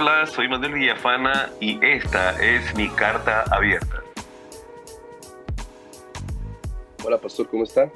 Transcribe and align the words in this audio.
Hola, 0.00 0.26
soy 0.26 0.46
Manuel 0.46 0.74
Villafana 0.74 1.50
y 1.60 1.76
esta 1.84 2.40
es 2.40 2.72
mi 2.76 2.88
carta 2.88 3.42
abierta. 3.50 4.00
Hola, 7.04 7.18
pastor, 7.18 7.48
¿cómo 7.48 7.64
está? 7.64 7.90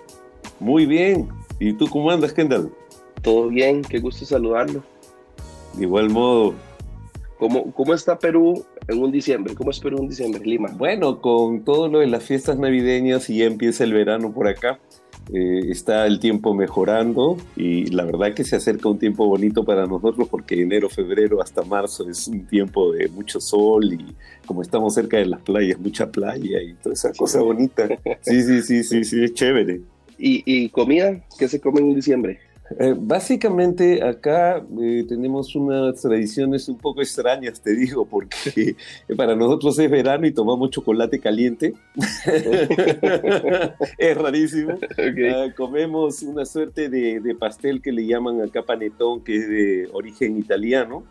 Muy 0.58 0.84
bien. 0.84 1.28
¿Y 1.60 1.74
tú 1.74 1.86
cómo 1.88 2.10
andas, 2.10 2.32
Kendall? 2.32 2.74
Todo 3.22 3.46
bien, 3.46 3.82
qué 3.82 4.00
gusto 4.00 4.24
saludarlo. 4.24 4.82
De 5.74 5.84
igual 5.84 6.10
modo. 6.10 6.54
¿Cómo, 7.38 7.72
¿Cómo 7.72 7.94
está 7.94 8.18
Perú 8.18 8.64
en 8.88 9.00
un 9.00 9.12
diciembre? 9.12 9.54
¿Cómo 9.54 9.70
es 9.70 9.78
Perú 9.78 9.98
en 10.00 10.08
diciembre, 10.08 10.42
Lima? 10.44 10.70
Bueno, 10.74 11.20
con 11.20 11.62
todo 11.64 11.86
lo 11.86 12.00
de 12.00 12.08
las 12.08 12.24
fiestas 12.24 12.58
navideñas 12.58 13.30
y 13.30 13.38
ya 13.38 13.44
empieza 13.44 13.84
el 13.84 13.92
verano 13.92 14.32
por 14.32 14.48
acá, 14.48 14.80
eh, 15.32 15.70
está 15.70 16.06
el 16.06 16.18
tiempo 16.18 16.54
mejorando 16.54 17.36
y 17.56 17.86
la 17.86 18.04
verdad 18.04 18.34
que 18.34 18.44
se 18.44 18.56
acerca 18.56 18.88
un 18.88 18.98
tiempo 18.98 19.26
bonito 19.26 19.64
para 19.64 19.86
nosotros 19.86 20.28
porque 20.28 20.60
enero, 20.60 20.88
febrero 20.88 21.40
hasta 21.40 21.62
marzo 21.62 22.08
es 22.08 22.28
un 22.28 22.46
tiempo 22.46 22.92
de 22.92 23.08
mucho 23.08 23.40
sol 23.40 23.92
y 23.92 24.14
como 24.46 24.62
estamos 24.62 24.94
cerca 24.94 25.18
de 25.18 25.26
las 25.26 25.40
playas, 25.40 25.78
mucha 25.78 26.10
playa 26.10 26.62
y 26.62 26.74
toda 26.74 26.94
esa 26.94 27.12
cosa 27.12 27.40
bonita. 27.40 27.88
Sí, 28.22 28.42
sí, 28.42 28.62
sí, 28.62 28.82
sí, 28.82 29.04
sí, 29.04 29.24
es 29.24 29.34
chévere. 29.34 29.80
¿Y, 30.18 30.42
y 30.44 30.68
comida? 30.68 31.20
¿Qué 31.38 31.48
se 31.48 31.60
come 31.60 31.80
en 31.80 31.94
diciembre? 31.94 32.40
Eh, 32.78 32.94
básicamente 32.96 34.02
acá 34.02 34.64
eh, 34.80 35.04
tenemos 35.08 35.54
unas 35.54 36.00
tradiciones 36.00 36.68
un 36.68 36.78
poco 36.78 37.00
extrañas, 37.00 37.60
te 37.60 37.74
digo, 37.74 38.06
porque 38.06 38.76
para 39.16 39.34
nosotros 39.34 39.78
es 39.78 39.90
verano 39.90 40.26
y 40.26 40.32
tomamos 40.32 40.70
chocolate 40.70 41.18
caliente. 41.18 41.74
es 43.98 44.16
rarísimo. 44.16 44.78
Ah, 44.80 45.46
comemos 45.56 46.22
una 46.22 46.44
suerte 46.44 46.88
de, 46.88 47.20
de, 47.20 47.34
pastel 47.34 47.82
que 47.82 47.92
le 47.92 48.06
llaman 48.06 48.40
acá 48.40 48.62
panetón, 48.62 49.22
que 49.22 49.36
es 49.36 49.48
de 49.48 49.88
origen 49.92 50.38
italiano. 50.38 51.04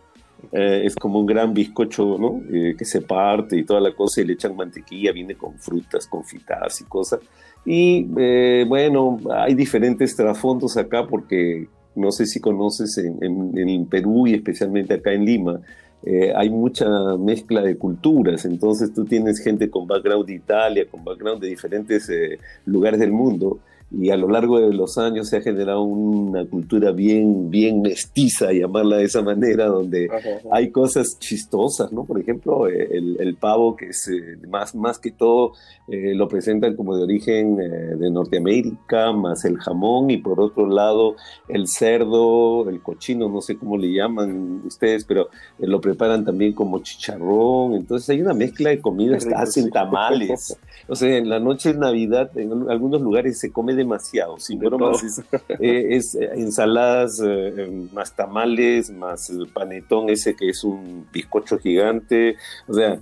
Eh, 0.51 0.83
es 0.85 0.95
como 0.95 1.19
un 1.19 1.27
gran 1.27 1.53
bizcocho, 1.53 2.17
¿no? 2.17 2.41
que 2.49 2.83
se 2.83 3.01
parte 3.01 3.57
y 3.57 3.63
toda 3.63 3.79
la 3.79 3.93
cosa 3.93 4.21
y 4.21 4.25
le 4.25 4.33
echan 4.33 4.55
mantequilla, 4.55 5.11
viene 5.11 5.35
con 5.35 5.59
frutas 5.59 6.07
confitadas 6.07 6.81
y 6.81 6.85
cosas. 6.85 7.19
Y 7.65 8.07
eh, 8.17 8.65
bueno, 8.67 9.19
hay 9.33 9.53
diferentes 9.53 10.15
trasfondos 10.15 10.77
acá 10.77 11.05
porque 11.07 11.67
no 11.95 12.11
sé 12.11 12.25
si 12.25 12.39
conoces 12.39 12.97
en, 12.97 13.19
en, 13.21 13.85
Perú 13.85 14.27
y 14.27 14.33
especialmente 14.33 14.93
acá 14.93 15.11
en 15.13 15.25
Lima, 15.25 15.61
eh, 16.03 16.33
hay 16.35 16.49
mucha 16.49 16.87
mezcla 17.17 17.61
de 17.61 17.77
culturas, 17.77 18.45
entonces 18.45 18.93
tú 18.93 19.05
tienes 19.05 19.39
gente 19.39 19.69
con 19.69 19.87
background 19.87 20.25
de 20.25 20.33
Italia, 20.33 20.87
con 20.89 21.03
background 21.03 21.41
de 21.41 21.49
diferentes 21.49 22.09
eh, 22.09 22.39
lugares 22.65 22.99
del 22.99 23.11
mundo, 23.11 23.59
y 23.93 24.09
a 24.09 24.15
lo 24.15 24.29
largo 24.29 24.59
de 24.59 24.73
los 24.73 24.97
años 24.97 25.27
se 25.27 25.37
ha 25.37 25.41
generado 25.41 25.81
una 25.81 26.45
cultura 26.45 26.91
bien, 26.91 27.49
bien 27.49 27.81
mestiza, 27.81 28.53
llamarla 28.53 28.97
de 28.97 29.03
esa 29.03 29.21
manera, 29.21 29.65
donde 29.65 30.09
hay 30.49 30.71
cosas 30.71 31.19
chistosas, 31.19 31.91
¿no? 31.91 32.05
Por 32.05 32.19
ejemplo, 32.19 32.69
eh, 32.69 32.87
el, 32.91 33.17
el 33.19 33.35
pavo, 33.35 33.75
que 33.75 33.87
es 33.87 34.07
eh, 34.07 34.37
más, 34.47 34.75
más 34.75 34.97
que 34.97 35.11
todo, 35.11 35.53
eh, 35.89 36.15
lo 36.15 36.29
presentan 36.29 36.75
como 36.75 36.95
de 36.95 37.03
origen 37.03 37.57
de 37.57 38.09
Norteamérica, 38.09 39.11
más 39.11 39.43
el 39.43 39.57
jamón, 39.57 40.09
y 40.09 40.17
por 40.17 40.39
otro 40.39 40.67
lado, 40.67 41.15
el 41.49 41.67
cerdo, 41.67 42.69
el 42.69 42.81
cochino, 42.81 43.27
no 43.27 43.41
sé 43.41 43.57
cómo 43.57 43.77
le 43.77 43.91
llaman 43.91 44.61
ustedes, 44.65 45.03
pero 45.03 45.27
lo 45.59 45.81
preparan 45.81 46.23
también 46.23 46.53
como 46.53 46.79
chicharrón, 46.79 47.75
entonces 47.75 48.09
hay 48.09 48.21
una 48.21 48.33
mezcla 48.33 48.69
de 48.69 48.79
comidas, 48.79 49.27
hacen 49.35 49.69
tamales. 49.69 50.57
O 50.91 50.95
sea, 50.97 51.15
en 51.15 51.29
la 51.29 51.39
noche 51.39 51.71
de 51.71 51.79
Navidad, 51.79 52.37
en 52.37 52.69
algunos 52.69 53.01
lugares 53.01 53.39
se 53.39 53.49
come 53.49 53.75
demasiado, 53.75 54.37
sin 54.39 54.59
bromas. 54.59 55.01
Es, 55.01 55.19
eh, 55.47 55.95
es, 55.95 56.15
eh, 56.15 56.31
ensaladas, 56.35 57.21
eh, 57.25 57.87
más 57.93 58.13
tamales, 58.13 58.91
más 58.91 59.29
el 59.29 59.47
panetón 59.47 60.09
ese 60.09 60.35
que 60.35 60.49
es 60.49 60.65
un 60.65 61.07
bizcocho 61.09 61.57
gigante. 61.59 62.35
O 62.67 62.73
sea, 62.73 62.99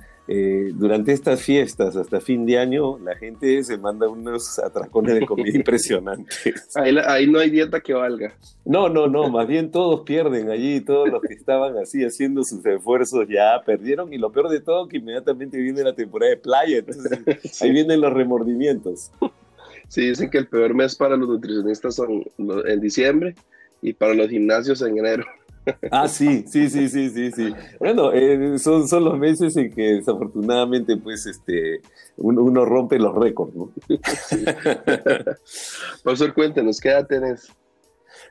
durante 0.75 1.11
estas 1.11 1.41
fiestas, 1.41 1.95
hasta 1.95 2.21
fin 2.21 2.45
de 2.45 2.59
año, 2.59 2.99
la 2.99 3.15
gente 3.15 3.63
se 3.63 3.77
manda 3.77 4.07
unos 4.07 4.59
atracones 4.59 5.15
de 5.15 5.25
comida 5.25 5.49
impresionantes. 5.55 6.75
Ahí, 6.75 6.95
ahí, 7.07 7.25
no 7.25 7.39
hay 7.39 7.49
dieta 7.49 7.79
que 7.79 7.93
valga. 7.93 8.33
No, 8.63 8.89
no, 8.89 9.07
no, 9.07 9.29
más 9.29 9.47
bien 9.47 9.71
todos 9.71 10.01
pierden 10.01 10.51
allí, 10.51 10.81
todos 10.81 11.09
los 11.09 11.21
que 11.21 11.33
estaban 11.33 11.77
así 11.77 12.03
haciendo 12.03 12.43
sus 12.43 12.63
esfuerzos 12.63 13.27
ya 13.27 13.59
perdieron 13.65 14.13
y 14.13 14.17
lo 14.17 14.31
peor 14.31 14.49
de 14.49 14.61
todo 14.61 14.87
que 14.87 14.97
inmediatamente 14.97 15.57
viene 15.57 15.83
la 15.83 15.95
temporada 15.95 16.29
de 16.29 16.37
playa, 16.37 16.77
entonces 16.77 17.61
ahí 17.61 17.71
vienen 17.71 17.99
los 17.99 18.13
remordimientos. 18.13 19.11
Sí, 19.87 20.07
dicen 20.09 20.29
que 20.29 20.37
el 20.37 20.47
peor 20.47 20.75
mes 20.75 20.95
para 20.95 21.17
los 21.17 21.27
nutricionistas 21.27 21.95
son 21.95 22.23
en 22.37 22.79
diciembre 22.79 23.33
y 23.81 23.93
para 23.93 24.13
los 24.13 24.29
gimnasios 24.29 24.81
en 24.83 24.99
enero. 24.99 25.25
Ah, 25.91 26.07
sí, 26.07 26.45
sí, 26.47 26.69
sí, 26.69 26.89
sí, 26.89 27.09
sí, 27.09 27.31
sí. 27.31 27.53
Bueno, 27.79 28.11
eh, 28.13 28.57
son, 28.59 28.87
son 28.87 29.03
los 29.05 29.17
meses 29.17 29.55
en 29.57 29.71
que 29.71 29.95
desafortunadamente, 29.95 30.97
pues, 30.97 31.25
este, 31.25 31.81
uno, 32.17 32.65
rompe 32.65 32.97
los 32.99 33.15
récords, 33.15 33.55
¿no? 33.55 33.71
Sí. 34.27 34.45
Profesor, 36.03 36.33
cuéntenos, 36.33 36.79
¿qué 36.79 36.89
edad 36.89 37.07
tenés? 37.07 37.51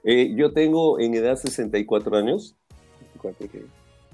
Eh, 0.04 0.34
yo 0.34 0.52
tengo 0.52 0.98
en 1.00 1.14
edad 1.14 1.36
64 1.36 2.16
años. 2.16 2.56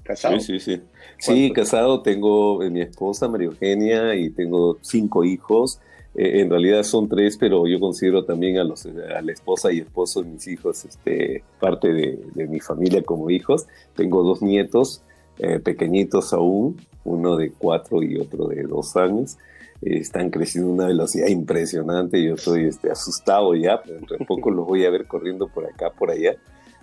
¿Casado? 0.03 0.39
Sí, 0.39 0.59
sí, 0.59 0.77
sí. 0.77 0.81
Sí, 1.17 1.51
casado, 1.51 2.01
tengo 2.01 2.59
mi 2.69 2.81
esposa 2.81 3.27
María 3.27 3.47
Eugenia 3.47 4.15
y 4.15 4.29
tengo 4.29 4.77
cinco 4.81 5.23
hijos. 5.23 5.79
Eh, 6.15 6.41
en 6.41 6.49
realidad 6.49 6.83
son 6.83 7.09
tres, 7.09 7.37
pero 7.37 7.67
yo 7.67 7.79
considero 7.79 8.23
también 8.23 8.57
a, 8.57 8.63
los, 8.63 8.85
a 8.85 9.21
la 9.21 9.31
esposa 9.31 9.71
y 9.71 9.79
esposo 9.79 10.23
de 10.23 10.29
mis 10.29 10.47
hijos 10.47 10.85
este, 10.85 11.43
parte 11.59 11.93
de, 11.93 12.19
de 12.33 12.47
mi 12.47 12.59
familia 12.59 13.03
como 13.03 13.29
hijos. 13.29 13.67
Tengo 13.95 14.23
dos 14.23 14.41
nietos 14.41 15.01
eh, 15.37 15.59
pequeñitos 15.59 16.31
aún, 16.31 16.77
uno 17.03 17.35
de 17.35 17.51
cuatro 17.51 18.01
y 18.01 18.17
otro 18.17 18.47
de 18.47 18.63
dos 18.63 18.95
años. 18.95 19.37
Eh, 19.81 19.97
están 19.97 20.29
creciendo 20.29 20.71
a 20.71 20.73
una 20.73 20.87
velocidad 20.87 21.27
impresionante. 21.27 22.23
Yo 22.23 22.35
estoy 22.35 22.65
este, 22.65 22.89
asustado 22.89 23.53
ya, 23.53 23.81
pero 23.81 23.97
dentro 23.97 24.17
de 24.17 24.25
poco 24.27 24.49
los 24.49 24.65
voy 24.65 24.85
a 24.85 24.89
ver 24.89 25.07
corriendo 25.07 25.47
por 25.47 25.65
acá, 25.65 25.91
por 25.91 26.11
allá. 26.11 26.35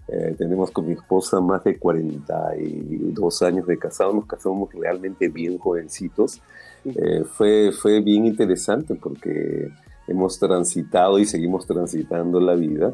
Eh, 0.08 0.34
tenemos 0.36 0.70
con 0.70 0.86
mi 0.86 0.92
esposa 0.92 1.40
más 1.40 1.64
de 1.64 1.78
42 1.78 3.42
años 3.42 3.66
de 3.66 3.78
casado, 3.78 4.12
nos 4.12 4.26
casamos 4.26 4.68
realmente 4.74 5.28
bien 5.28 5.56
jovencitos. 5.58 6.42
Eh, 6.84 7.24
fue, 7.24 7.70
fue 7.72 8.00
bien 8.00 8.26
interesante 8.26 8.94
porque 8.94 9.68
hemos 10.08 10.38
transitado 10.38 11.18
y 11.18 11.24
seguimos 11.24 11.66
transitando 11.66 12.40
la 12.40 12.54
vida 12.54 12.92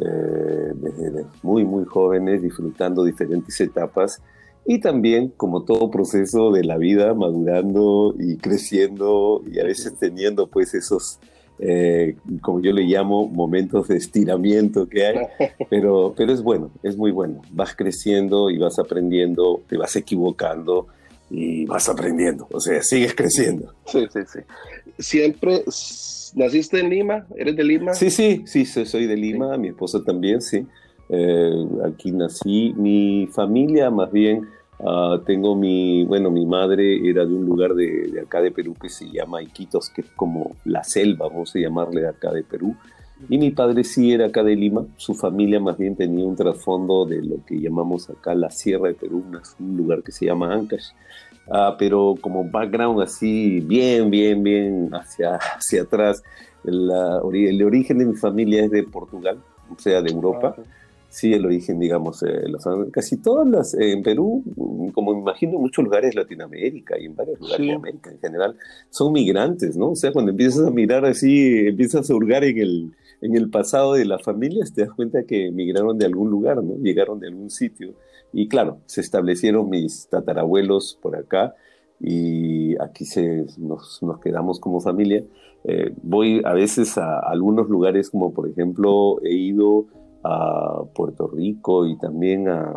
eh, 0.00 0.72
desde 0.74 1.26
muy, 1.42 1.64
muy 1.64 1.84
jóvenes, 1.84 2.42
disfrutando 2.42 3.04
diferentes 3.04 3.60
etapas 3.60 4.22
y 4.64 4.80
también, 4.80 5.32
como 5.36 5.62
todo 5.62 5.90
proceso 5.90 6.50
de 6.50 6.64
la 6.64 6.76
vida, 6.76 7.14
madurando 7.14 8.14
y 8.18 8.36
creciendo 8.36 9.42
y 9.46 9.60
a 9.60 9.64
veces 9.64 9.94
teniendo 9.98 10.48
pues 10.48 10.74
esos 10.74 11.20
eh, 11.58 12.16
como 12.42 12.60
yo 12.60 12.72
le 12.72 12.82
llamo, 12.82 13.28
momentos 13.28 13.88
de 13.88 13.96
estiramiento 13.96 14.88
que 14.88 15.06
hay, 15.06 15.16
pero, 15.70 16.12
pero 16.16 16.32
es 16.32 16.42
bueno, 16.42 16.70
es 16.82 16.96
muy 16.96 17.12
bueno. 17.12 17.40
Vas 17.52 17.74
creciendo 17.74 18.50
y 18.50 18.58
vas 18.58 18.78
aprendiendo, 18.78 19.62
te 19.68 19.76
vas 19.76 19.96
equivocando 19.96 20.88
y 21.30 21.66
vas 21.66 21.88
aprendiendo, 21.88 22.46
o 22.52 22.60
sea, 22.60 22.82
sigues 22.82 23.14
creciendo. 23.14 23.74
Sí, 23.86 24.06
sí, 24.12 24.20
sí. 24.26 24.40
Siempre 24.98 25.64
naciste 26.34 26.80
en 26.80 26.90
Lima, 26.90 27.26
¿eres 27.36 27.56
de 27.56 27.64
Lima? 27.64 27.94
Sí, 27.94 28.10
sí, 28.10 28.44
sí, 28.46 28.64
soy 28.64 29.06
de 29.06 29.16
Lima, 29.16 29.56
mi 29.56 29.68
esposa 29.68 30.02
también, 30.04 30.40
sí. 30.40 30.66
Eh, 31.08 31.66
aquí 31.84 32.10
nací, 32.10 32.74
mi 32.76 33.28
familia 33.32 33.90
más 33.90 34.10
bien 34.10 34.46
Uh, 34.78 35.18
tengo 35.24 35.56
mi, 35.56 36.04
bueno, 36.04 36.30
mi 36.30 36.44
madre 36.44 37.08
era 37.08 37.24
de 37.24 37.34
un 37.34 37.46
lugar 37.46 37.74
de, 37.74 38.08
de, 38.12 38.20
acá 38.20 38.42
de 38.42 38.50
Perú 38.50 38.74
que 38.74 38.90
se 38.90 39.10
llama 39.10 39.42
Iquitos, 39.42 39.88
que 39.88 40.02
es 40.02 40.10
como 40.14 40.54
la 40.64 40.84
selva, 40.84 41.28
vamos 41.28 41.56
a 41.56 41.58
llamarle 41.58 42.02
de 42.02 42.08
acá 42.08 42.30
de 42.30 42.42
Perú. 42.42 42.76
Y 43.28 43.38
mi 43.38 43.50
padre 43.50 43.82
sí 43.82 44.12
era 44.12 44.26
acá 44.26 44.42
de 44.42 44.54
Lima, 44.54 44.86
su 44.96 45.14
familia 45.14 45.58
más 45.58 45.78
bien 45.78 45.96
tenía 45.96 46.24
un 46.24 46.36
trasfondo 46.36 47.06
de 47.06 47.22
lo 47.22 47.44
que 47.46 47.58
llamamos 47.58 48.10
acá 48.10 48.34
la 48.34 48.50
Sierra 48.50 48.88
de 48.88 48.94
Perú, 48.94 49.24
un 49.58 49.76
lugar 49.76 50.02
que 50.02 50.12
se 50.12 50.26
llama 50.26 50.52
Ancash. 50.52 50.90
Uh, 51.46 51.76
pero 51.78 52.16
como 52.20 52.44
background 52.44 53.00
así, 53.00 53.60
bien, 53.60 54.10
bien, 54.10 54.42
bien 54.42 54.90
hacia, 54.92 55.36
hacia 55.36 55.82
atrás, 55.82 56.22
la, 56.64 57.20
el 57.32 57.62
origen 57.62 57.98
de 57.98 58.06
mi 58.06 58.14
familia 58.14 58.64
es 58.64 58.70
de 58.70 58.82
Portugal, 58.82 59.38
o 59.70 59.78
sea, 59.78 60.02
de 60.02 60.10
Europa. 60.10 60.56
Ah, 60.58 60.62
sí 61.16 61.32
el 61.32 61.46
origen, 61.46 61.78
digamos, 61.78 62.22
eh, 62.24 62.44
casi 62.92 63.16
todas 63.16 63.48
las, 63.48 63.72
eh, 63.72 63.92
en 63.92 64.02
Perú, 64.02 64.44
como 64.92 65.14
me 65.14 65.20
imagino 65.20 65.54
en 65.54 65.62
muchos 65.62 65.82
lugares 65.82 66.14
de 66.14 66.20
Latinoamérica 66.20 66.98
y 67.00 67.06
en 67.06 67.16
varios 67.16 67.40
lugares 67.40 67.56
sí. 67.64 67.68
de 67.68 67.72
América 67.72 68.10
en 68.10 68.18
general, 68.18 68.56
son 68.90 69.14
migrantes, 69.14 69.78
¿no? 69.78 69.92
O 69.92 69.96
sea, 69.96 70.12
cuando 70.12 70.32
empiezas 70.32 70.66
a 70.66 70.70
mirar 70.70 71.06
así, 71.06 71.68
empiezas 71.68 72.10
a 72.10 72.14
hurgar 72.14 72.44
en 72.44 72.58
el, 72.58 72.92
en 73.22 73.34
el 73.34 73.48
pasado 73.48 73.94
de 73.94 74.04
las 74.04 74.22
familias, 74.22 74.74
te 74.74 74.82
das 74.82 74.90
cuenta 74.90 75.24
que 75.24 75.50
migraron 75.50 75.96
de 75.96 76.04
algún 76.04 76.28
lugar, 76.28 76.62
¿no? 76.62 76.76
Llegaron 76.82 77.18
de 77.18 77.28
algún 77.28 77.48
sitio. 77.48 77.94
Y 78.34 78.48
claro, 78.48 78.80
se 78.84 79.00
establecieron 79.00 79.70
mis 79.70 80.08
tatarabuelos 80.10 80.98
por 81.00 81.16
acá 81.16 81.54
y 81.98 82.78
aquí 82.78 83.06
se, 83.06 83.46
nos, 83.56 84.02
nos 84.02 84.20
quedamos 84.20 84.60
como 84.60 84.80
familia. 84.80 85.24
Eh, 85.64 85.94
voy 86.02 86.42
a 86.44 86.52
veces 86.52 86.98
a 86.98 87.20
algunos 87.20 87.70
lugares 87.70 88.10
como 88.10 88.34
por 88.34 88.48
ejemplo 88.48 89.18
he 89.24 89.32
ido 89.32 89.86
a 90.28 90.82
Puerto 90.94 91.28
Rico 91.28 91.86
y 91.86 91.96
también 91.98 92.48
a, 92.48 92.72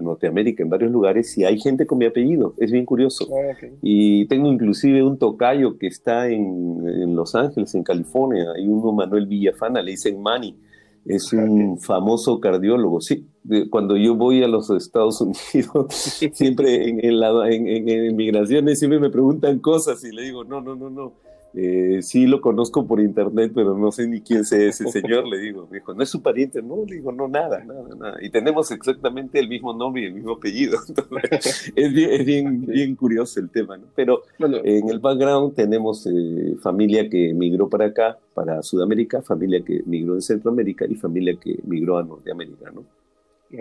Norteamérica, 0.00 0.62
en 0.62 0.70
varios 0.70 0.90
lugares, 0.90 1.36
y 1.38 1.44
hay 1.44 1.58
gente 1.58 1.86
con 1.86 1.98
mi 1.98 2.06
apellido, 2.06 2.54
es 2.58 2.70
bien 2.70 2.84
curioso. 2.84 3.26
Ah, 3.32 3.56
y 3.82 4.26
tengo 4.26 4.52
inclusive 4.52 5.02
un 5.02 5.18
tocayo 5.18 5.78
que 5.78 5.86
está 5.86 6.28
en, 6.28 7.14
Los 7.14 7.34
Ángeles, 7.34 7.74
en 7.74 7.82
California, 7.82 8.46
hay 8.56 8.66
uno, 8.66 8.92
Manuel 8.92 9.26
Villafana, 9.26 9.82
le 9.82 9.92
dicen 9.92 10.20
Manny, 10.20 10.56
es 11.04 11.32
un 11.32 11.78
famoso 11.78 12.40
cardiólogo, 12.40 13.00
sí. 13.00 13.28
Cuando 13.70 13.96
yo 13.96 14.16
voy 14.16 14.42
a 14.42 14.48
los 14.48 14.70
Estados 14.70 15.20
Unidos, 15.54 15.94
siempre 15.94 16.88
en, 16.88 17.04
en, 17.04 17.22
en, 17.22 17.88
en 17.88 18.16
migraciones, 18.16 18.78
siempre 18.78 18.98
me 18.98 19.10
preguntan 19.10 19.58
cosas 19.60 20.02
y 20.04 20.12
le 20.12 20.22
digo, 20.22 20.44
no, 20.44 20.60
no, 20.60 20.74
no, 20.74 20.90
no 20.90 21.25
eh, 21.54 22.02
sí 22.02 22.26
lo 22.26 22.40
conozco 22.40 22.86
por 22.86 23.00
internet, 23.00 23.52
pero 23.54 23.76
no 23.76 23.90
sé 23.90 24.06
ni 24.06 24.20
quién 24.20 24.40
es 24.40 24.52
ese 24.52 24.88
señor, 24.88 25.26
le 25.26 25.38
digo. 25.38 25.66
Me 25.70 25.78
dijo, 25.78 25.94
¿no 25.94 26.02
es 26.02 26.10
su 26.10 26.22
pariente? 26.22 26.60
No, 26.62 26.84
le 26.86 26.96
digo, 26.96 27.12
no, 27.12 27.28
nada, 27.28 27.64
nada, 27.64 27.94
nada. 27.96 28.18
Y 28.20 28.30
tenemos 28.30 28.70
exactamente 28.70 29.38
el 29.38 29.48
mismo 29.48 29.72
nombre 29.72 30.02
y 30.02 30.04
el 30.06 30.14
mismo 30.14 30.32
apellido. 30.32 30.78
es 31.76 31.92
bien, 31.92 32.66
bien, 32.66 32.94
curioso 32.94 33.40
el 33.40 33.50
tema, 33.50 33.78
¿no? 33.78 33.86
Pero 33.94 34.22
en 34.38 34.88
el 34.90 34.98
background 34.98 35.54
tenemos 35.54 36.06
eh, 36.06 36.56
familia 36.60 37.08
que 37.08 37.32
migró 37.32 37.68
para 37.68 37.86
acá, 37.86 38.18
para 38.34 38.62
Sudamérica, 38.62 39.22
familia 39.22 39.62
que 39.64 39.82
migró 39.86 40.14
en 40.14 40.22
Centroamérica 40.22 40.84
y 40.86 40.94
familia 40.94 41.36
que 41.40 41.58
migró 41.64 41.98
a 41.98 42.02
Norteamérica, 42.02 42.70
¿no? 42.70 42.84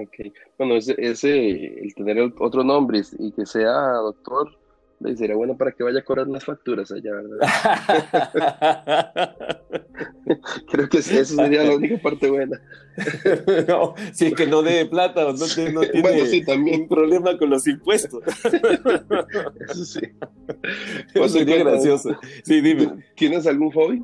Ok. 0.02 0.34
Bueno, 0.58 0.76
ese, 0.76 0.96
ese 0.98 1.80
el 1.82 1.94
tener 1.96 2.34
otro 2.40 2.64
nombre 2.64 3.02
y 3.20 3.32
que 3.32 3.46
sea 3.46 3.94
doctor 4.02 4.58
y 5.10 5.18
sería 5.18 5.36
bueno 5.36 5.58
para 5.58 5.72
que 5.72 5.84
vaya 5.84 6.00
a 6.00 6.04
cobrar 6.04 6.28
las 6.28 6.44
facturas 6.44 6.92
allá, 6.92 7.12
¿verdad? 7.14 7.40
Creo 10.72 10.90
que 10.90 11.00
esa 11.00 11.26
sería 11.26 11.64
la 11.64 11.76
única 11.76 11.98
parte 11.98 12.30
buena. 12.30 12.62
no, 13.68 13.94
si 14.14 14.28
es 14.28 14.34
que 14.34 14.48
no 14.48 14.62
dé 14.62 14.86
plata 14.86 15.24
no, 15.24 15.34
no 15.34 15.46
tiene 15.46 16.02
bueno, 16.02 16.26
sí, 16.26 16.44
también. 16.44 16.88
problema 16.88 17.38
con 17.38 17.50
los 17.50 17.68
impuestos. 17.68 18.24
Eso 19.70 19.86
sí. 19.86 20.02
Eso 21.14 21.30
sería 21.30 21.58
gracioso. 21.58 22.18
Sí, 22.44 22.62
dime. 22.62 23.04
¿Tienes 23.16 23.46
algún 23.48 23.72
hobby? 23.72 24.04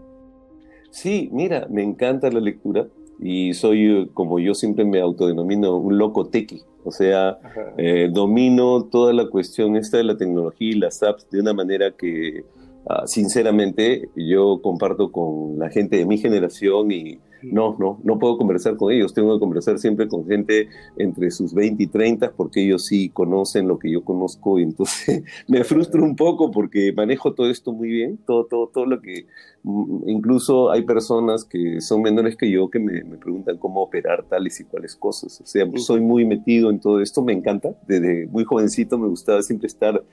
Sí, 0.91 1.29
mira, 1.31 1.67
me 1.69 1.83
encanta 1.83 2.29
la 2.29 2.39
lectura 2.39 2.87
y 3.21 3.53
soy, 3.53 4.09
como 4.13 4.39
yo 4.39 4.55
siempre 4.55 4.83
me 4.83 4.99
autodenomino, 4.99 5.77
un 5.77 5.97
loco 5.97 6.27
tequi. 6.27 6.63
O 6.83 6.91
sea, 6.91 7.37
eh, 7.77 8.09
domino 8.11 8.85
toda 8.85 9.13
la 9.13 9.29
cuestión 9.29 9.75
esta 9.75 9.97
de 9.97 10.03
la 10.03 10.17
tecnología 10.17 10.69
y 10.69 10.73
las 10.73 11.03
apps 11.03 11.29
de 11.29 11.39
una 11.39 11.53
manera 11.53 11.91
que, 11.91 12.43
ah, 12.89 13.05
sinceramente, 13.05 14.09
yo 14.15 14.59
comparto 14.63 15.11
con 15.11 15.59
la 15.59 15.69
gente 15.69 15.97
de 15.97 16.05
mi 16.07 16.17
generación 16.17 16.91
y 16.91 17.19
no, 17.43 17.75
no, 17.79 17.99
no 18.03 18.19
puedo 18.19 18.37
conversar 18.37 18.77
con 18.77 18.91
ellos. 18.91 19.13
Tengo 19.13 19.33
que 19.33 19.39
conversar 19.39 19.79
siempre 19.79 20.07
con 20.07 20.25
gente 20.25 20.69
entre 20.97 21.31
sus 21.31 21.53
20 21.53 21.83
y 21.83 21.87
30 21.87 22.33
porque 22.33 22.63
ellos 22.63 22.85
sí 22.85 23.09
conocen 23.09 23.67
lo 23.67 23.79
que 23.79 23.91
yo 23.91 24.03
conozco 24.03 24.59
y 24.59 24.63
entonces 24.63 25.23
me 25.47 25.63
frustro 25.63 26.03
un 26.03 26.15
poco 26.15 26.51
porque 26.51 26.93
manejo 26.93 27.33
todo 27.33 27.49
esto 27.49 27.73
muy 27.73 27.89
bien, 27.89 28.17
todo, 28.25 28.45
todo, 28.45 28.67
todo 28.67 28.85
lo 28.85 29.01
que... 29.01 29.25
Mm, 29.63 30.09
incluso 30.09 30.71
hay 30.71 30.83
personas 30.83 31.45
que 31.45 31.81
son 31.81 32.01
menores 32.01 32.35
que 32.35 32.49
yo 32.49 32.69
que 32.69 32.79
me, 32.79 33.03
me 33.03 33.17
preguntan 33.17 33.57
cómo 33.57 33.81
operar 33.81 34.23
tales 34.23 34.59
y 34.59 34.63
cuales 34.65 34.95
cosas. 34.95 35.41
O 35.41 35.45
sea, 35.45 35.65
soy 35.75 36.01
muy 36.01 36.25
metido 36.25 36.69
en 36.69 36.79
todo 36.79 37.01
esto, 37.01 37.23
me 37.23 37.33
encanta. 37.33 37.75
Desde 37.87 38.27
muy 38.27 38.43
jovencito 38.43 38.97
me 38.97 39.07
gustaba 39.07 39.41
siempre 39.41 39.67
estar 39.67 40.03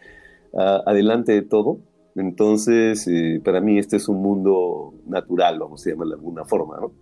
ah, 0.55 0.83
adelante 0.87 1.33
de 1.33 1.43
todo. 1.43 1.79
Entonces, 2.15 3.07
eh, 3.07 3.41
para 3.45 3.61
mí 3.61 3.79
este 3.79 3.97
es 3.97 4.09
un 4.09 4.21
mundo 4.21 4.95
natural, 5.07 5.59
vamos 5.59 5.87
a 5.87 5.91
llamarlo 5.91 6.17
de 6.17 6.21
alguna 6.21 6.45
forma, 6.45 6.79
¿no? 6.81 6.93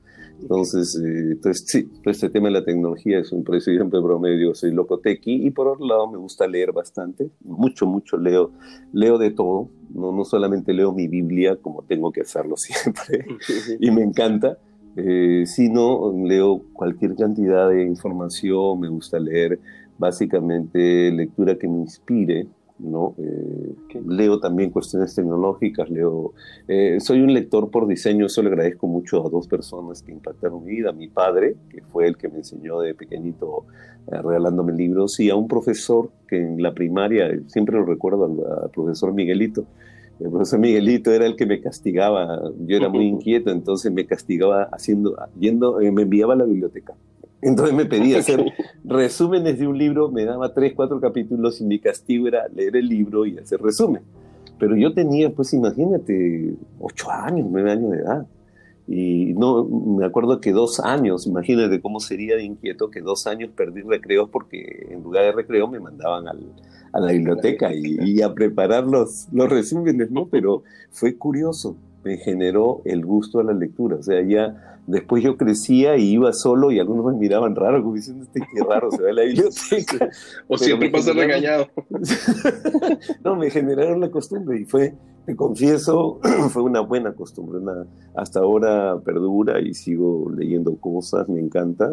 Entonces, 0.40 0.96
eh, 0.96 1.32
entonces 1.32 1.64
sí, 1.66 1.90
este 2.04 2.30
tema 2.30 2.48
de 2.48 2.52
la 2.52 2.64
tecnología 2.64 3.18
es 3.18 3.32
un, 3.32 3.44
siempre 3.60 4.00
promedio, 4.00 4.54
soy 4.54 4.72
loco 4.72 5.00
y 5.24 5.50
por 5.50 5.68
otro 5.68 5.86
lado 5.86 6.10
me 6.10 6.18
gusta 6.18 6.46
leer 6.46 6.72
bastante, 6.72 7.30
mucho, 7.42 7.86
mucho 7.86 8.16
leo, 8.16 8.52
leo 8.92 9.18
de 9.18 9.30
todo, 9.30 9.68
no, 9.94 10.12
no 10.12 10.24
solamente 10.24 10.72
leo 10.72 10.92
mi 10.92 11.08
Biblia 11.08 11.56
como 11.56 11.82
tengo 11.82 12.12
que 12.12 12.20
hacerlo 12.20 12.56
siempre, 12.58 13.26
y 13.80 13.90
me 13.90 14.02
encanta, 14.02 14.58
eh, 14.96 15.44
sino 15.46 16.12
leo 16.24 16.62
cualquier 16.72 17.16
cantidad 17.16 17.68
de 17.68 17.84
información, 17.84 18.80
me 18.80 18.88
gusta 18.88 19.18
leer 19.18 19.58
básicamente 19.98 21.10
lectura 21.10 21.56
que 21.56 21.68
me 21.68 21.78
inspire, 21.78 22.46
¿no? 22.78 23.14
Eh, 23.18 23.74
leo 24.06 24.38
también 24.38 24.70
cuestiones 24.70 25.14
tecnológicas, 25.14 25.88
leo, 25.90 26.32
eh, 26.68 26.98
soy 27.00 27.22
un 27.22 27.32
lector 27.32 27.70
por 27.70 27.86
diseño, 27.86 28.26
eso 28.26 28.42
le 28.42 28.48
agradezco 28.48 28.86
mucho 28.86 29.26
a 29.26 29.30
dos 29.30 29.48
personas 29.48 30.02
que 30.02 30.12
impactaron 30.12 30.64
mi 30.64 30.72
vida, 30.72 30.90
a 30.90 30.92
mi 30.92 31.08
padre, 31.08 31.56
que 31.70 31.82
fue 31.82 32.06
el 32.06 32.16
que 32.16 32.28
me 32.28 32.38
enseñó 32.38 32.80
de 32.80 32.94
pequeñito 32.94 33.64
eh, 34.08 34.20
regalándome 34.22 34.72
libros, 34.72 35.18
y 35.20 35.30
a 35.30 35.36
un 35.36 35.48
profesor 35.48 36.10
que 36.28 36.36
en 36.36 36.62
la 36.62 36.74
primaria, 36.74 37.30
siempre 37.46 37.76
lo 37.76 37.84
recuerdo 37.84 38.24
al, 38.24 38.70
profesor 38.70 39.12
Miguelito, 39.12 39.64
el 40.20 40.30
profesor 40.30 40.58
Miguelito 40.58 41.12
era 41.12 41.26
el 41.26 41.36
que 41.36 41.46
me 41.46 41.60
castigaba, 41.60 42.40
yo 42.66 42.76
era 42.76 42.88
muy 42.88 43.06
inquieto, 43.06 43.50
entonces 43.50 43.92
me 43.92 44.06
castigaba 44.06 44.64
haciendo, 44.72 45.16
yendo, 45.38 45.78
me 45.78 46.02
enviaba 46.02 46.34
a 46.34 46.36
la 46.36 46.44
biblioteca 46.44 46.94
entonces 47.42 47.74
me 47.74 47.86
pedía 47.86 48.18
hacer 48.20 48.44
resúmenes 48.84 49.58
de 49.58 49.66
un 49.66 49.78
libro, 49.78 50.10
me 50.10 50.24
daba 50.24 50.52
tres, 50.54 50.72
cuatro 50.74 51.00
capítulos 51.00 51.60
y 51.60 51.64
mi 51.64 51.78
castigo 51.78 52.28
era 52.28 52.48
leer 52.48 52.76
el 52.76 52.88
libro 52.88 53.26
y 53.26 53.38
hacer 53.38 53.60
resumen. 53.60 54.02
Pero 54.58 54.76
yo 54.76 54.94
tenía, 54.94 55.30
pues 55.30 55.52
imagínate, 55.52 56.54
ocho 56.80 57.10
años, 57.10 57.46
nueve 57.50 57.72
años 57.72 57.90
de 57.90 57.98
edad. 57.98 58.26
Y 58.88 59.34
no, 59.34 59.64
me 59.64 60.06
acuerdo 60.06 60.40
que 60.40 60.52
dos 60.52 60.78
años, 60.78 61.26
imagínate 61.26 61.80
cómo 61.80 61.98
sería 61.98 62.36
de 62.36 62.44
inquieto 62.44 62.88
que 62.88 63.00
dos 63.00 63.26
años 63.26 63.50
perdí 63.54 63.82
recreos 63.82 64.28
porque 64.30 64.86
en 64.90 65.02
lugar 65.02 65.24
de 65.24 65.32
recreo 65.32 65.66
me 65.66 65.80
mandaban 65.80 66.28
al, 66.28 66.52
a 66.92 67.00
la 67.00 67.12
biblioteca 67.12 67.74
y, 67.74 67.98
y, 68.00 68.22
a 68.22 68.32
preparar 68.32 68.84
los, 68.84 69.26
los 69.32 69.48
resúmenes, 69.50 70.12
¿no? 70.12 70.28
Pero 70.28 70.62
fue 70.90 71.16
curioso, 71.16 71.76
me 72.06 72.18
generó 72.18 72.82
el 72.84 73.04
gusto 73.04 73.40
a 73.40 73.42
la 73.42 73.52
lectura. 73.52 73.96
O 73.96 74.02
sea, 74.02 74.22
ya 74.22 74.78
después 74.86 75.24
yo 75.24 75.36
crecía 75.36 75.96
y 75.96 76.12
iba 76.12 76.32
solo 76.32 76.70
y 76.70 76.78
algunos 76.78 77.04
me 77.04 77.18
miraban 77.18 77.56
raro, 77.56 77.82
como 77.82 77.96
diciendo, 77.96 78.22
este 78.22 78.40
qué 78.40 78.62
raro 78.62 78.92
se 78.92 79.02
ve 79.02 79.12
la 79.12 79.22
biblioteca. 79.22 80.08
o 80.48 80.56
siempre 80.56 80.88
pasa 80.90 81.12
regañado. 81.12 81.66
no, 83.24 83.34
me 83.34 83.50
generaron 83.50 84.00
la 84.00 84.10
costumbre 84.10 84.60
y 84.60 84.64
fue, 84.64 84.94
te 85.26 85.34
confieso, 85.34 86.20
fue 86.50 86.62
una 86.62 86.80
buena 86.80 87.12
costumbre. 87.12 87.60
hasta 88.14 88.38
ahora 88.38 89.00
perdura 89.04 89.60
y 89.60 89.74
sigo 89.74 90.30
leyendo 90.30 90.76
cosas, 90.76 91.28
me 91.28 91.40
encanta. 91.40 91.92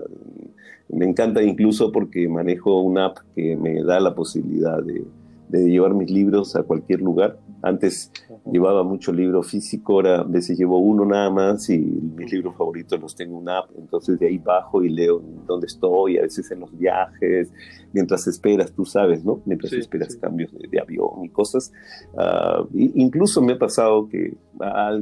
Me 0.90 1.06
encanta 1.06 1.42
incluso 1.42 1.92
porque 1.92 2.28
manejo 2.30 2.82
una 2.82 3.06
app 3.06 3.18
que 3.34 3.56
me 3.56 3.82
da 3.84 4.00
la 4.00 4.14
posibilidad 4.14 4.84
de, 4.84 5.04
de 5.50 5.70
llevar 5.70 5.96
mis 5.96 6.12
libros 6.12 6.56
a 6.56 6.62
cualquier 6.62 7.02
lugar 7.02 7.40
antes 7.64 8.12
llevaba 8.52 8.84
mucho 8.84 9.14
libro 9.14 9.42
físico, 9.42 9.94
ahora 9.94 10.20
a 10.20 10.24
veces 10.24 10.58
llevo 10.58 10.80
uno 10.80 11.06
nada 11.06 11.30
más 11.30 11.70
y 11.70 11.78
mis 11.80 12.32
libros 12.32 12.56
favoritos 12.58 13.00
los 13.00 13.16
tengo 13.16 13.38
en 13.38 13.44
una 13.44 13.60
app, 13.60 13.70
entonces 13.78 14.20
de 14.20 14.28
ahí 14.28 14.38
bajo 14.38 14.84
y 14.84 14.90
leo 14.90 15.22
dónde 15.48 15.68
estoy, 15.68 16.18
a 16.18 16.24
veces 16.24 16.52
en 16.52 16.60
los 16.60 16.78
viajes, 16.78 17.54
mientras 17.94 18.28
esperas, 18.28 18.74
tú 18.74 18.86
sabes, 18.86 19.24
¿no? 19.24 19.42
Mientras 19.46 19.72
esperas 19.72 20.16
cambios 20.18 20.52
de, 20.52 20.80
avión 20.80 21.24
y 21.24 21.30
cosas. 21.30 21.72
Uh, 22.14 22.68
incluso 22.74 23.42
me 23.42 23.54
ha 23.54 23.60
pasado 23.60 24.10
que 24.10 24.36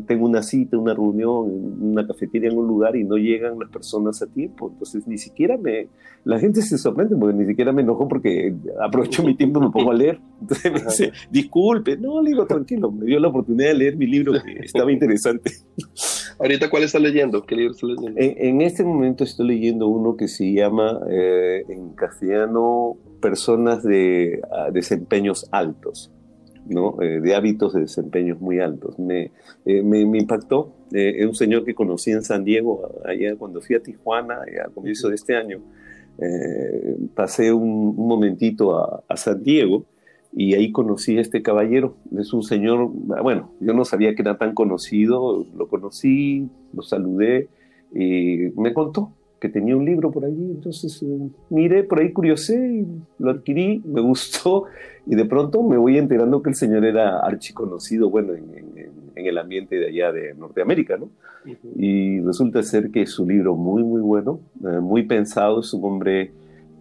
tengo 0.07 0.25
una 0.25 0.43
cita, 0.43 0.77
una 0.77 0.93
reunión, 0.93 1.49
una 1.81 2.05
cafetería 2.05 2.49
en 2.49 2.57
un 2.57 2.67
lugar 2.67 2.95
y 2.95 3.03
no 3.03 3.17
llegan 3.17 3.57
las 3.59 3.69
personas 3.69 4.21
a 4.21 4.27
tiempo, 4.27 4.69
entonces 4.71 5.07
ni 5.07 5.17
siquiera 5.17 5.57
me... 5.57 5.87
La 6.23 6.37
gente 6.37 6.61
se 6.61 6.77
sorprende 6.77 7.15
porque 7.15 7.35
ni 7.35 7.47
siquiera 7.47 7.71
me 7.71 7.81
enojo 7.81 8.07
porque 8.07 8.55
aprovecho 8.79 9.23
mi 9.23 9.35
tiempo 9.35 9.59
y 9.59 9.63
me 9.63 9.71
pongo 9.71 9.89
a 9.89 9.95
leer. 9.95 10.19
Entonces 10.39 10.71
me 10.71 10.79
dice, 10.81 11.11
disculpe, 11.31 11.97
no, 11.97 12.21
le 12.21 12.29
digo, 12.29 12.45
tranquilo, 12.53 12.91
me 12.91 13.05
dio 13.05 13.19
la 13.19 13.27
oportunidad 13.27 13.69
de 13.69 13.75
leer 13.75 13.97
mi 13.97 14.07
libro 14.07 14.33
que 14.33 14.59
estaba 14.63 14.91
interesante. 14.91 15.51
Ahorita, 16.39 16.69
¿cuál 16.69 16.83
está 16.83 16.99
leyendo? 16.99 17.45
¿Qué 17.45 17.55
libro 17.55 17.73
está 17.73 17.87
leyendo? 17.87 18.13
En, 18.17 18.61
este 18.61 18.83
momento 18.83 19.23
estoy 19.23 19.47
leyendo 19.47 19.87
uno 19.87 20.15
que 20.15 20.27
se 20.27 20.51
llama, 20.51 20.99
eh, 21.09 21.63
en 21.69 21.93
castellano, 21.93 22.97
Personas 23.21 23.83
de 23.83 24.41
ah, 24.51 24.71
desempeños 24.71 25.47
altos. 25.51 26.11
¿no? 26.67 26.99
Eh, 27.01 27.21
de 27.21 27.35
hábitos 27.35 27.73
de 27.73 27.81
desempeños 27.81 28.39
muy 28.39 28.59
altos. 28.59 28.97
Me, 28.97 29.31
eh, 29.65 29.83
me, 29.83 29.99
impactó. 29.99 30.73
es 30.91 31.25
un 31.25 31.35
señor 31.35 31.63
que 31.63 31.75
conocí 31.75 32.11
en 32.11 32.23
San 32.23 32.43
Diego, 32.43 33.01
allá 33.05 33.35
cuando 33.35 33.61
fui 33.61 33.75
a 33.75 33.83
Tijuana, 33.83 34.39
a 34.65 34.69
comienzo 34.69 35.09
de 35.09 35.15
este 35.15 35.35
año. 35.35 35.59
pasé 37.13 37.53
un, 37.53 37.95
momentito 37.95 38.75
a, 38.75 39.03
a, 39.07 39.17
San 39.17 39.43
Diego 39.43 39.85
y 40.33 40.53
ahí 40.53 40.71
conocí 40.71 41.17
a 41.17 41.21
este 41.21 41.41
caballero. 41.41 41.95
Es 42.17 42.33
un 42.33 42.43
señor, 42.43 42.89
bueno, 42.89 43.51
yo 43.59 43.73
no 43.73 43.85
sabía 43.85 44.15
que 44.15 44.21
era 44.21 44.37
tan 44.37 44.53
conocido, 44.53 45.45
lo 45.55 45.67
conocí, 45.67 46.47
lo 46.73 46.81
saludé, 46.81 47.49
y 47.93 48.49
me 48.55 48.73
contó 48.73 49.11
que 49.39 49.49
tenía 49.49 49.75
un 49.75 49.85
libro 49.85 50.11
por 50.11 50.23
allí, 50.23 50.51
entonces 50.51 51.01
eh, 51.01 51.29
miré 51.49 51.83
por 51.83 51.99
ahí, 51.99 52.13
curiosé, 52.13 52.85
lo 53.17 53.31
adquirí, 53.31 53.81
me 53.83 53.99
gustó 54.09 54.65
y 55.07 55.15
de 55.15 55.25
pronto 55.25 55.63
me 55.63 55.77
voy 55.77 55.97
enterando 55.97 56.43
que 56.43 56.51
el 56.51 56.55
señor 56.55 56.85
era 56.85 57.19
archiconocido, 57.19 58.11
bueno, 58.11 58.35
en, 58.35 58.45
en 59.15 59.25
el 59.25 59.37
ambiente 59.37 59.75
de 59.77 59.87
allá 59.87 60.11
de 60.11 60.33
Norteamérica, 60.33 60.97
¿no? 60.97 61.09
Y 61.75 62.19
resulta 62.19 62.61
ser 62.61 62.91
que 62.91 63.01
es 63.01 63.17
un 63.17 63.29
libro 63.29 63.55
muy, 63.55 63.83
muy 63.83 64.01
bueno, 64.01 64.39
eh, 64.63 64.79
muy 64.79 65.03
pensado, 65.03 65.61
es 65.61 65.73
un 65.73 65.83
hombre 65.85 66.31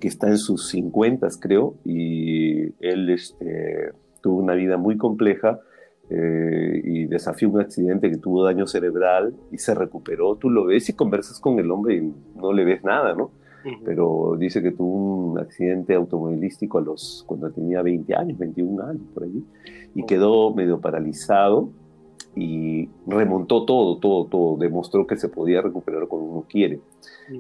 que 0.00 0.08
está 0.08 0.28
en 0.28 0.38
sus 0.38 0.68
50, 0.68 1.28
creo, 1.40 1.74
y 1.84 2.62
él 2.84 3.10
este, 3.10 3.92
tuvo 4.20 4.38
una 4.38 4.54
vida 4.54 4.76
muy 4.76 4.96
compleja 4.96 5.60
eh, 6.08 6.80
y 6.82 7.06
desafió 7.06 7.48
un 7.48 7.60
accidente 7.60 8.10
que 8.10 8.16
tuvo 8.16 8.44
daño 8.44 8.66
cerebral 8.66 9.34
y 9.52 9.58
se 9.58 9.74
recuperó. 9.74 10.34
Tú 10.36 10.50
lo 10.50 10.64
ves 10.64 10.88
y 10.88 10.94
conversas 10.94 11.38
con 11.38 11.58
el 11.58 11.70
hombre 11.70 11.96
y 11.96 12.12
no 12.34 12.52
le 12.52 12.64
ves 12.64 12.82
nada, 12.82 13.14
¿no? 13.14 13.30
Pero 13.84 14.36
dice 14.38 14.62
que 14.62 14.72
tuvo 14.72 15.32
un 15.32 15.38
accidente 15.38 15.94
automovilístico 15.94 16.78
a 16.78 16.80
los, 16.80 17.24
cuando 17.26 17.50
tenía 17.50 17.82
20 17.82 18.14
años, 18.14 18.38
21 18.38 18.82
años 18.82 19.02
por 19.12 19.24
allí, 19.24 19.44
y 19.94 20.04
quedó 20.04 20.54
medio 20.54 20.80
paralizado 20.80 21.70
y 22.36 22.88
remontó 23.06 23.64
todo, 23.64 23.98
todo, 23.98 24.26
todo, 24.26 24.56
demostró 24.56 25.06
que 25.06 25.16
se 25.16 25.28
podía 25.28 25.62
recuperar 25.62 26.06
cuando 26.06 26.30
uno 26.30 26.46
quiere. 26.48 26.80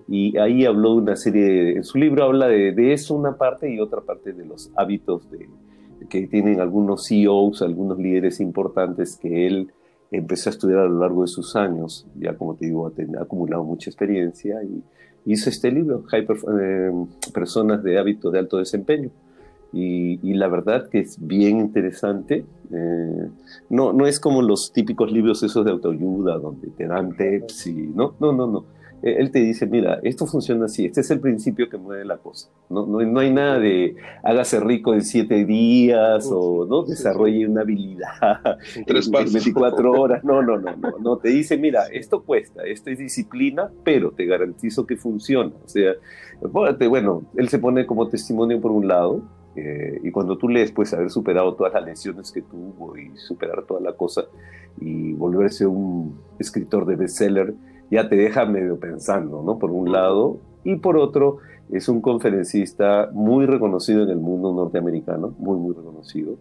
Y 0.08 0.36
ahí 0.38 0.64
habló 0.64 0.94
de 0.94 1.02
una 1.02 1.16
serie, 1.16 1.76
en 1.76 1.84
su 1.84 1.98
libro 1.98 2.24
habla 2.24 2.48
de, 2.48 2.72
de, 2.72 2.92
eso 2.92 3.14
una 3.14 3.36
parte 3.36 3.72
y 3.72 3.80
otra 3.80 4.00
parte 4.00 4.32
de 4.32 4.44
los 4.44 4.70
hábitos 4.76 5.28
de, 5.30 5.48
que 6.08 6.26
tienen 6.26 6.60
algunos 6.60 7.06
CEOs, 7.08 7.62
algunos 7.62 7.98
líderes 7.98 8.40
importantes 8.40 9.16
que 9.16 9.46
él 9.46 9.72
empezó 10.10 10.50
a 10.50 10.52
estudiar 10.52 10.80
a 10.80 10.88
lo 10.88 11.00
largo 11.00 11.22
de 11.22 11.28
sus 11.28 11.56
años, 11.56 12.06
ya 12.18 12.36
como 12.36 12.54
te 12.56 12.66
digo, 12.66 12.86
ha, 12.86 13.22
acumulado 13.22 13.64
mucha 13.64 13.90
experiencia 13.90 14.62
y 14.62 14.82
hizo 15.24 15.50
este 15.50 15.70
libro, 15.70 16.04
Hyper, 16.10 16.36
eh, 16.60 16.90
Personas 17.32 17.82
de 17.82 17.98
Hábitos 17.98 18.32
de 18.32 18.38
Alto 18.38 18.58
Desempeño. 18.58 19.10
Y, 19.72 20.34
la 20.34 20.48
verdad 20.48 20.88
que 20.88 21.00
es 21.00 21.16
bien 21.24 21.58
interesante. 21.58 22.44
Eh, 22.72 23.28
no, 23.68 23.92
no 23.92 24.06
es 24.06 24.18
como 24.18 24.42
los 24.42 24.72
típicos 24.72 25.12
libros 25.12 25.42
esos 25.42 25.64
de 25.64 25.70
autoayuda 25.70 26.38
donde 26.38 26.68
te 26.68 26.86
dan 26.86 27.16
tips 27.16 27.66
y 27.66 27.74
no, 27.74 28.14
no, 28.20 28.32
no, 28.32 28.46
no 28.46 28.64
eh, 29.02 29.16
él 29.18 29.30
te 29.30 29.38
dice, 29.38 29.66
mira, 29.66 29.98
esto 30.02 30.26
funciona 30.26 30.66
así, 30.66 30.84
este 30.84 31.00
es 31.00 31.10
el 31.10 31.20
principio 31.20 31.70
que 31.70 31.78
mueve 31.78 32.04
la 32.04 32.18
cosa. 32.18 32.48
No, 32.68 32.86
no, 32.86 33.20
hay 33.20 33.32
nada 33.32 33.58
de 33.58 33.96
hágase 34.22 34.60
rico 34.60 34.92
en 34.92 35.02
siete 35.02 35.44
días 35.46 36.28
o 36.30 36.66
no 36.66 36.82
desarrolle 36.82 37.46
una 37.46 37.62
habilidad 37.62 38.58
en, 38.76 39.32
24 39.32 39.92
horas. 39.92 40.22
No, 40.22 40.42
no, 40.42 40.58
no, 40.58 40.76
no, 40.76 40.98
no. 41.00 41.16
Te 41.16 41.30
dice, 41.30 41.56
mira, 41.56 41.86
esto 41.86 42.22
cuesta, 42.22 42.62
esto 42.64 42.90
es 42.90 42.98
disciplina, 42.98 43.70
pero 43.84 44.10
te 44.10 44.26
garantizo 44.26 44.86
que 44.86 44.96
funciona. 44.96 45.52
O 45.64 45.68
sea, 45.68 45.94
bueno, 46.42 47.22
él 47.36 47.48
se 47.48 47.58
pone 47.58 47.86
como 47.86 48.08
testimonio 48.08 48.60
por 48.60 48.70
un 48.70 48.86
lado, 48.86 49.22
eh, 49.56 50.00
y 50.02 50.10
cuando 50.10 50.38
tú 50.38 50.48
lees, 50.48 50.72
pues 50.72 50.94
haber 50.94 51.10
superado 51.10 51.54
todas 51.54 51.72
las 51.74 51.84
lesiones 51.84 52.30
que 52.30 52.42
tuvo 52.42 52.96
y 52.96 53.16
superar 53.16 53.64
toda 53.64 53.80
la 53.80 53.94
cosa 53.94 54.24
y 54.80 55.12
volverse 55.14 55.66
un 55.66 56.18
escritor 56.38 56.86
de 56.86 56.96
bestseller, 56.96 57.54
ya 57.90 58.08
te 58.08 58.16
deja 58.16 58.44
medio 58.44 58.78
pensando, 58.78 59.42
¿no? 59.42 59.58
Por 59.58 59.72
un 59.72 59.90
lado, 59.90 60.38
y 60.62 60.76
por 60.76 60.96
otro, 60.96 61.38
es 61.70 61.88
un 61.88 62.00
conferencista 62.00 63.10
muy 63.12 63.46
reconocido 63.46 64.02
en 64.02 64.10
el 64.10 64.18
mundo 64.18 64.52
norteamericano, 64.52 65.34
muy, 65.38 65.56
muy 65.58 65.74
reconocido. 65.74 66.36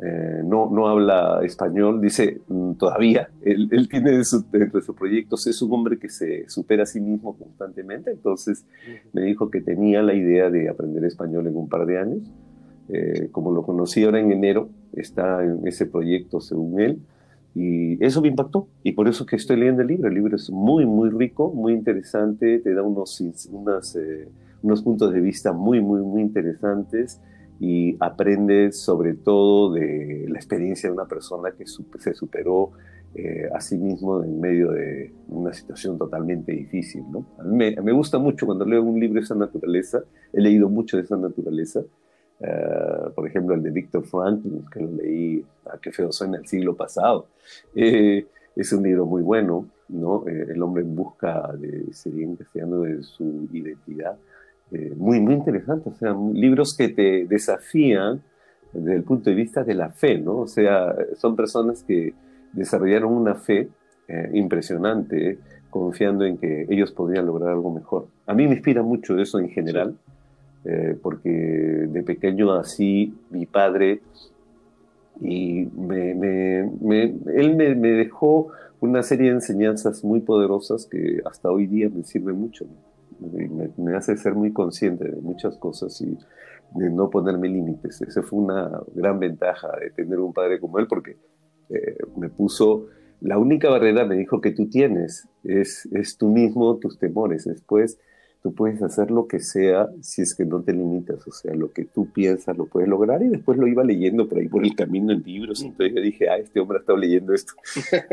Eh, 0.00 0.42
no, 0.44 0.70
no 0.70 0.86
habla 0.86 1.40
español, 1.42 2.00
dice 2.00 2.40
mm, 2.46 2.74
todavía, 2.74 3.30
él, 3.42 3.68
él 3.72 3.88
tiene 3.88 4.12
dentro 4.12 4.78
de 4.78 4.86
sus 4.86 4.94
proyectos, 4.94 5.46
es 5.48 5.60
un 5.60 5.72
hombre 5.72 5.98
que 5.98 6.08
se 6.08 6.48
supera 6.48 6.84
a 6.84 6.86
sí 6.86 7.00
mismo 7.00 7.36
constantemente, 7.36 8.12
entonces 8.12 8.64
me 9.12 9.22
dijo 9.22 9.50
que 9.50 9.60
tenía 9.60 10.00
la 10.02 10.14
idea 10.14 10.50
de 10.50 10.68
aprender 10.68 11.04
español 11.04 11.48
en 11.48 11.56
un 11.56 11.68
par 11.68 11.84
de 11.84 11.98
años. 11.98 12.30
Eh, 12.90 13.28
como 13.32 13.52
lo 13.52 13.64
conocí 13.64 14.04
ahora 14.04 14.20
en 14.20 14.30
enero, 14.32 14.70
está 14.94 15.44
en 15.44 15.66
ese 15.66 15.84
proyecto 15.84 16.40
según 16.40 16.80
él. 16.80 16.98
Y 17.54 18.02
eso 18.04 18.22
me 18.22 18.28
impactó 18.28 18.68
y 18.82 18.92
por 18.92 19.08
eso 19.08 19.26
que 19.26 19.36
estoy 19.36 19.56
leyendo 19.56 19.82
el 19.82 19.88
libro. 19.88 20.08
El 20.08 20.14
libro 20.14 20.36
es 20.36 20.48
muy, 20.50 20.86
muy 20.86 21.10
rico, 21.10 21.52
muy 21.52 21.72
interesante, 21.72 22.60
te 22.60 22.72
da 22.72 22.82
unos, 22.82 23.20
unas, 23.50 23.96
eh, 23.96 24.28
unos 24.62 24.82
puntos 24.82 25.12
de 25.12 25.20
vista 25.20 25.52
muy, 25.52 25.80
muy, 25.80 26.00
muy 26.02 26.22
interesantes 26.22 27.20
y 27.60 27.96
aprendes 28.00 28.80
sobre 28.80 29.14
todo 29.14 29.72
de 29.72 30.26
la 30.28 30.36
experiencia 30.36 30.88
de 30.88 30.94
una 30.94 31.06
persona 31.06 31.50
que 31.52 31.64
se 31.66 32.14
superó 32.14 32.72
eh, 33.14 33.48
a 33.54 33.60
sí 33.60 33.78
mismo 33.78 34.22
en 34.22 34.40
medio 34.40 34.70
de 34.70 35.12
una 35.28 35.52
situación 35.52 35.98
totalmente 35.98 36.52
difícil. 36.52 37.02
¿no? 37.10 37.26
A 37.38 37.42
mí 37.42 37.56
me, 37.56 37.82
me 37.82 37.92
gusta 37.92 38.18
mucho 38.18 38.46
cuando 38.46 38.64
leo 38.64 38.82
un 38.82 39.00
libro 39.00 39.14
de 39.14 39.24
esa 39.24 39.34
naturaleza, 39.34 40.02
he 40.32 40.40
leído 40.40 40.68
mucho 40.68 40.96
de 40.96 41.02
esa 41.02 41.16
naturaleza, 41.16 41.82
eh, 42.40 43.10
por 43.14 43.26
ejemplo, 43.26 43.54
el 43.54 43.62
de 43.62 43.70
Víctor 43.70 44.04
Franklin, 44.06 44.64
que 44.72 44.80
lo 44.80 44.92
leí, 44.92 45.44
a 45.66 45.72
ah, 45.72 45.78
qué 45.82 45.90
feo 45.90 46.12
suena 46.12 46.38
el 46.38 46.46
siglo 46.46 46.76
pasado. 46.76 47.26
Eh, 47.74 48.26
es 48.54 48.72
un 48.72 48.82
libro 48.82 49.06
muy 49.06 49.22
bueno, 49.22 49.68
¿no? 49.88 50.24
Eh, 50.28 50.46
el 50.50 50.62
hombre 50.62 50.82
en 50.82 50.94
busca 50.94 51.52
de, 51.58 51.92
sería 51.92 52.24
en 52.24 52.36
castellano, 52.36 52.80
de 52.82 53.02
su 53.02 53.48
identidad. 53.52 54.16
Muy, 54.96 55.20
muy 55.20 55.34
interesante. 55.34 55.90
O 55.90 55.94
sea, 55.94 56.16
libros 56.32 56.76
que 56.76 56.88
te 56.88 57.26
desafían 57.26 58.22
desde 58.72 58.96
el 58.96 59.02
punto 59.02 59.30
de 59.30 59.36
vista 59.36 59.64
de 59.64 59.74
la 59.74 59.90
fe, 59.90 60.18
¿no? 60.18 60.38
O 60.38 60.46
sea, 60.46 60.94
son 61.16 61.36
personas 61.36 61.82
que 61.82 62.14
desarrollaron 62.52 63.12
una 63.12 63.34
fe 63.34 63.68
impresionante, 64.32 65.38
confiando 65.68 66.24
en 66.24 66.38
que 66.38 66.66
ellos 66.70 66.92
podrían 66.92 67.26
lograr 67.26 67.50
algo 67.50 67.70
mejor. 67.70 68.08
A 68.26 68.32
mí 68.32 68.46
me 68.46 68.54
inspira 68.54 68.82
mucho 68.82 69.18
eso 69.18 69.38
en 69.38 69.50
general. 69.50 69.96
Eh, 70.64 70.98
porque 71.00 71.30
de 71.30 72.02
pequeño 72.02 72.52
así 72.52 73.14
mi 73.30 73.46
padre 73.46 74.02
y 75.20 75.62
él 75.62 77.56
me, 77.56 77.88
dejó 77.92 78.48
una 78.80 79.02
serie 79.02 79.28
de 79.28 79.36
enseñanzas 79.36 80.04
muy 80.04 80.20
poderosas 80.20 80.86
que 80.86 81.20
hasta 81.24 81.50
hoy 81.50 81.66
día 81.66 81.88
me 81.88 82.04
sirven 82.04 82.38
mucho. 82.38 82.66
Me, 83.76 83.96
hace 83.96 84.16
ser 84.16 84.34
muy 84.34 84.52
consciente 84.52 85.08
de 85.08 85.20
muchas 85.20 85.56
cosas 85.56 86.00
y 86.00 86.16
de 86.74 86.90
no 86.90 87.10
ponerme 87.10 87.48
límites. 87.48 88.00
Esa 88.02 88.22
fue 88.22 88.40
una 88.40 88.80
gran 88.94 89.18
ventaja 89.18 89.68
de 89.80 89.90
tener 89.90 90.18
un 90.18 90.32
padre 90.32 90.60
como 90.60 90.78
él 90.78 90.86
porque 90.86 91.16
eh, 91.70 91.96
me 92.16 92.28
puso, 92.28 92.86
la 93.20 93.38
única 93.38 93.70
barrera 93.70 94.04
me 94.04 94.16
dijo 94.16 94.40
que 94.40 94.52
tú 94.52 94.68
tienes 94.68 95.28
es, 95.44 95.88
es 95.92 96.16
tú 96.16 96.28
mismo, 96.28 96.76
tus 96.76 96.98
temores. 96.98 97.44
Después 97.44 97.98
tú 98.42 98.54
puedes 98.54 98.82
hacer 98.82 99.10
lo 99.10 99.26
que 99.26 99.40
sea 99.40 99.88
si 100.00 100.22
es 100.22 100.34
que 100.34 100.44
no 100.44 100.62
te 100.62 100.72
limitas, 100.72 101.26
o 101.26 101.32
sea, 101.32 101.54
lo 101.54 101.72
que 101.72 101.84
tú 101.84 102.12
piensas 102.12 102.56
lo 102.56 102.66
puedes 102.66 102.88
lograr 102.88 103.22
y 103.22 103.28
después 103.28 103.58
lo 103.58 103.66
iba 103.66 103.82
leyendo 103.82 104.28
por 104.28 104.38
ahí 104.38 104.48
por 104.48 104.64
el 104.64 104.74
camino 104.74 105.12
en 105.12 105.22
libros, 105.22 105.62
entonces 105.62 105.94
yo 105.94 106.00
dije, 106.00 106.28
ah, 106.28 106.38
este 106.38 106.60
hombre 106.60 106.78
ha 106.78 106.80
estado 106.80 106.98
leyendo 106.98 107.34
esto, 107.34 107.54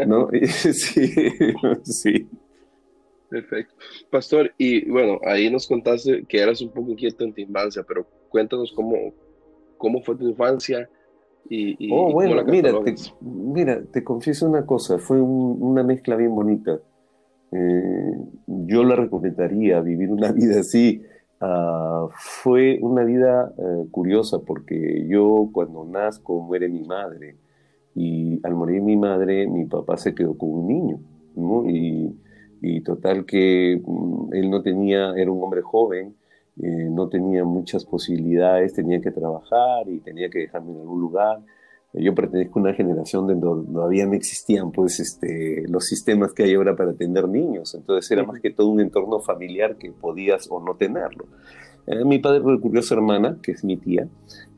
¿no? 0.07 0.29
sí, 0.47 1.13
sí. 1.83 2.27
Perfecto. 3.41 3.75
Pastor, 4.09 4.51
y 4.57 4.89
bueno, 4.89 5.19
ahí 5.25 5.49
nos 5.49 5.67
contaste 5.67 6.23
que 6.25 6.39
eras 6.39 6.61
un 6.61 6.71
poco 6.71 6.91
inquieto 6.91 7.23
en 7.25 7.33
tu 7.33 7.41
infancia, 7.41 7.83
pero 7.87 8.05
cuéntanos 8.29 8.71
cómo, 8.73 9.13
cómo 9.77 10.01
fue 10.01 10.15
tu 10.15 10.27
infancia 10.27 10.89
y... 11.49 11.91
oh, 11.91 12.11
bueno, 12.11 12.43
mira 12.45 12.71
te, 12.83 12.95
mira, 13.21 13.83
te 13.91 14.03
confieso 14.03 14.47
una 14.47 14.65
cosa, 14.65 14.97
fue 14.97 15.21
una 15.21 15.83
mezcla 15.83 16.15
bien 16.15 16.33
bonita 16.33 16.79
eh, 17.51 18.17
yo 18.47 18.83
le 18.83 18.95
recomendaría 18.95 19.79
vivir 19.81 20.11
una 20.11 20.31
vida 20.33 20.59
así. 20.59 21.01
Ah, 21.41 22.07
fue 22.13 22.79
una 22.81 23.03
vida 23.03 23.53
eh, 23.57 23.87
curiosa 23.91 24.39
porque 24.39 25.05
yo 25.07 25.49
cuando 25.51 25.83
nazco 25.83 26.41
muere 26.41 26.69
mi 26.69 26.81
madre 26.83 27.35
y 27.93 28.39
al 28.45 28.55
morir 28.55 28.81
mi 28.81 28.95
madre 28.95 29.45
mi 29.45 29.65
papá 29.65 29.97
se 29.97 30.15
quedó 30.15 30.37
con 30.37 30.49
un 30.49 30.67
niño 30.67 30.99
y, 31.69 32.15
y, 32.61 32.81
total 32.81 33.25
que 33.25 33.81
mm, 33.83 34.33
él 34.33 34.49
no 34.49 34.61
tenía, 34.61 35.13
era 35.15 35.31
un 35.31 35.43
hombre 35.43 35.61
joven, 35.61 36.15
eh, 36.61 36.87
no 36.89 37.09
tenía 37.09 37.43
muchas 37.43 37.85
posibilidades, 37.85 38.73
tenía 38.73 39.01
que 39.01 39.11
trabajar 39.11 39.87
y 39.87 39.99
tenía 39.99 40.29
que 40.29 40.39
dejarme 40.39 40.71
en 40.71 40.79
algún 40.79 41.01
lugar. 41.01 41.39
Yo 41.93 42.13
pertenezco 42.13 42.59
a 42.59 42.63
una 42.63 42.73
generación 42.73 43.27
donde 43.27 43.71
todavía 43.71 44.05
no 44.05 44.13
existían 44.13 44.71
pues, 44.71 44.99
este, 44.99 45.63
los 45.69 45.85
sistemas 45.85 46.33
que 46.33 46.43
hay 46.43 46.53
ahora 46.55 46.75
para 46.75 46.91
atender 46.91 47.27
niños, 47.27 47.73
entonces 47.73 48.09
era 48.11 48.23
más 48.23 48.41
que 48.41 48.51
todo 48.51 48.67
un 48.67 48.81
entorno 48.81 49.19
familiar 49.21 49.77
que 49.77 49.91
podías 49.91 50.47
o 50.49 50.59
no 50.59 50.75
tenerlo. 50.75 51.25
Eh, 51.87 52.03
mi 52.03 52.19
padre 52.19 52.41
recurrió 52.43 52.79
a 52.79 52.83
su 52.83 52.93
hermana, 52.95 53.37
que 53.41 53.51
es 53.51 53.63
mi 53.63 53.77
tía, 53.77 54.09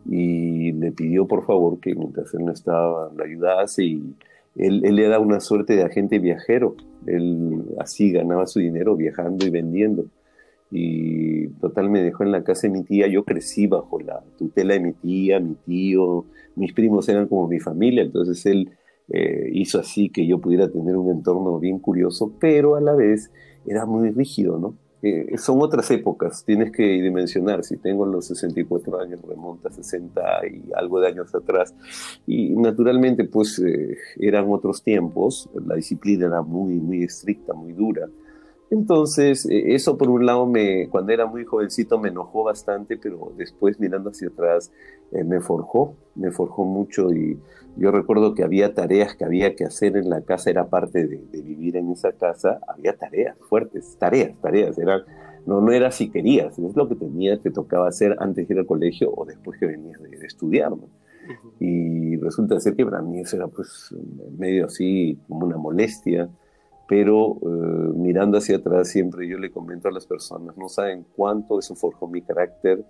y 0.10 0.72
le 0.72 0.92
pidió 0.92 1.28
por 1.28 1.46
favor 1.46 1.80
que 1.80 1.94
mientras 1.94 2.34
él 2.34 2.46
no 2.46 2.54
estaba, 2.54 3.12
lo 3.14 3.24
ayudase 3.24 3.84
y 3.84 4.16
él, 4.58 4.86
él 4.86 5.00
era 5.00 5.20
una 5.20 5.40
suerte 5.40 5.76
de 5.76 5.84
agente 5.84 6.20
viajero, 6.20 6.76
él 7.06 7.64
así 7.80 8.12
ganaba 8.12 8.48
su 8.48 8.60
dinero 8.60 8.96
viajando 8.96 9.46
y 9.46 9.50
vendiendo 9.50 10.06
y 10.72 11.48
total 11.60 11.90
me 11.90 12.02
dejó 12.02 12.24
en 12.24 12.32
la 12.32 12.44
casa 12.44 12.68
de 12.68 12.74
mi 12.74 12.84
tía. 12.84 13.08
Yo 13.08 13.24
crecí 13.24 13.68
bajo 13.68 14.00
la 14.00 14.24
tutela 14.38 14.74
de 14.74 14.80
mi 14.80 14.94
tía, 14.94 15.40
mi 15.40 15.56
tío, 15.56 16.26
mis 16.56 16.74
primos 16.74 17.08
eran 17.10 17.28
como 17.28 17.48
mi 17.48 17.60
familia, 17.60 18.04
entonces 18.04 18.46
él 18.46 18.72
eh, 19.10 19.50
hizo 19.54 19.80
así 19.80 20.10
que 20.10 20.28
yo 20.28 20.40
pudiera 20.40 20.70
tener 20.70 20.98
un 20.98 21.10
entorno 21.10 21.60
bien 21.60 21.80
curioso, 21.80 22.34
pero 22.40 22.76
a 22.76 22.82
la 22.82 22.94
vez 22.94 23.32
era 23.66 23.86
muy 23.86 24.12
rígido, 24.12 24.60
¿no? 24.60 24.76
Eh, 25.04 25.38
son 25.38 25.62
otras 25.62 25.92
épocas, 25.92 26.44
tienes 26.44 26.72
que 26.72 26.84
dimensionar, 26.84 27.64
si 27.64 27.78
tengo 27.78 28.06
los 28.06 28.28
64 28.28 29.00
años, 29.00 29.22
remonta 29.22 29.70
a 29.70 29.72
60 29.72 30.22
y 30.48 30.72
algo 30.76 31.00
de 31.00 31.08
años 31.08 31.34
atrás, 31.36 31.76
y 32.26 32.56
naturalmente 32.56 33.24
pues 33.24 33.60
eh, 33.60 33.98
eran 34.18 34.46
otros 34.50 34.82
tiempos, 34.82 35.50
la 35.66 35.76
disciplina 35.76 36.26
era 36.26 36.42
muy, 36.42 36.76
muy 36.76 37.04
estricta, 37.04 37.54
muy 37.54 37.74
dura, 37.74 38.08
entonces, 38.70 39.46
eh, 39.46 39.76
eso 39.76 39.98
por 39.98 40.10
un 40.10 40.26
lado, 40.26 40.46
me, 40.46 40.90
cuando 40.90 41.14
era 41.14 41.26
muy 41.26 41.46
jovencito 41.46 41.98
me 42.00 42.10
enojó 42.10 42.44
bastante, 42.44 42.98
pero 42.98 43.32
después 43.38 43.80
mirando 43.80 44.10
hacia 44.10 44.30
atrás 44.30 44.72
me 45.12 45.40
forjó, 45.40 45.96
me 46.16 46.32
forjó 46.32 46.66
mucho 46.66 47.14
y 47.14 47.40
yo 47.80 47.92
recuerdo 47.92 48.34
que 48.34 48.44
había 48.44 48.74
tareas 48.74 49.16
que 49.16 49.24
había 49.24 49.56
que 49.56 49.64
hacer 49.64 49.98
en 49.98 50.10
la 50.10 50.22
casa, 50.22 50.50
era 50.50 50.68
parte 50.68 51.06
de, 51.06 51.42
vivir 51.42 51.78
en 51.78 51.92
esa 51.92 52.12
casa, 52.12 52.60
había 52.68 52.98
tareas 52.98 53.38
fuertes, 53.48 53.98
tareas, 54.00 54.36
tareas, 54.42 54.78
eran, 54.80 55.02
no, 55.46 55.62
no 55.62 55.72
era 55.72 55.92
si 55.92 56.10
querías, 56.10 56.58
es 56.58 56.76
lo 56.76 56.90
que 56.90 56.96
tenía, 56.96 57.40
te 57.40 57.52
tocaba 57.52 57.88
hacer 57.88 58.16
antes 58.20 58.48
de 58.48 58.54
ir 58.56 58.60
al 58.60 58.66
colegio 58.66 59.14
o 59.16 59.26
después 59.26 59.60
que 59.60 59.68
venías 59.68 60.02
de, 60.02 60.10
estudiar. 60.26 60.74
Y 61.60 62.16
resulta 62.18 62.60
ser 62.60 62.76
que 62.76 62.86
para 62.86 63.02
mí 63.02 63.20
eso 63.20 63.36
era 63.36 63.48
pues 63.48 63.94
medio 64.38 64.66
así 64.66 65.20
como 65.28 65.46
una 65.46 65.58
molestia, 65.58 66.30
pero 66.88 67.38
eh, 67.42 67.92
mirando 67.96 68.38
hacia 68.38 68.58
atrás 68.58 68.88
siempre 68.90 69.28
yo 69.28 69.38
le 69.38 69.52
comento 69.52 69.90
a 69.90 69.92
las 69.92 70.08
personas, 70.08 70.56
no 70.58 70.70
saben 70.70 71.06
cuánto 71.16 71.60
eso 71.60 71.76
forjó 71.76 72.08
mi 72.08 72.22
carácter, 72.22 72.84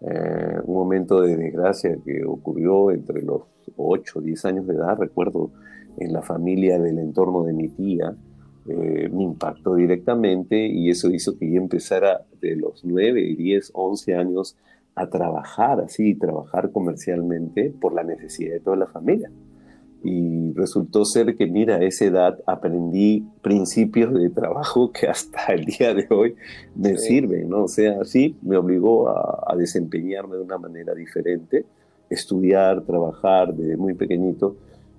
eh, 0.00 0.58
un 0.64 0.74
momento 0.74 1.22
de 1.22 1.36
desgracia 1.36 1.96
que 2.04 2.24
ocurrió 2.24 2.90
entre 2.90 3.22
los 3.22 3.42
8 3.76 4.18
o 4.18 4.22
10 4.22 4.44
años 4.44 4.66
de 4.66 4.74
edad, 4.74 4.98
recuerdo 4.98 5.50
en 5.96 6.12
la 6.12 6.22
familia 6.22 6.78
del 6.78 6.98
entorno 6.98 7.42
de 7.44 7.52
mi 7.54 7.68
tía, 7.68 8.14
eh, 8.66 9.08
me 9.10 9.24
impactó 9.24 9.74
directamente 9.74 10.66
y 10.66 10.90
eso 10.90 11.10
hizo 11.10 11.38
que 11.38 11.50
yo 11.50 11.60
empezara 11.60 12.26
de 12.40 12.54
los 12.54 12.84
9, 12.84 13.34
10, 13.36 13.70
11 13.72 14.14
años 14.14 14.56
a 14.94 15.08
trabajar 15.08 15.80
así, 15.80 16.14
trabajar 16.14 16.70
comercialmente 16.70 17.72
por 17.80 17.94
la 17.94 18.04
necesidad 18.04 18.52
de 18.52 18.60
toda 18.60 18.76
la 18.76 18.86
familia 18.86 19.30
y 20.02 20.52
resultó 20.54 21.04
ser 21.04 21.34
que, 21.36 21.46
mira, 21.46 21.76
a 21.76 21.82
esa 21.82 22.04
edad 22.04 22.38
aprendí 22.46 23.26
principios 23.42 24.14
de 24.14 24.30
trabajo 24.30 24.92
que 24.92 25.08
hasta 25.08 25.52
el 25.52 25.64
día 25.64 25.94
de 25.94 26.06
hoy 26.10 26.34
me 26.76 26.96
sirven, 26.96 27.48
¿no? 27.48 27.64
O 27.64 27.68
sea, 27.68 28.04
sí, 28.04 28.36
me 28.42 28.56
obligó 28.56 29.08
a, 29.08 29.54
desempeñarme 29.56 30.36
de 30.36 30.42
una 30.42 30.58
manera 30.58 30.94
diferente, 30.94 31.64
estudiar, 32.08 32.82
trabajar 32.82 33.54
desde 33.54 33.76
muy 33.76 33.94
pequeñito, 33.94 34.56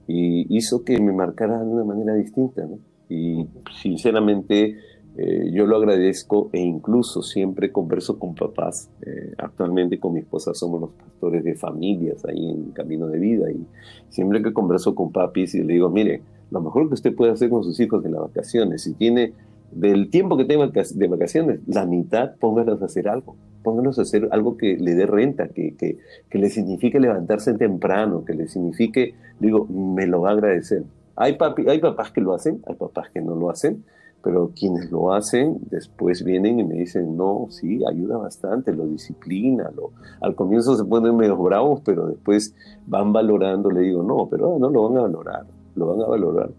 y 0.08 0.58
hizo 0.58 0.84
que 0.84 1.00
me 1.00 1.14
marcara 1.14 1.60
de 1.64 1.70
una 1.70 1.84
manera 1.84 2.14
distinta, 2.16 2.66
¿no? 2.66 2.80
Y 3.08 3.48
sinceramente 3.82 4.78
eh, 5.22 5.52
yo 5.52 5.66
lo 5.66 5.76
agradezco 5.76 6.50
e 6.54 6.62
incluso 6.62 7.22
siempre 7.22 7.74
converso 7.74 8.18
con 8.18 8.36
papás. 8.36 8.90
Eh, 9.02 9.34
actualmente 9.38 10.00
con 10.00 10.14
mi 10.14 10.22
esposa 10.22 10.54
somos 10.54 10.80
los 10.80 10.92
pastores 10.92 11.44
de 11.44 11.56
familias 11.56 12.24
ahí 12.24 12.50
en 12.50 12.72
Camino 12.72 13.06
de 13.08 13.20
Vida 13.20 13.52
y 13.52 13.66
siempre 14.08 14.42
que 14.42 14.54
converso 14.54 14.96
con 14.96 15.12
papis 15.12 15.56
y 15.56 15.64
le 15.64 15.74
digo, 15.74 15.90
mire, 15.90 16.22
lo 16.52 16.62
mejor 16.62 16.88
que 16.88 16.94
usted 16.94 17.14
puede 17.14 17.34
hacer 17.34 17.50
con 17.50 17.66
sus 17.66 17.78
hijos 17.82 18.06
en 18.06 18.14
las 18.14 18.22
vacaciones, 18.22 18.84
si 18.84 18.94
tiene 18.94 19.34
del 19.74 20.10
tiempo 20.10 20.38
que 20.38 20.46
tenga 20.46 20.68
de 20.68 21.08
vacaciones, 21.10 21.60
la 21.68 21.86
mitad 21.86 22.36
póngalos 22.40 22.82
a 22.82 22.86
hacer 22.86 23.10
algo. 23.10 23.36
Póngalos 23.62 24.00
a 24.00 24.04
hacer 24.04 24.30
algo 24.32 24.56
que 24.56 24.78
le 24.78 24.96
dé 24.96 25.06
renta, 25.06 25.50
que, 25.50 25.76
que, 25.76 25.98
que 26.30 26.38
le 26.40 26.50
signifique 26.50 26.98
levantarse 26.98 27.54
temprano, 27.56 28.24
que 28.24 28.34
le 28.36 28.48
signifique, 28.48 29.16
digo, 29.42 29.66
me 29.66 30.08
lo 30.08 30.22
va 30.22 30.30
a 30.30 30.34
agradecer. 30.34 30.84
Hay, 31.18 31.34
papi, 31.34 31.66
hay 31.68 31.80
papás 31.80 32.12
que 32.12 32.22
lo 32.22 32.34
hacen, 32.34 32.62
hay 32.68 32.76
papás 32.76 33.10
que 33.14 33.20
no 33.20 33.36
lo 33.36 33.50
hacen, 33.50 33.84
pero 34.24 34.52
quienes 34.56 34.92
lo 34.92 35.14
hacen 35.14 35.58
después 35.70 36.24
vienen 36.24 36.60
y 36.60 36.64
me 36.64 36.76
dicen, 36.76 37.16
no, 37.16 37.48
sí, 37.50 37.82
ayuda 37.86 38.18
bastante, 38.18 38.74
lo 38.74 38.86
disciplina, 38.86 39.72
lo... 39.76 39.92
al 40.22 40.36
comienzo 40.36 40.76
se 40.76 40.86
ponen 40.86 41.16
medio 41.16 41.38
bravos, 41.38 41.82
pero 41.86 42.08
después 42.08 42.54
van 42.86 43.14
valorando, 43.14 43.72
le 43.72 43.82
digo, 43.82 44.04
no, 44.04 44.28
pero 44.30 44.58
no 44.60 44.70
lo 44.70 44.90
van 44.90 44.98
a 44.98 45.02
valorar, 45.02 45.46
lo 45.76 45.88
van 45.88 46.02
a 46.02 46.08
valorar 46.08 46.50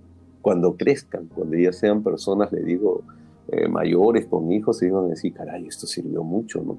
cuando 0.41 0.77
crezcan, 0.77 1.29
cuando 1.35 1.57
ya 1.57 1.73
sean 1.73 2.03
personas, 2.03 2.53
le 2.53 2.63
digo, 2.63 3.03
eh, 3.49 3.69
mayores, 3.69 4.27
con 4.27 4.51
hijos, 4.53 4.83
y 4.83 4.91
van 4.91 5.07
a 5.07 5.09
decir, 5.09 5.33
caray, 5.35 5.67
esto 5.67 5.87
sirvió 5.87 6.23
mucho, 6.23 6.63
¿no? 6.63 6.79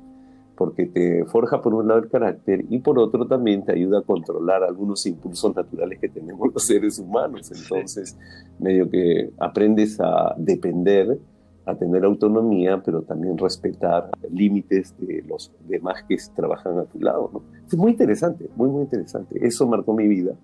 Porque 0.61 0.85
te 0.85 1.25
forja 1.25 1.59
por 1.59 1.73
un 1.73 1.87
lado 1.87 2.01
el 2.01 2.07
carácter 2.07 2.65
y 2.69 2.77
por 2.77 2.99
otro 2.99 3.25
también 3.25 3.65
te 3.65 3.71
ayuda 3.71 3.97
a 3.97 4.01
controlar 4.03 4.61
algunos 4.61 5.03
impulsos 5.07 5.55
naturales 5.55 5.97
que 5.97 6.07
tenemos 6.07 6.53
los 6.53 6.63
seres 6.63 6.99
humanos. 6.99 7.51
Entonces, 7.51 8.15
medio 8.59 8.87
que 8.87 9.31
aprendes 9.39 9.99
a 9.99 10.35
depender, 10.37 11.17
a 11.65 11.73
tener 11.73 12.05
autonomía, 12.05 12.79
pero 12.85 13.01
también 13.01 13.39
respetar 13.39 14.11
límites 14.31 14.93
de 14.99 15.23
los 15.27 15.51
demás 15.67 16.03
que 16.07 16.15
trabajan 16.35 16.77
a 16.77 16.83
tu 16.83 16.99
lado. 16.99 17.31
¿no? 17.33 17.41
Es 17.65 17.75
muy 17.75 17.93
interesante, 17.93 18.47
muy, 18.55 18.69
muy 18.69 18.83
interesante. 18.83 19.43
Eso 19.43 19.65
marcó 19.65 19.95
mi 19.95 20.07
vida. 20.07 20.35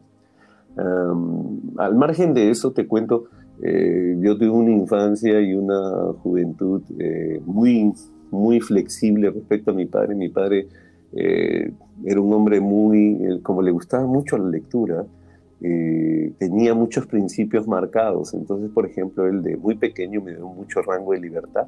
al 1.78 1.96
margen 1.96 2.34
de 2.34 2.50
eso, 2.50 2.72
te 2.72 2.88
cuento, 2.88 3.26
eh, 3.62 4.18
yo 4.20 4.36
tuve 4.36 4.50
una 4.50 4.72
infancia 4.72 5.40
y 5.42 5.54
una 5.54 6.12
juventud 6.24 6.82
eh, 6.98 7.40
muy 7.46 7.94
muy 8.32 8.60
flexible 8.60 9.30
respecto 9.30 9.72
a 9.72 9.74
mi 9.74 9.86
padre. 9.86 10.16
Mi 10.16 10.30
padre 10.30 10.68
eh, 11.14 11.72
era 12.06 12.22
un 12.22 12.34
hombre 12.34 12.60
muy, 12.60 13.18
eh, 13.24 13.40
como 13.42 13.62
le 13.62 13.72
gustaba 13.72 14.06
mucho 14.06 14.38
la 14.38 14.50
lectura, 14.50 15.06
eh, 15.62 16.34
tenía 16.38 16.74
muchos 16.74 17.08
principios 17.08 17.68
marcados. 17.68 18.34
Entonces, 18.34 18.70
por 18.72 18.86
ejemplo, 18.86 19.28
él 19.28 19.42
de 19.42 19.58
muy 19.58 19.76
pequeño 19.76 20.22
me 20.22 20.36
dio 20.36 20.48
mucho 20.48 20.82
rango 20.82 21.14
de 21.14 21.20
libertad. 21.20 21.68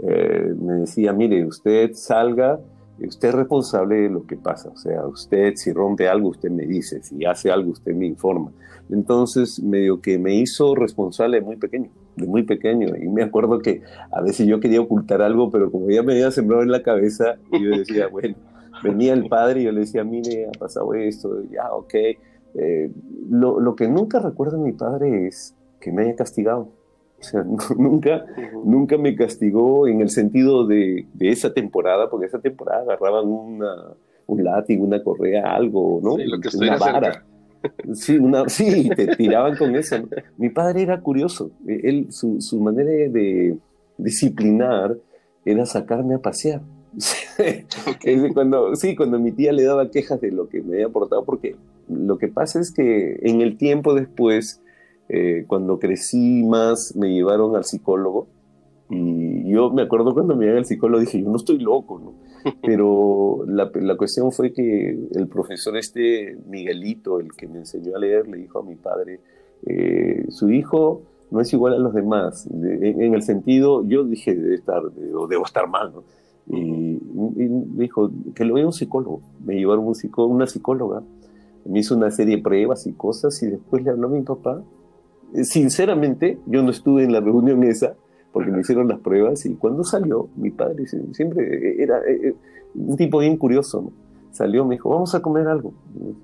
me 0.00 0.74
decía, 0.74 1.12
mire, 1.12 1.44
usted 1.46 1.92
salga, 1.94 2.58
usted 3.00 3.28
es 3.28 3.34
responsable 3.34 3.96
de 3.96 4.10
lo 4.10 4.26
que 4.26 4.36
pasa. 4.36 4.70
O 4.70 4.76
sea, 4.76 5.06
usted 5.06 5.54
si 5.56 5.72
rompe 5.72 6.08
algo, 6.08 6.30
usted 6.30 6.50
me 6.50 6.66
dice, 6.66 7.02
si 7.02 7.24
hace 7.24 7.50
algo, 7.50 7.70
usted 7.70 7.94
me 7.94 8.06
informa. 8.06 8.50
Entonces, 8.90 9.62
medio 9.62 10.00
que 10.00 10.18
me 10.18 10.34
hizo 10.34 10.74
responsable 10.74 11.40
de 11.40 11.46
muy 11.46 11.56
pequeño 11.56 11.90
de 12.16 12.26
muy 12.26 12.42
pequeño. 12.42 12.96
Y 12.96 13.08
me 13.08 13.22
acuerdo 13.22 13.60
que 13.60 13.82
a 14.10 14.20
veces 14.20 14.46
yo 14.46 14.60
quería 14.60 14.80
ocultar 14.80 15.22
algo, 15.22 15.50
pero 15.50 15.70
como 15.70 15.90
ya 15.90 16.02
me 16.02 16.12
había 16.12 16.30
sembrado 16.30 16.62
en 16.62 16.70
la 16.70 16.82
cabeza, 16.82 17.36
y 17.52 17.62
yo 17.62 17.70
decía, 17.70 18.06
bueno, 18.12 18.36
venía 18.82 19.12
el 19.12 19.28
padre 19.28 19.62
y 19.62 19.64
yo 19.64 19.72
le 19.72 19.80
decía, 19.80 20.04
mire, 20.04 20.48
ha 20.48 20.58
pasado 20.58 20.94
esto, 20.94 21.42
ya, 21.50 21.72
ok. 21.72 21.94
Eh, 22.56 22.90
lo, 23.30 23.58
lo, 23.58 23.74
que 23.74 23.88
nunca 23.88 24.20
recuerdo 24.20 24.58
de 24.58 24.64
mi 24.64 24.72
padre 24.72 25.26
es 25.26 25.56
que 25.80 25.90
me 25.90 26.02
haya 26.02 26.14
castigado. 26.14 26.68
O 27.18 27.22
sea, 27.22 27.44
nunca, 27.76 28.26
nunca 28.64 28.96
me 28.96 29.16
castigó 29.16 29.88
en 29.88 30.00
el 30.00 30.10
sentido 30.10 30.66
de, 30.66 31.06
de, 31.14 31.30
esa 31.30 31.52
temporada, 31.52 32.10
porque 32.10 32.26
esa 32.26 32.40
temporada 32.40 32.82
agarraban 32.82 33.26
una, 33.26 33.74
un 34.26 34.44
látigo, 34.44 34.84
una 34.84 35.02
correa, 35.02 35.52
algo, 35.54 36.00
¿no? 36.02 36.16
lo 36.16 36.40
que 36.40 36.56
una 36.56 36.76
vara. 36.76 37.24
Sí, 37.94 38.18
una, 38.18 38.48
sí, 38.48 38.88
te 38.94 39.16
tiraban 39.16 39.56
con 39.56 39.74
eso. 39.76 39.96
Mi 40.36 40.50
padre 40.50 40.82
era 40.82 41.00
curioso. 41.00 41.50
Él, 41.66 42.08
su, 42.10 42.40
su 42.40 42.60
manera 42.60 42.90
de 42.90 43.56
disciplinar 43.98 44.96
era 45.44 45.66
sacarme 45.66 46.14
a 46.14 46.18
pasear. 46.18 46.62
cuando, 48.34 48.76
sí, 48.76 48.94
cuando 48.94 49.18
mi 49.18 49.32
tía 49.32 49.52
le 49.52 49.64
daba 49.64 49.90
quejas 49.90 50.20
de 50.20 50.30
lo 50.30 50.48
que 50.48 50.62
me 50.62 50.74
había 50.74 50.86
aportado, 50.86 51.24
porque 51.24 51.56
lo 51.88 52.18
que 52.18 52.28
pasa 52.28 52.60
es 52.60 52.72
que 52.72 53.18
en 53.22 53.40
el 53.40 53.56
tiempo 53.56 53.94
después, 53.94 54.62
eh, 55.08 55.44
cuando 55.46 55.78
crecí 55.78 56.44
más, 56.44 56.94
me 56.96 57.12
llevaron 57.12 57.56
al 57.56 57.64
psicólogo. 57.64 58.28
Y 58.90 59.50
yo 59.50 59.70
me 59.70 59.82
acuerdo 59.82 60.14
cuando 60.14 60.36
me 60.36 60.46
iban 60.46 60.58
al 60.58 60.66
psicólogo, 60.66 61.00
dije, 61.00 61.22
yo 61.22 61.30
no 61.30 61.36
estoy 61.36 61.58
loco, 61.58 61.98
¿no? 61.98 62.12
Pero 62.62 63.44
la, 63.46 63.70
la, 63.74 63.96
cuestión 63.96 64.30
fue 64.32 64.52
que 64.52 64.90
el 65.14 65.28
profesor 65.28 65.76
este, 65.76 66.36
Miguelito, 66.46 67.20
el 67.20 67.32
que 67.32 67.48
me 67.48 67.58
enseñó 67.58 67.96
a 67.96 67.98
leer, 67.98 68.28
le 68.28 68.38
dijo 68.38 68.58
a 68.58 68.62
mi 68.62 68.74
padre, 68.74 69.20
eh, 69.66 70.26
su 70.28 70.50
hijo 70.50 71.02
no 71.30 71.40
es 71.40 71.52
igual 71.52 71.74
a 71.74 71.78
los 71.78 71.94
demás. 71.94 72.46
en, 72.46 73.14
el 73.14 73.22
sentido, 73.22 73.84
yo 73.84 74.04
dije, 74.04 74.34
debe 74.34 74.54
estar, 74.54 74.82
o 74.84 75.26
debo 75.26 75.44
estar 75.44 75.68
mal, 75.68 75.92
¿no? 75.92 76.04
Y, 76.46 76.98
me 77.00 77.84
dijo, 77.84 78.10
que 78.34 78.44
lo 78.44 78.54
vea 78.54 78.66
un 78.66 78.72
psicólogo. 78.72 79.22
Me 79.44 79.54
llevaron 79.54 79.86
un 79.86 79.94
psicó 79.94 80.26
una 80.26 80.46
psicóloga, 80.46 81.02
me 81.64 81.80
hizo 81.80 81.96
una 81.96 82.10
serie 82.10 82.36
de 82.36 82.42
pruebas 82.42 82.86
y 82.86 82.92
cosas, 82.92 83.42
y 83.42 83.48
después 83.48 83.82
le 83.82 83.90
habló 83.90 84.08
a 84.08 84.10
mi 84.10 84.22
papá. 84.22 84.62
Sinceramente, 85.42 86.38
yo 86.46 86.62
no 86.62 86.70
estuve 86.70 87.04
en 87.04 87.12
la 87.12 87.20
reunión 87.20 87.64
esa, 87.64 87.96
porque 88.34 88.50
me 88.50 88.60
hicieron 88.60 88.88
las 88.88 88.98
pruebas 88.98 89.46
y 89.46 89.54
cuando 89.54 89.84
salió, 89.84 90.28
mi 90.34 90.50
padre 90.50 90.86
siempre 91.12 91.80
era 91.80 92.00
eh, 92.00 92.30
eh, 92.30 92.34
un 92.74 92.96
tipo 92.96 93.20
bien 93.20 93.36
curioso, 93.36 93.80
¿no? 93.80 93.92
Salió, 94.32 94.64
me 94.64 94.74
dijo, 94.74 94.90
vamos 94.90 95.14
a 95.14 95.22
comer 95.22 95.46
algo, 95.46 95.72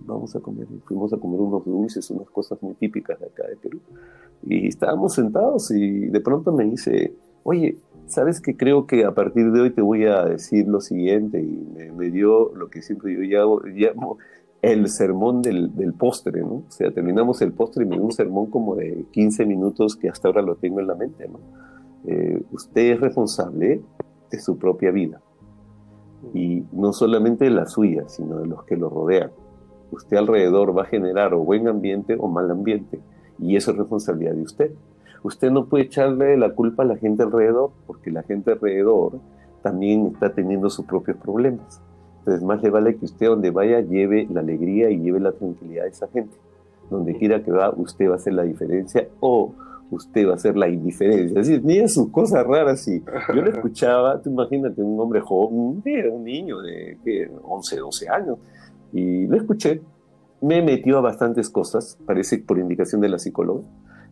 vamos 0.05 0.35
a 0.35 0.41
comer, 0.41 0.67
fuimos 0.87 1.13
a 1.13 1.19
comer 1.19 1.39
unos 1.39 1.65
dulces, 1.65 2.11
unas 2.11 2.29
cosas 2.29 2.61
muy 2.61 2.75
típicas 2.75 3.21
de 3.21 3.27
acá 3.27 3.47
de 3.47 3.55
Perú. 3.55 3.79
Y 4.43 4.67
estábamos 4.67 5.15
sentados 5.15 5.71
y 5.71 6.09
de 6.09 6.21
pronto 6.21 6.51
me 6.51 6.65
dice, 6.65 7.15
oye, 7.45 7.77
¿sabes 8.07 8.41
que 8.41 8.57
creo 8.57 8.89
que 8.89 9.05
a 9.05 9.15
partir 9.15 9.53
de 9.53 9.61
hoy 9.61 9.71
te 9.71 9.81
voy 9.81 10.07
a 10.07 10.25
decir 10.25 10.67
lo 10.67 10.81
siguiente? 10.81 11.41
Y 11.41 11.93
me, 11.97 12.11
dio 12.11 12.53
lo 12.57 12.71
que 12.71 12.83
siempre 12.83 13.15
yo 13.15 13.21
llamo, 13.21 13.61
llamo 13.67 14.19
el 14.63 14.89
sermón 14.89 15.43
del, 15.43 15.77
del, 15.77 15.93
postre, 15.93 16.41
¿no? 16.41 16.55
O 16.55 16.71
sea, 16.71 16.91
terminamos 16.91 17.41
el 17.41 17.53
postre 17.53 17.85
y 17.85 17.87
me 17.87 17.95
dio 17.95 18.05
un 18.05 18.11
sermón 18.11 18.47
como 18.47 18.75
de 18.75 19.05
15 19.13 19.47
minutos 19.47 19.95
que 19.95 20.09
hasta 20.09 20.27
ahora 20.27 20.43
lo 20.43 20.57
tengo 20.57 20.81
en 20.81 20.89
la 20.89 20.97
mente, 20.97 21.29
¿no? 21.29 21.39
Eh, 22.07 22.43
usted 22.53 22.93
es 22.93 23.01
responsable 23.01 23.83
de 24.31 24.41
su 24.41 24.59
propia 24.59 24.91
vida. 24.91 25.21
Y 26.35 26.65
no 26.73 26.93
solamente 26.93 27.49
la 27.51 27.67
suya, 27.67 28.09
sino 28.09 28.39
de 28.39 28.47
los 28.47 28.65
que 28.65 28.77
lo 28.77 28.89
rodean. 28.89 29.31
Usted 29.91 30.17
alrededor 30.17 30.77
va 30.77 30.83
a 30.83 30.87
generar 30.87 31.35
o 31.35 31.41
buen 31.41 31.67
ambiente 31.67 32.17
o 32.19 32.29
mal 32.29 32.51
ambiente. 32.51 33.01
Y 33.39 33.57
eso 33.57 33.73
es 33.73 33.79
responsabilidad 33.79 34.35
de 34.35 34.43
usted. 34.43 34.73
Usted 35.23 35.51
no 35.51 35.67
puede 35.67 35.85
echarle 35.85 36.37
la 36.37 36.55
culpa 36.55 36.83
a 36.83 36.87
la 36.87 36.97
gente 36.97 37.23
alrededor, 37.23 37.73
porque 37.87 38.11
la 38.11 38.23
gente 38.23 38.53
alrededor 38.53 39.19
también 39.63 40.07
está 40.07 40.33
teniendo 40.33 40.71
sus 40.71 40.87
propios 40.87 41.17
problemas. 41.19 41.83
Entonces, 42.21 42.43
más 42.43 42.63
le 42.63 42.71
vale 42.71 42.97
que 42.97 43.05
usted 43.05 43.27
donde 43.27 43.51
vaya 43.51 43.81
lleve 43.81 44.27
la 44.31 44.41
alegría 44.41 44.91
y 44.91 45.01
lleve 45.01 45.21
la 45.21 45.33
tranquilidad 45.33 45.85
de 45.85 45.91
esa 45.91 46.09
gente. 46.09 46.37
Donde 46.91 47.15
quiera 47.17 47.43
que 47.43 47.51
va, 47.51 47.71
usted 47.71 48.09
va 48.09 48.15
a 48.15 48.17
hacer 48.17 48.35
la 48.35 48.43
diferencia 48.43 49.09
o 49.21 49.53
usted 49.91 50.27
va 50.27 50.33
a 50.33 50.35
hacer 50.35 50.57
la 50.57 50.69
indiferencia. 50.69 51.39
Decir, 51.39 51.63
mira 51.63 51.89
sus 51.89 52.11
cosas 52.11 52.47
raras. 52.47 52.87
Y 52.89 53.03
yo 53.35 53.43
le 53.43 53.51
escuchaba, 53.57 54.21
tú 54.23 54.31
imagínate, 54.31 54.83
un 54.83 54.99
hombre 55.01 55.21
joven, 55.21 55.83
un 56.13 56.25
niño 56.25 56.61
de 56.61 56.97
11, 57.43 57.77
12 57.77 58.09
años, 58.09 58.39
y 58.93 59.27
lo 59.27 59.37
escuché. 59.37 59.83
Me 60.41 60.63
metió 60.63 60.99
a 60.99 61.01
bastantes 61.03 61.51
cosas, 61.51 61.99
parece 62.07 62.39
por 62.39 62.59
indicación 62.59 63.01
de 63.01 63.11
la 63.11 63.19
psicóloga. 63.19 63.63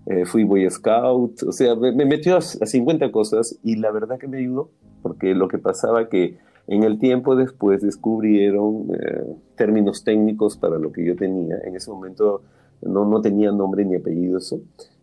Eh, 0.07 0.25
fui 0.25 0.45
Boy 0.45 0.69
Scout, 0.71 1.43
o 1.43 1.53
sea, 1.53 1.75
me, 1.75 1.93
metió 1.93 2.37
a, 2.37 2.41
50 2.41 3.11
cosas 3.11 3.59
y 3.63 3.77
la 3.77 3.91
verdad 3.91 4.19
que 4.19 4.29
me 4.29 4.39
ayudó, 4.39 4.71
porque 5.03 5.35
lo 5.35 5.49
que 5.49 5.59
pasaba 5.59 6.09
que 6.09 6.39
en 6.67 6.83
el 6.83 6.99
tiempo 6.99 7.35
después 7.35 7.83
descubrieron 7.83 8.89
eh, 8.93 9.25
términos 9.57 10.05
técnicos 10.05 10.57
para 10.57 10.79
lo 10.79 10.93
que 10.93 11.05
yo 11.05 11.17
tenía. 11.17 11.57
En 11.65 11.77
ese 11.77 11.91
momento 11.91 12.43
no, 12.83 13.05
no 13.05 13.21
tenía 13.21 13.51
nombre 13.53 13.85
ni 13.85 13.97
apellido 13.97 14.39
eso. 14.39 14.61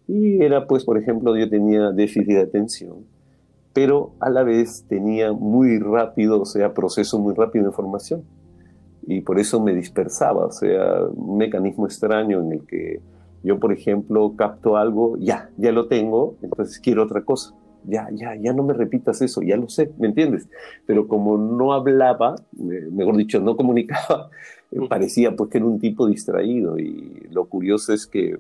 Y 0.08 0.41
era, 0.44 0.68
pues, 0.68 0.84
por 0.84 0.98
ejemplo, 0.98 1.36
yo 1.36 1.50
tenía 1.50 1.91
déficit 1.91 2.28
de 2.28 2.41
atención, 2.41 3.06
pero 3.74 4.12
a 4.20 4.30
la 4.30 4.44
vez 4.44 4.86
tenía 4.88 5.34
muy 5.34 5.80
rápido, 5.80 6.41
o 6.41 6.46
sea, 6.46 6.74
proceso 6.74 7.20
muy 7.20 7.34
rápido 7.34 7.65
de 7.65 7.70
información. 7.72 8.24
Y 9.08 9.22
por 9.22 9.39
eso 9.39 9.62
me 9.62 9.74
dispersaba, 9.74 10.46
o 10.46 10.52
sea, 10.52 11.04
un 11.13 11.38
mecanismo 11.38 11.86
extraño 11.86 12.39
en 12.39 12.52
el 12.54 12.65
que 12.65 13.02
yo, 13.44 13.60
por 13.60 13.72
ejemplo, 13.72 14.34
capto 14.36 14.78
algo, 14.78 15.18
ya, 15.18 15.52
ya 15.58 15.72
lo 15.72 15.88
tengo, 15.88 16.36
entonces 16.41 16.80
quiero 16.80 17.04
otra 17.04 17.24
cosa. 17.24 17.54
Ya, 17.88 18.10
ya, 18.12 18.36
ya 18.36 18.54
no 18.54 18.63
me 18.63 18.74
repitas 18.74 19.21
eso, 19.21 19.41
ya 19.41 19.58
lo 19.58 19.69
sé, 19.69 19.91
¿me 20.00 20.08
entiendes? 20.08 20.48
Pero 20.86 21.08
como 21.08 21.38
no 21.38 21.74
hablaba, 21.74 22.36
mejor 22.54 23.17
dicho, 23.17 23.39
no 23.39 23.56
comunicaba, 23.56 24.30
parecía 24.89 25.36
pues 25.36 25.50
que 25.50 25.58
era 25.58 25.67
un 25.67 25.80
tipo 25.80 26.08
distraído. 26.08 26.80
Y 26.80 27.28
lo 27.32 27.45
curioso 27.45 27.93
es 27.93 28.08
que 28.08 28.38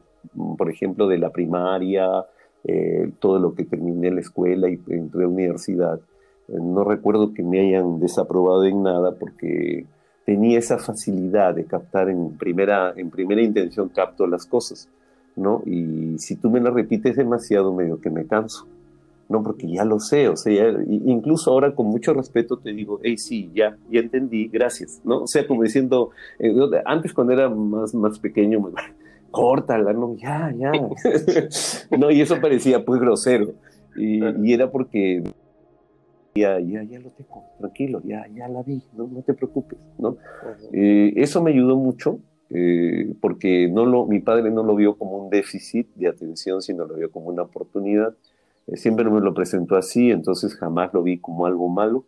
por 0.57 0.69
ejemplo, 0.69 1.07
de 1.07 1.17
la 1.17 1.31
primaria, 1.31 2.25
eh, 2.63 3.11
todo 3.19 3.39
lo 3.39 3.53
que 3.53 3.65
terminé 3.65 4.07
en 4.07 4.15
la 4.15 4.21
escuela 4.21 4.69
y 4.69 4.79
entré 4.87 5.19
a 5.19 5.23
la 5.23 5.27
universidad. 5.27 5.99
Eh, 6.47 6.57
no 6.59 6.83
recuerdo 6.83 7.33
que 7.33 7.43
me 7.43 7.59
hayan 7.59 7.99
desaprobado 7.99 8.65
en 8.65 8.83
nada 8.83 9.13
porque 9.15 9.85
tenía 10.25 10.59
esa 10.59 10.77
facilidad 10.77 11.55
de 11.55 11.65
captar 11.65 12.09
en 12.09 12.37
primera, 12.37 12.93
en 12.95 13.09
primera 13.09 13.41
intención, 13.41 13.89
capto 13.89 14.25
las 14.27 14.45
cosas, 14.45 14.89
¿no? 15.35 15.61
Y 15.65 16.17
si 16.17 16.35
tú 16.35 16.49
me 16.49 16.59
las 16.59 16.73
repites 16.73 17.15
demasiado, 17.15 17.73
medio 17.73 18.01
que 18.01 18.09
me 18.09 18.25
canso, 18.25 18.67
¿no? 19.29 19.43
Porque 19.43 19.71
ya 19.71 19.83
lo 19.85 19.99
sé, 19.99 20.27
o 20.29 20.35
sea, 20.35 20.75
incluso 20.87 21.51
ahora 21.51 21.73
con 21.73 21.87
mucho 21.87 22.13
respeto 22.13 22.57
te 22.57 22.73
digo, 22.73 22.99
hey, 23.03 23.17
sí, 23.17 23.51
ya, 23.53 23.77
ya 23.89 23.99
entendí, 23.99 24.47
gracias, 24.47 25.01
¿no? 25.03 25.23
O 25.23 25.27
sea, 25.27 25.47
como 25.47 25.63
diciendo, 25.63 26.11
eh, 26.39 26.53
antes 26.85 27.13
cuando 27.13 27.33
era 27.33 27.49
más, 27.49 27.93
más 27.95 28.19
pequeño, 28.19 28.71
córtala, 29.31 29.93
no, 29.93 30.15
ya, 30.15 30.53
ya. 30.57 30.71
no, 31.97 32.11
y 32.11 32.21
eso 32.21 32.39
parecía 32.39 32.85
pues 32.85 33.01
grosero. 33.01 33.53
Y, 33.97 34.53
era 34.53 34.69
porque 34.69 35.23
ya, 36.35 36.59
ya, 36.59 36.83
ya 36.83 36.99
lo 36.99 37.09
tengo, 37.11 37.43
tranquilo, 37.59 38.01
ya, 38.03 38.27
ya 38.33 38.47
la 38.47 38.61
vi, 38.61 38.81
no, 38.95 39.07
no 39.07 39.21
te 39.21 39.33
preocupes, 39.33 39.79
¿no? 39.97 40.17
Eh, 40.73 41.13
eso 41.15 41.41
me 41.41 41.51
ayudó 41.51 41.77
mucho 41.77 42.19
eh, 42.49 43.13
porque 43.21 43.67
no 43.69 43.85
lo, 43.85 44.05
mi 44.05 44.19
padre 44.19 44.51
no 44.51 44.63
lo 44.63 44.75
vio 44.75 44.97
como 44.97 45.17
un 45.17 45.29
déficit 45.29 45.87
de 45.95 46.07
atención, 46.07 46.61
sino 46.61 46.85
lo 46.85 46.95
vio 46.95 47.11
como 47.11 47.29
una 47.29 47.43
oportunidad. 47.43 48.15
Eh, 48.67 48.77
siempre 48.77 49.09
me 49.09 49.21
lo 49.21 49.33
presentó 49.33 49.75
así, 49.75 50.11
entonces 50.11 50.55
jamás 50.55 50.93
lo 50.93 51.03
vi 51.03 51.19
como 51.19 51.45
algo 51.45 51.69
malo. 51.69 52.05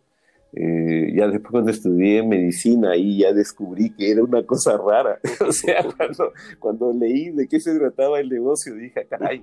Eh, 0.53 1.13
ya 1.13 1.27
después 1.27 1.51
cuando 1.51 1.71
estudié 1.71 2.23
medicina 2.23 2.91
ahí 2.91 3.19
ya 3.19 3.33
descubrí 3.33 3.93
que 3.93 4.11
era 4.11 4.23
una 4.23 4.43
cosa 4.43 4.77
rara. 4.77 5.19
o 5.47 5.51
sea, 5.51 5.85
cuando, 5.95 6.33
cuando, 6.59 6.93
leí 6.93 7.31
de 7.31 7.47
qué 7.47 7.59
se 7.59 7.77
trataba 7.77 8.19
el 8.19 8.29
negocio, 8.29 8.73
dije, 8.73 9.05
caray, 9.07 9.39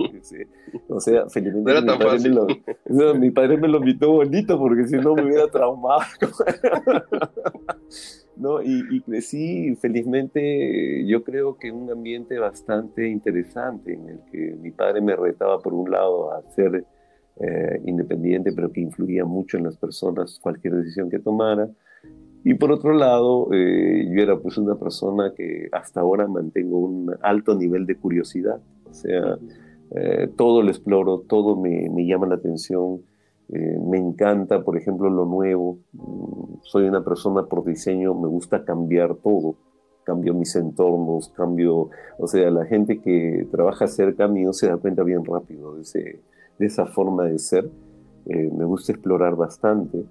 o 0.88 1.00
sea, 1.00 1.28
felizmente 1.28 1.82
mi, 1.82 1.98
padre 1.98 2.20
me 2.20 2.28
lo, 2.30 2.46
mi 3.14 3.30
padre 3.30 3.56
me 3.58 3.68
lo 3.68 3.78
invitó 3.78 4.12
bonito 4.12 4.58
porque 4.58 4.88
si 4.88 4.96
no 4.96 5.14
me 5.14 5.24
hubiera 5.24 5.46
traumado. 5.48 6.02
no, 8.36 8.62
y, 8.62 8.82
y, 8.90 9.00
crecí 9.02 9.76
felizmente, 9.76 11.06
yo 11.06 11.22
creo 11.22 11.58
que 11.58 11.68
en 11.68 11.76
un 11.76 11.92
ambiente 11.92 12.38
bastante 12.38 13.08
interesante 13.08 13.92
en 13.92 14.08
el 14.08 14.20
que 14.32 14.56
mi 14.60 14.70
padre 14.70 15.02
me 15.02 15.14
retaba 15.14 15.60
por 15.60 15.74
un 15.74 15.90
lado 15.90 16.32
a 16.32 16.38
hacer 16.38 16.84
eh, 17.40 17.80
independiente, 17.84 18.52
pero 18.52 18.70
que 18.70 18.80
influía 18.80 19.24
mucho 19.24 19.56
en 19.56 19.64
las 19.64 19.76
personas, 19.76 20.38
cualquier 20.40 20.76
decisión 20.76 21.10
que 21.10 21.18
tomara. 21.18 21.68
Y 22.44 22.54
por 22.54 22.70
otro 22.70 22.92
lado, 22.92 23.48
eh, 23.52 24.08
yo 24.08 24.22
era 24.22 24.38
pues 24.38 24.56
una 24.56 24.76
persona 24.76 25.32
que 25.36 25.68
hasta 25.72 26.00
ahora 26.00 26.28
mantengo 26.28 26.78
un 26.78 27.12
alto 27.22 27.56
nivel 27.56 27.86
de 27.86 27.96
curiosidad, 27.96 28.60
o 28.88 28.94
sea, 28.94 29.36
eh, 29.96 30.28
todo 30.36 30.62
lo 30.62 30.70
exploro, 30.70 31.20
todo 31.20 31.56
me, 31.56 31.90
me 31.90 32.06
llama 32.06 32.28
la 32.28 32.36
atención, 32.36 33.02
me 33.48 33.98
encanta, 33.98 34.62
por 34.64 34.76
ejemplo, 34.76 35.10
lo 35.10 35.26
nuevo, 35.26 35.78
soy 36.62 36.84
una 36.84 37.04
persona 37.04 37.44
por 37.44 37.64
diseño, 37.64 38.14
me 38.14 38.28
gusta 38.28 38.64
cambiar 38.64 39.16
todo, 39.16 39.56
cambio 40.04 40.34
mis 40.34 40.54
entornos, 40.56 41.28
cambio, 41.30 41.90
o 42.18 42.26
sea, 42.26 42.50
la 42.50 42.64
gente 42.64 43.00
que 43.00 43.46
trabaja 43.50 43.86
cerca 43.86 44.28
mío 44.28 44.52
se 44.52 44.68
da 44.68 44.76
cuenta 44.76 45.02
bien 45.02 45.24
rápido 45.24 45.74
de 45.74 45.82
ese 45.82 46.20
de 46.58 46.66
esa 46.66 46.86
forma 46.86 47.24
de 47.24 47.38
ser. 47.38 47.68
Eh, 48.26 48.50
me 48.56 48.64
gusta 48.64 48.92
explorar 48.92 49.36
bastante. 49.36 50.04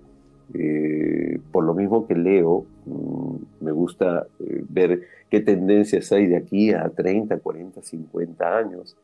Eh, 0.53 1.39
por 1.51 1.63
lo 1.63 1.73
mismo 1.73 2.05
que 2.05 2.15
leo, 2.15 2.65
mm, 2.85 3.35
me 3.61 3.71
gusta 3.71 4.27
eh, 4.39 4.63
ver 4.69 5.01
qué 5.29 5.39
tendencias 5.39 6.11
hay 6.11 6.27
de 6.27 6.37
aquí 6.37 6.71
a 6.73 6.89
30, 6.89 7.39
40, 7.39 7.81
50 7.81 8.57
años. 8.57 8.95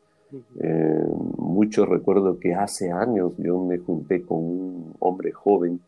mucho 1.38 1.88
recuerdo 1.88 2.40
que 2.40 2.54
hace 2.54 2.92
años 2.92 3.34
yo 3.40 3.58
me 3.66 3.80
junté 3.80 4.22
con 4.22 4.38
un 4.38 4.94
hombre 5.00 5.32
joven 5.32 5.80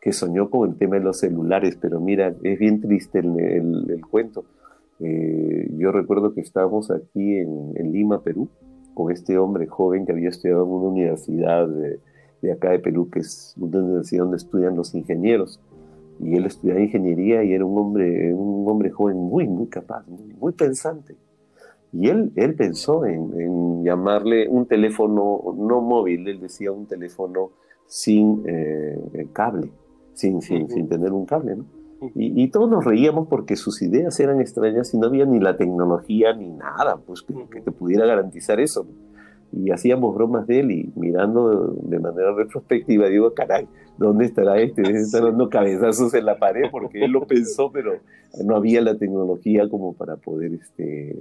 que 0.00 0.12
soñó 0.12 0.50
con 0.50 0.68
el 0.68 0.76
tema 0.76 0.96
de 0.96 1.04
los 1.04 1.18
celulares, 1.20 1.78
pero 1.80 2.00
mira, 2.00 2.34
es 2.42 2.58
bien 2.58 2.80
triste 2.80 3.20
el, 3.20 3.86
el, 3.88 4.06
cuento. 4.06 4.44
yo 4.98 5.92
recuerdo 5.92 6.34
que 6.34 6.40
estábamos 6.40 6.90
aquí 6.90 7.36
en, 7.36 7.72
en 7.76 7.92
Lima, 7.92 8.22
Perú, 8.22 8.48
con 9.00 9.12
este 9.12 9.38
hombre 9.38 9.66
joven 9.66 10.04
que 10.04 10.12
había 10.12 10.28
estudiado 10.28 10.64
en 10.64 10.70
una 10.70 10.88
universidad 10.88 11.66
de, 11.68 11.98
de, 12.42 12.52
acá 12.52 12.70
de 12.70 12.80
Perú, 12.80 13.08
que 13.10 13.20
es 13.20 13.54
una 13.58 13.78
universidad 13.78 14.24
donde 14.24 14.36
estudian 14.36 14.76
los 14.76 14.94
ingenieros. 14.94 15.60
Y 16.18 16.36
él 16.36 16.44
estudiaba 16.44 16.80
ingeniería 16.80 17.42
y 17.42 17.54
era 17.54 17.64
un 17.64 17.78
hombre, 17.78 18.34
un 18.34 18.68
hombre 18.68 18.90
joven 18.90 19.16
muy, 19.16 19.48
muy 19.48 19.68
capaz, 19.68 20.04
muy, 20.06 20.52
pensante. 20.52 21.16
Y 21.92 22.08
él, 22.08 22.30
él 22.36 22.54
pensó 22.54 23.06
en, 23.06 23.82
llamarle 23.84 24.46
un 24.48 24.66
teléfono 24.66 25.40
no 25.56 25.80
móvil, 25.80 26.28
él 26.28 26.40
decía 26.40 26.70
un 26.70 26.86
teléfono 26.86 27.52
sin 27.86 28.42
eh, 28.46 29.26
cable, 29.32 29.70
sin, 30.12 30.42
sin, 30.42 30.68
sin 30.68 30.88
tener 30.88 31.12
un 31.12 31.24
cable, 31.24 31.56
¿no? 31.56 31.79
Y, 32.14 32.48
todos 32.48 32.70
nos 32.70 32.84
reíamos 32.84 33.28
porque 33.28 33.56
sus 33.56 33.82
ideas 33.82 34.18
eran 34.20 34.40
extrañas 34.40 34.94
y 34.94 34.98
no 34.98 35.08
había 35.08 35.26
ni 35.26 35.38
la 35.38 35.56
tecnología 35.56 36.32
ni 36.34 36.48
nada 36.48 36.96
pues, 36.96 37.22
que, 37.22 37.60
te 37.60 37.72
pudiera 37.72 38.06
garantizar 38.06 38.58
eso. 38.60 38.86
Y 39.52 39.70
hacíamos 39.70 40.14
bromas 40.14 40.46
de 40.46 40.60
él 40.60 40.70
y 40.70 40.92
mirando 40.94 41.74
de 41.82 41.98
manera 41.98 42.32
retrospectiva, 42.34 43.08
digo, 43.08 43.34
caray, 43.34 43.68
¿dónde 43.98 44.24
estará 44.24 44.58
este? 44.60 44.82
Debe 44.82 45.00
estar 45.00 45.22
dando 45.22 45.50
cabezazos 45.50 46.14
en 46.14 46.24
la 46.24 46.38
pared 46.38 46.70
porque 46.70 47.04
él 47.04 47.10
lo 47.10 47.26
pensó, 47.26 47.70
pero 47.72 47.92
no 48.44 48.56
había 48.56 48.80
la 48.80 48.96
tecnología 48.96 49.68
como 49.68 49.92
para 49.94 50.16
poder 50.16 50.54
este, 50.54 51.16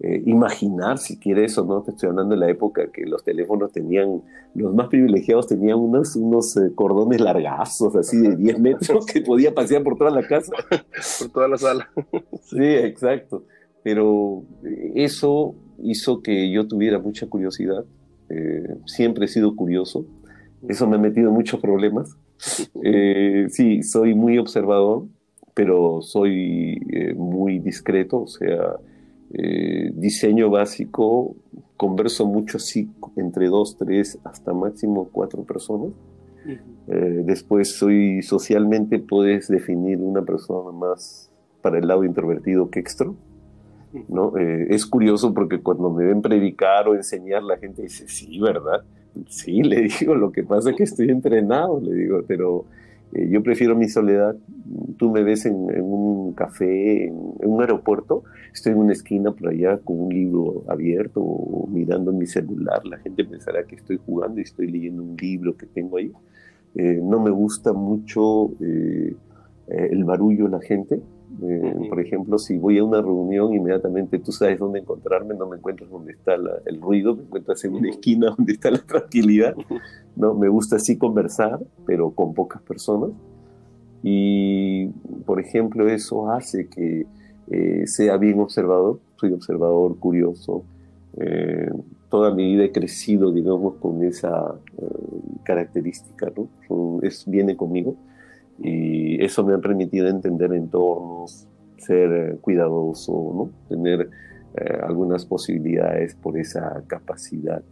eh, 0.00 0.22
imaginar 0.26 0.98
si 0.98 1.18
quiere 1.18 1.44
eso, 1.44 1.64
¿no? 1.64 1.82
Te 1.82 1.92
estoy 1.92 2.08
hablando 2.08 2.34
de 2.34 2.40
la 2.40 2.50
época 2.50 2.90
que 2.92 3.06
los 3.06 3.22
teléfonos 3.22 3.72
tenían, 3.72 4.22
los 4.54 4.74
más 4.74 4.88
privilegiados 4.88 5.46
tenían 5.46 5.78
unos, 5.78 6.16
unos 6.16 6.56
eh, 6.56 6.72
cordones 6.74 7.20
largazos, 7.20 7.94
así 7.94 8.18
de 8.18 8.34
10 8.34 8.58
metros, 8.58 9.06
que 9.06 9.20
podía 9.20 9.54
pasear 9.54 9.84
por 9.84 9.96
toda 9.96 10.10
la 10.10 10.26
casa. 10.26 10.52
por 11.20 11.30
toda 11.30 11.48
la 11.48 11.56
sala. 11.58 11.90
sí, 12.42 12.58
exacto. 12.60 13.44
Pero 13.84 14.42
eh, 14.64 14.92
eso 14.96 15.54
hizo 15.82 16.22
que 16.22 16.50
yo 16.50 16.66
tuviera 16.66 16.98
mucha 16.98 17.28
curiosidad. 17.28 17.84
siempre 18.86 19.26
he 19.26 19.28
sido 19.28 19.54
curioso. 19.54 20.06
Eso 20.68 20.88
me 20.88 20.96
ha 20.96 20.98
metido 20.98 21.28
en 21.28 21.34
muchos 21.34 21.60
problemas. 21.60 22.16
sí, 23.48 23.82
soy 23.84 24.14
muy 24.14 24.38
observador, 24.38 25.04
pero 25.54 26.02
soy 26.02 26.80
muy 27.16 27.60
discreto, 27.60 28.22
o 28.22 28.26
sea, 28.26 28.76
eh, 29.36 29.90
diseño 29.94 30.48
básico, 30.48 31.34
converso 31.76 32.26
mucho 32.26 32.58
así 32.58 32.88
entre 33.16 33.48
dos, 33.48 33.76
tres, 33.76 34.18
hasta 34.24 34.52
máximo 34.52 35.08
cuatro 35.10 35.42
personas. 35.42 35.90
Eh, 36.88 37.22
después 37.24 37.76
soy 37.76 38.22
socialmente, 38.22 38.98
puedes 38.98 39.48
definir 39.48 39.98
una 39.98 40.22
persona 40.22 40.70
más 40.72 41.30
para 41.62 41.78
el 41.78 41.88
lado 41.88 42.04
introvertido 42.04 42.70
que 42.70 42.80
extro. 42.80 43.16
¿no? 44.08 44.36
Eh, 44.36 44.66
es 44.70 44.86
curioso 44.86 45.32
porque 45.34 45.60
cuando 45.60 45.90
me 45.90 46.04
ven 46.04 46.20
predicar 46.20 46.88
o 46.88 46.94
enseñar, 46.94 47.42
la 47.42 47.56
gente 47.56 47.82
dice, 47.82 48.06
sí, 48.08 48.38
¿verdad? 48.40 48.84
Sí, 49.28 49.62
le 49.62 49.82
digo, 50.00 50.14
lo 50.14 50.32
que 50.32 50.42
pasa 50.42 50.70
es 50.70 50.76
que 50.76 50.82
estoy 50.84 51.10
entrenado, 51.10 51.80
le 51.80 51.94
digo, 51.94 52.20
pero 52.26 52.66
eh, 53.14 53.28
yo 53.30 53.42
prefiero 53.42 53.76
mi 53.76 53.88
soledad. 53.88 54.36
Tú 54.96 55.10
me 55.10 55.22
ves 55.22 55.46
en, 55.46 55.54
un 55.54 56.32
café, 56.34 57.06
en, 57.06 57.14
un 57.14 57.60
aeropuerto, 57.60 58.24
estoy 58.52 58.72
en 58.72 58.78
una 58.78 58.92
esquina 58.92 59.32
por 59.32 59.48
allá 59.48 59.78
con 59.78 60.00
un 60.00 60.08
libro 60.12 60.64
abierto 60.68 61.22
mirando 61.68 62.12
mi 62.12 62.26
celular. 62.26 62.84
La 62.84 62.98
gente 62.98 63.24
pensará 63.24 63.64
que 63.64 63.76
estoy 63.76 63.98
jugando 64.04 64.40
y 64.40 64.44
estoy 64.44 64.70
leyendo 64.70 65.02
un 65.02 65.16
libro 65.16 65.56
que 65.56 65.66
tengo 65.66 65.96
ahí. 65.96 66.12
Eh, 66.74 67.00
no 67.02 67.20
me 67.20 67.30
gusta 67.30 67.72
mucho 67.72 68.50
el 68.60 70.04
barullo 70.04 70.44
de 70.44 70.50
la 70.50 70.60
gente. 70.60 71.00
Eh, 71.42 71.88
por 71.88 72.00
ejemplo, 72.00 72.38
si 72.38 72.58
voy 72.58 72.78
a 72.78 72.84
una 72.84 73.00
reunión, 73.00 73.54
inmediatamente 73.54 74.18
tú 74.18 74.30
sabes 74.32 74.58
dónde 74.58 74.80
encontrarme, 74.80 75.34
no 75.34 75.48
me 75.48 75.56
encuentras 75.56 75.90
donde 75.90 76.12
está 76.12 76.34
el 76.34 76.80
ruido, 76.80 77.16
me 77.16 77.22
encuentras 77.22 77.64
en 77.64 77.74
una 77.74 77.90
esquina 77.90 78.34
donde 78.36 78.52
está 78.52 78.70
la 78.70 78.78
tranquilidad. 78.78 79.54
¿no? 80.16 80.34
Me 80.34 80.48
gusta 80.48 80.76
así 80.76 80.96
conversar, 80.96 81.60
pero 81.86 82.10
con 82.10 82.34
pocas 82.34 82.62
personas. 82.62 83.10
Y, 84.02 84.88
por 85.24 85.40
ejemplo, 85.40 85.88
eso 85.88 86.30
hace 86.30 86.68
que 86.68 87.06
eh, 87.50 87.86
sea 87.86 88.16
bien 88.16 88.38
observador. 88.40 89.00
Soy 89.16 89.32
observador, 89.32 89.98
curioso. 89.98 90.64
Eh, 91.16 91.70
toda 92.10 92.34
mi 92.34 92.52
vida 92.52 92.64
he 92.64 92.72
crecido, 92.72 93.32
digamos, 93.32 93.74
con 93.76 94.04
esa 94.04 94.54
característica, 95.42 96.32
¿no? 96.36 97.00
Es, 97.02 97.24
viene 97.26 97.56
conmigo 97.56 97.96
y 98.58 99.22
eso 99.22 99.44
me 99.44 99.54
ha 99.54 99.58
permitido 99.58 100.08
entender 100.08 100.52
entornos, 100.52 101.48
ser 101.78 102.12
eh, 102.12 102.36
cuidadoso, 102.40 103.12
¿no? 103.12 103.50
tener 103.68 104.10
eh, 104.56 104.78
algunas 104.82 105.24
posibilidades 105.26 106.14
por 106.14 106.38
esa 106.38 106.82
capacidad. 106.86 107.62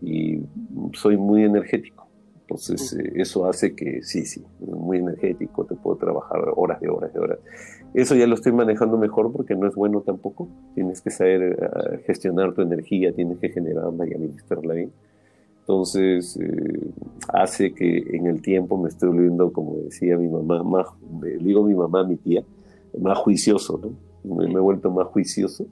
Y 0.00 0.40
soy 0.92 1.16
muy 1.16 1.44
energético. 1.44 2.08
Entonces, 2.42 2.92
eh, 2.92 3.12
eso 3.16 3.46
hace 3.46 3.74
que, 3.74 4.02
sí, 4.02 4.26
sí, 4.26 4.44
muy 4.60 4.98
energético, 4.98 5.64
te 5.64 5.74
puedo 5.74 5.96
trabajar 5.96 6.40
horas 6.56 6.80
de 6.80 6.88
horas 6.88 7.12
de 7.12 7.20
horas. 7.20 7.38
Eso 7.94 8.14
ya 8.14 8.26
lo 8.26 8.34
estoy 8.34 8.52
manejando 8.52 8.98
mejor 8.98 9.32
porque 9.32 9.56
no 9.56 9.66
es 9.66 9.74
bueno 9.74 10.02
tampoco. 10.02 10.48
Tienes 10.74 11.00
que 11.00 11.10
saber 11.10 12.02
gestionar 12.06 12.52
tu 12.54 12.62
energía, 12.62 13.12
tienes 13.14 13.38
que 13.38 13.48
generarla 13.50 14.06
y 14.06 14.14
administrarla 14.14 14.74
bien. 14.74 14.92
Entonces, 15.64 16.36
eh, 16.36 16.90
hace 17.28 17.72
que 17.72 17.96
en 18.12 18.26
el 18.26 18.42
tiempo 18.42 18.76
me 18.76 18.90
esté 18.90 19.06
volviendo, 19.06 19.50
como 19.50 19.78
decía 19.78 20.18
mi 20.18 20.28
mamá, 20.28 20.62
más, 20.62 20.88
digo 21.40 21.64
mi 21.64 21.74
mamá, 21.74 22.04
mi 22.04 22.16
tía, 22.16 22.44
más 23.00 23.16
juicioso, 23.16 23.80
¿no? 23.82 24.36
Me, 24.36 24.44
he 24.44 24.58
vuelto 24.58 24.90
más 24.90 25.06
juicioso 25.06 25.64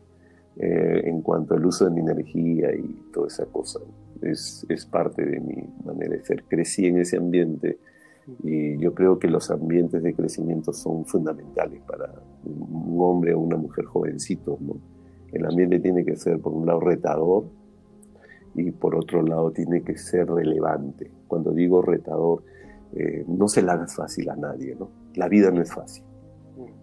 eh, 0.56 1.02
en 1.04 1.20
cuanto 1.20 1.54
al 1.54 1.66
uso 1.66 1.84
de 1.84 1.90
mi 1.90 2.00
energía 2.00 2.74
y 2.74 3.10
toda 3.12 3.26
esa 3.26 3.44
cosa. 3.44 3.80
Es, 4.22 4.64
es 4.70 4.86
parte 4.86 5.26
de 5.26 5.40
mi 5.40 5.62
manera 5.84 6.16
de 6.16 6.24
ser. 6.24 6.44
Crecí 6.44 6.86
en 6.86 6.96
ese 6.96 7.18
ambiente 7.18 7.78
y 8.42 8.78
yo 8.78 8.94
creo 8.94 9.18
que 9.18 9.28
los 9.28 9.50
ambientes 9.50 10.02
de 10.02 10.14
crecimiento 10.14 10.72
son 10.72 11.04
fundamentales 11.04 11.82
para 11.82 12.14
un 12.44 12.96
hombre 12.98 13.34
o 13.34 13.40
una 13.40 13.58
mujer 13.58 13.84
jovencito, 13.84 14.56
¿no? 14.58 14.76
El 15.32 15.44
ambiente 15.44 15.80
tiene 15.80 16.02
que 16.02 16.16
ser, 16.16 16.38
por 16.38 16.54
un 16.54 16.66
lado, 16.66 16.80
retador, 16.80 17.44
y 18.54 18.70
por 18.70 18.94
otro 18.94 19.22
lado 19.22 19.50
tiene 19.50 19.82
que 19.82 19.96
ser 19.96 20.28
relevante. 20.28 21.10
Cuando 21.26 21.52
digo 21.52 21.82
retador, 21.82 22.42
eh, 22.94 23.24
no 23.26 23.48
se 23.48 23.62
la 23.62 23.72
hagas 23.72 23.94
fácil 23.94 24.28
a 24.28 24.36
nadie, 24.36 24.76
¿no? 24.78 24.90
La 25.14 25.28
vida 25.28 25.50
no 25.50 25.62
es 25.62 25.72
fácil. 25.72 26.04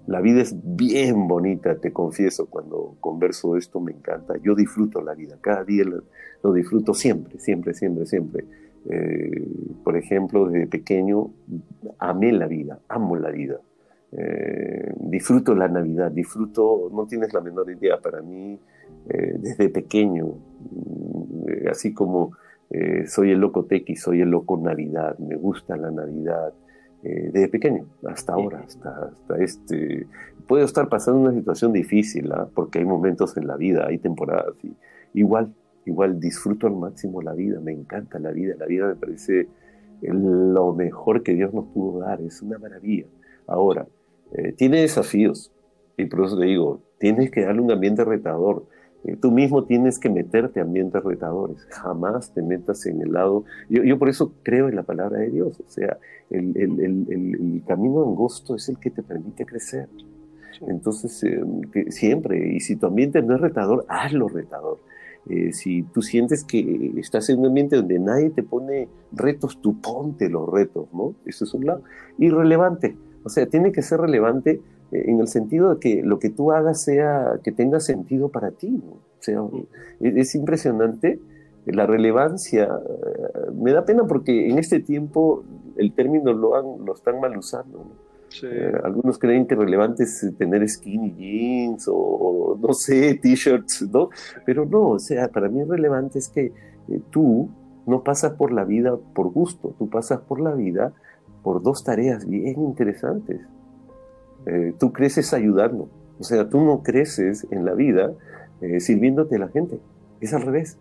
La 0.08 0.22
vida 0.22 0.42
es 0.42 0.56
bien 0.64 1.28
bonita, 1.28 1.76
te 1.76 1.94
confieso, 1.94 2.48
cuando 2.48 2.96
converso 3.00 3.56
esto 3.56 3.80
me 3.80 3.92
encanta. 3.92 4.36
Yo 4.42 4.56
disfruto 4.56 5.02
la 5.02 5.14
vida, 5.14 5.38
cada 5.40 5.64
día 5.64 5.84
lo, 5.84 6.54
disfruto 6.54 6.96
siempre, 6.96 7.40
siempre, 7.40 7.76
siempre, 7.76 8.08
siempre. 8.08 8.46
Eh, 8.90 9.48
por 9.84 9.96
ejemplo, 9.98 10.48
desde 10.48 10.66
pequeño 10.66 11.30
amé 12.00 12.32
la 12.32 12.48
vida, 12.48 12.80
amo 12.88 13.16
la 13.16 13.30
vida. 13.30 13.60
Eh, 14.12 14.92
disfruto 15.02 15.54
la 15.54 15.68
Navidad, 15.68 16.10
disfruto, 16.12 16.90
no 16.92 17.06
tienes 17.06 17.32
la 17.32 17.42
menor 17.42 17.70
idea, 17.70 18.00
para 18.02 18.22
mí 18.22 18.60
desde 19.40 19.70
pequeño 19.70 20.34
eh, 21.50 21.70
así 21.70 21.94
como 21.94 22.34
eh, 22.70 23.06
soy 23.08 23.32
el 23.32 23.40
loco 23.40 23.66
Tequi, 23.66 23.96
soy 23.96 24.22
el 24.22 24.30
loco 24.30 24.58
Navidad, 24.58 25.18
me 25.18 25.36
gusta 25.36 25.76
la 25.76 25.90
Navidad, 25.90 26.54
eh, 27.04 27.32
desde 27.34 27.48
pequeño, 27.48 27.86
hasta 28.08 28.34
ahora, 28.34 28.60
hasta, 28.66 28.90
hasta 29.06 29.44
este... 29.44 30.08
Puedo 30.48 30.66
estar 30.66 30.90
pasando 30.90 31.20
una 31.20 31.34
situación 31.34 31.74
difícil, 31.74 32.32
¿ah? 32.32 32.50
porque 32.54 32.80
hay 32.80 32.86
momentos 32.86 33.38
en 33.38 33.46
la 33.46 33.56
vida, 33.56 33.86
hay 33.88 34.00
temporadas, 34.00 34.54
y 34.64 34.76
igual, 35.14 35.54
igual 35.86 36.20
disfruto 36.20 36.66
al 36.66 36.76
máximo 36.76 37.22
la 37.22 37.34
vida, 37.34 37.60
me 37.60 37.72
encanta 37.72 38.18
la 38.18 38.32
vida, 38.32 38.56
la 38.58 38.66
vida 38.66 38.88
me 38.88 38.96
parece 38.96 39.48
lo 40.02 40.74
mejor 40.74 41.24
que 41.24 41.34
Dios 41.34 41.54
nos 41.54 41.66
pudo 41.66 42.00
dar, 42.00 42.22
es 42.22 42.42
una 42.42 42.58
maravilla. 42.58 43.06
Ahora, 43.46 43.86
tiene 44.58 44.82
desafíos, 44.82 45.52
y 45.98 46.06
por 46.06 46.26
eso 46.26 46.40
te 46.40 46.46
digo, 46.46 46.82
tienes 47.00 47.30
que 47.30 47.46
darle 47.46 47.62
un 47.62 47.72
ambiente 47.72 48.04
retador, 48.04 48.66
tú 49.22 49.32
mismo 49.32 49.64
tienes 49.64 49.98
que 49.98 50.10
meterte 50.10 50.60
a 50.60 50.64
ambientes 50.64 51.04
retadores, 51.04 51.58
jamás 51.70 52.34
te 52.34 52.42
metas 52.42 52.86
en 52.86 53.02
el 53.02 53.14
lado, 53.14 53.46
yo, 53.70 53.84
yo 53.84 53.98
por 53.98 54.10
eso 54.10 54.34
creo 54.44 54.70
en 54.70 54.76
la 54.76 54.84
palabra 54.84 55.20
de 55.20 55.30
Dios, 55.30 55.60
o 55.60 55.70
sea, 55.70 55.98
el, 56.30 56.56
el, 56.58 56.80
el, 56.80 57.06
el 57.10 57.64
camino 57.66 58.04
angosto 58.04 58.56
es 58.56 58.70
el 58.70 58.78
que 58.78 58.92
te 58.92 59.02
permite 59.02 59.46
crecer. 59.46 59.88
Entonces, 60.68 61.24
eh, 61.24 61.42
siempre, 61.90 62.56
y 62.56 62.60
si 62.60 62.76
tu 62.76 62.88
ambiente 62.88 63.22
no 63.22 63.36
es 63.36 63.42
retador, 63.42 63.86
hazlo 63.88 64.28
retador. 64.28 64.80
Eh, 65.30 65.54
si 65.54 65.84
tú 65.84 66.02
sientes 66.02 66.44
que 66.44 66.94
estás 66.98 67.30
en 67.30 67.40
un 67.40 67.48
ambiente 67.48 67.76
donde 67.76 68.00
nadie 68.00 68.30
te 68.30 68.44
pone 68.44 68.90
retos, 69.12 69.62
tú 69.62 69.80
ponte 69.80 70.30
los 70.30 70.50
retos, 70.50 70.88
¿no? 70.94 71.14
Eso 71.26 71.46
es 71.46 71.54
un 71.54 71.66
lado. 71.66 71.84
Y 72.18 72.30
relevante, 72.30 72.98
o 73.24 73.30
sea, 73.30 73.46
tiene 73.46 73.72
que 73.72 73.82
ser 73.82 74.02
relevante 74.02 74.62
en 74.92 75.20
el 75.20 75.28
sentido 75.28 75.76
de 75.76 75.80
que 75.80 76.02
lo 76.04 76.20
que 76.20 76.30
tú 76.30 76.52
hagas 76.52 76.82
sea, 76.82 77.40
que 77.44 77.52
tenga 77.52 77.80
sentido 77.80 78.30
para 78.30 78.52
ti. 78.52 78.82
O 78.86 79.22
sea, 79.22 79.42
es, 80.00 80.36
impresionante 80.36 81.20
la 81.66 81.86
relevancia. 81.86 82.64
Eh, 82.66 83.52
me 83.54 83.72
da 83.72 83.86
pena 83.86 84.06
porque 84.08 84.50
en 84.50 84.58
este 84.58 84.80
tiempo 84.80 85.44
el 85.78 85.94
término 85.94 86.34
lo, 86.34 86.56
han, 86.56 86.86
lo 86.86 86.94
están 86.94 87.20
mal 87.20 87.38
usando. 87.38 87.86
Eh, 88.44 88.74
algunos 88.84 89.18
creen 89.18 89.48
que 89.48 89.56
relevante 89.56 90.04
es 90.04 90.34
tener 90.38 90.68
skinny 90.68 91.14
jeans 91.16 91.86
o, 91.92 92.58
no 92.62 92.74
sé, 92.74 93.16
t-shirts, 93.16 93.90
¿no? 93.92 94.10
Pero 94.46 94.66
no, 94.66 94.90
o 94.90 95.00
sea, 95.00 95.30
para 95.30 95.50
mí 95.50 95.64
relevante 95.64 96.20
es 96.20 96.30
que 96.30 96.46
eh, 96.88 97.02
tú 97.10 97.50
no 97.88 98.04
pasas 98.04 98.34
por 98.34 98.52
la 98.52 98.66
vida 98.66 98.96
por 99.16 99.32
gusto, 99.32 99.74
tú 99.80 99.90
pasas 99.90 100.20
por 100.22 100.40
la 100.40 100.54
vida 100.54 100.94
por 101.42 101.64
dos 101.64 101.84
tareas 101.84 102.28
bien 102.28 102.62
interesantes. 102.62 103.42
Eh, 104.50 104.74
tú 104.80 104.92
creces 104.92 105.34
ayudando. 105.34 105.90
O 106.20 106.24
sea, 106.24 106.50
tú 106.50 106.60
no 106.62 106.82
creces 106.82 107.46
en 107.52 107.66
la 107.66 107.74
vida 107.74 108.14
eh, 108.62 108.80
sirviéndote 108.80 109.36
a 109.36 109.40
la 109.40 109.50
gente. 109.50 109.80
Es 110.20 110.34
al 110.34 110.42
revés. 110.42 110.78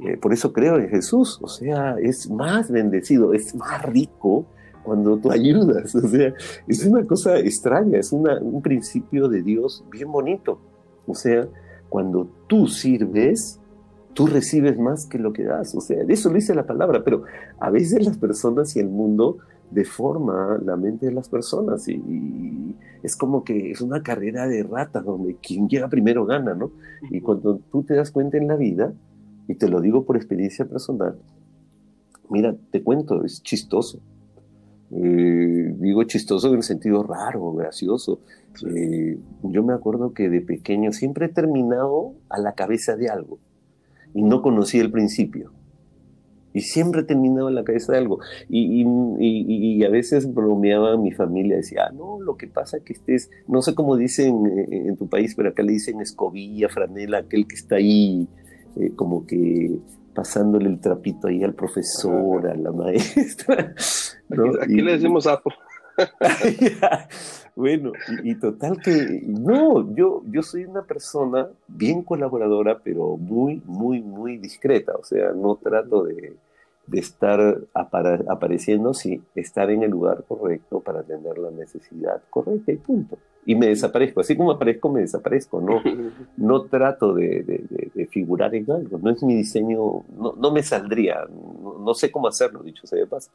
Eh, 0.00 0.16
por 0.16 0.32
eso 0.32 0.52
creo 0.52 0.78
en 0.78 0.88
Jesús. 0.88 1.38
O 1.40 1.48
sea, 1.48 1.96
es 2.02 2.28
más 2.28 2.70
bendecido, 2.70 3.32
es 3.32 3.54
más 3.54 3.82
rico 3.82 4.44
cuando 4.82 5.16
tú 5.18 5.30
ayudas. 5.30 5.94
O 5.94 6.08
sea, 6.08 6.34
es 6.66 6.84
una 6.84 7.06
cosa 7.06 7.38
extraña, 7.38 7.98
es 7.98 8.12
un 8.12 8.60
principio 8.62 9.28
de 9.28 9.42
Dios 9.42 9.84
bien 9.90 10.10
bonito. 10.10 10.58
O 11.06 11.14
sea, 11.14 11.46
cuando 11.88 12.28
tú 12.48 12.66
sirves, 12.66 13.60
tú 14.14 14.26
recibes 14.26 14.78
más 14.78 15.06
que 15.06 15.18
lo 15.18 15.32
que 15.32 15.44
das. 15.44 15.74
O 15.76 15.80
sea, 15.80 16.02
eso 16.08 16.28
lo 16.28 16.34
dice 16.34 16.54
la 16.54 16.66
palabra, 16.66 17.04
pero 17.04 17.22
a 17.60 17.70
veces 17.70 18.04
las 18.04 18.18
personas 18.18 18.74
y 18.76 18.80
el 18.80 18.88
mundo 18.88 19.38
deforma 19.72 20.58
la 20.64 20.76
mente 20.76 21.06
de 21.06 21.12
las 21.12 21.28
personas 21.28 21.88
y, 21.88 22.76
es 23.02 23.16
como 23.16 23.42
que 23.42 23.72
es 23.72 23.80
una 23.80 24.02
carrera 24.02 24.46
de 24.46 24.62
ratas 24.62 25.04
donde 25.04 25.34
quien 25.36 25.68
llega 25.68 25.88
primero 25.88 26.24
gana, 26.24 26.54
¿no? 26.54 26.70
Y 27.10 27.20
cuando 27.20 27.58
tú 27.70 27.82
te 27.82 27.94
das 27.94 28.12
cuenta 28.12 28.36
en 28.36 28.46
la 28.46 28.54
vida, 28.54 28.92
y 29.48 29.56
te 29.56 29.68
lo 29.68 29.80
digo 29.80 30.04
por 30.04 30.16
experiencia 30.16 30.64
personal, 30.66 31.16
mira, 32.30 32.54
te 32.70 32.82
cuento, 32.82 33.24
es 33.24 33.42
chistoso. 33.42 33.98
Eh, 34.92 35.74
digo 35.78 36.04
chistoso 36.04 36.48
en 36.48 36.56
el 36.56 36.62
sentido 36.62 37.02
raro, 37.02 37.52
gracioso. 37.54 38.20
Eh, 38.74 39.18
yo 39.42 39.62
me 39.62 39.72
acuerdo 39.72 40.12
que 40.12 40.28
de 40.28 40.40
pequeño 40.40 40.92
siempre 40.92 41.26
he 41.26 41.28
terminado 41.28 42.14
a 42.28 42.38
la 42.38 42.52
cabeza 42.52 42.96
de 42.96 43.08
algo 43.08 43.38
y 44.14 44.22
no 44.22 44.42
conocí 44.42 44.78
el 44.78 44.90
principio. 44.90 45.50
Y 46.52 46.60
siempre 46.60 47.02
terminaba 47.02 47.48
en 47.48 47.54
la 47.54 47.64
cabeza 47.64 47.92
de 47.92 47.98
algo. 47.98 48.18
Y, 48.48 48.82
y, 48.82 49.76
y, 49.78 49.84
a 49.84 49.88
veces 49.90 50.32
bromeaba 50.32 50.96
mi 50.96 51.12
familia, 51.12 51.56
decía, 51.56 51.86
ah, 51.88 51.92
no, 51.92 52.20
lo 52.20 52.36
que 52.36 52.46
pasa 52.46 52.78
es 52.78 52.82
que 52.82 52.92
estés, 52.92 53.30
no 53.48 53.62
sé 53.62 53.74
cómo 53.74 53.96
dicen 53.96 54.46
eh, 54.46 54.88
en, 54.88 54.96
tu 54.96 55.08
país, 55.08 55.34
pero 55.34 55.50
acá 55.50 55.62
le 55.62 55.72
dicen 55.72 56.00
escobilla, 56.00 56.68
franela, 56.68 57.18
aquel 57.18 57.46
que 57.46 57.56
está 57.56 57.76
ahí, 57.76 58.28
eh, 58.76 58.92
como 58.94 59.26
que 59.26 59.78
pasándole 60.14 60.68
el 60.68 60.80
trapito 60.80 61.28
ahí 61.28 61.42
al 61.42 61.54
profesor, 61.54 62.46
a 62.46 62.54
la 62.54 62.72
maestra. 62.72 63.74
Aquí, 64.62 64.80
le 64.80 64.92
decimos 64.92 65.24
sapo. 65.24 65.50
bueno, 67.56 67.92
y, 68.22 68.34
total 68.36 68.80
que, 68.80 69.22
no, 69.26 69.94
yo, 69.94 70.22
yo 70.26 70.42
soy 70.42 70.64
una 70.64 70.82
persona 70.82 71.48
bien 71.68 72.02
colaboradora, 72.02 72.78
pero 72.82 73.16
muy, 73.16 73.62
muy, 73.64 74.00
muy 74.00 74.38
discreta, 74.38 74.94
o 74.94 75.04
sea, 75.04 75.32
no 75.32 75.56
trato 75.56 76.04
de, 76.04 76.36
de 76.86 76.98
estar 76.98 77.58
apareciendo, 77.74 78.92
sí, 78.92 79.22
estar 79.34 79.70
en 79.70 79.82
el 79.82 79.90
lugar 79.90 80.24
correcto 80.26 80.80
para 80.80 81.00
atender 81.00 81.38
la 81.38 81.50
necesidad 81.50 82.20
correcta 82.28 82.72
y 82.72 82.76
punto. 82.76 83.18
Y 83.44 83.54
me 83.54 83.66
desaparezco, 83.66 84.20
así 84.20 84.36
como 84.36 84.52
aparezco, 84.52 84.88
me 84.88 85.00
desaparezco, 85.00 85.60
no, 85.60 85.80
no 86.36 86.62
trato 86.64 87.14
de, 87.14 87.42
de, 87.94 88.06
figurar 88.06 88.54
en 88.54 88.70
algo, 88.70 88.98
no 88.98 89.10
es 89.10 89.22
mi 89.22 89.34
diseño, 89.34 90.04
no, 90.16 90.34
no 90.36 90.50
me 90.52 90.62
saldría, 90.62 91.24
no, 91.30 91.94
sé 91.94 92.10
cómo 92.10 92.28
hacerlo, 92.28 92.62
dicho 92.62 92.86
sea 92.86 92.98
de 92.98 93.06
paso. 93.06 93.30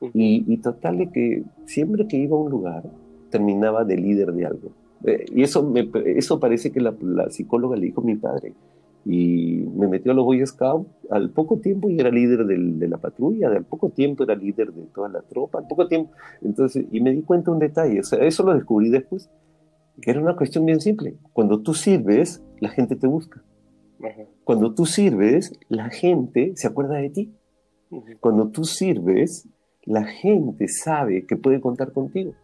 Y, 0.00 0.44
y 0.46 0.56
total 0.58 0.98
de 0.98 1.10
que 1.10 1.44
siempre 1.66 2.06
que 2.06 2.16
iba 2.16 2.36
a 2.36 2.40
un 2.40 2.50
lugar, 2.50 2.84
terminaba 3.30 3.84
de 3.84 3.96
líder 3.96 4.32
de 4.32 4.46
algo. 4.46 4.70
Eh, 5.04 5.26
y 5.34 5.42
eso, 5.42 5.62
me, 5.62 5.90
eso 6.16 6.40
parece 6.40 6.72
que 6.72 6.80
la, 6.80 6.94
la 7.02 7.30
psicóloga 7.30 7.76
le 7.76 7.86
dijo 7.86 8.00
a 8.00 8.04
mi 8.04 8.16
padre, 8.16 8.54
y 9.04 9.64
me 9.74 9.88
metió 9.88 10.12
a 10.12 10.14
los 10.14 10.24
Boy 10.24 10.44
Scouts. 10.46 10.88
Al 11.10 11.30
poco 11.30 11.58
tiempo 11.58 11.88
y 11.88 11.98
era 11.98 12.10
líder 12.10 12.44
de 12.44 12.88
la 12.88 12.98
patrulla, 12.98 13.48
al 13.48 13.64
poco 13.64 13.90
tiempo 13.90 14.24
era 14.24 14.34
líder 14.34 14.72
de 14.72 14.82
toda 14.94 15.08
la 15.08 15.22
tropa, 15.22 15.58
al 15.58 15.66
poco 15.66 15.88
tiempo. 15.88 16.12
Entonces, 16.42 16.84
y 16.90 17.00
me 17.00 17.12
di 17.12 17.22
cuenta 17.22 17.50
un 17.50 17.58
detalle, 17.58 18.00
o 18.00 18.02
sea, 18.02 18.24
eso 18.24 18.44
lo 18.44 18.54
descubrí 18.54 18.90
después, 18.90 19.30
que 20.00 20.10
era 20.10 20.20
una 20.20 20.36
cuestión 20.36 20.66
bien 20.66 20.80
simple. 20.80 21.16
Cuando 21.32 21.60
tú 21.60 21.74
sirves, 21.74 22.42
la 22.60 22.68
gente 22.68 22.96
te 22.96 23.06
busca. 23.06 23.42
Cuando 24.44 24.74
tú 24.74 24.86
sirves, 24.86 25.52
la 25.68 25.90
gente 25.90 26.52
se 26.54 26.66
acuerda 26.66 26.96
de 26.96 27.10
ti. 27.10 27.34
Cuando 28.20 28.48
tú 28.48 28.64
sirves, 28.64 29.48
la 29.84 30.04
gente 30.04 30.68
sabe 30.68 31.26
que 31.26 31.36
puede 31.36 31.60
contar 31.60 31.92
contigo. 31.92 32.34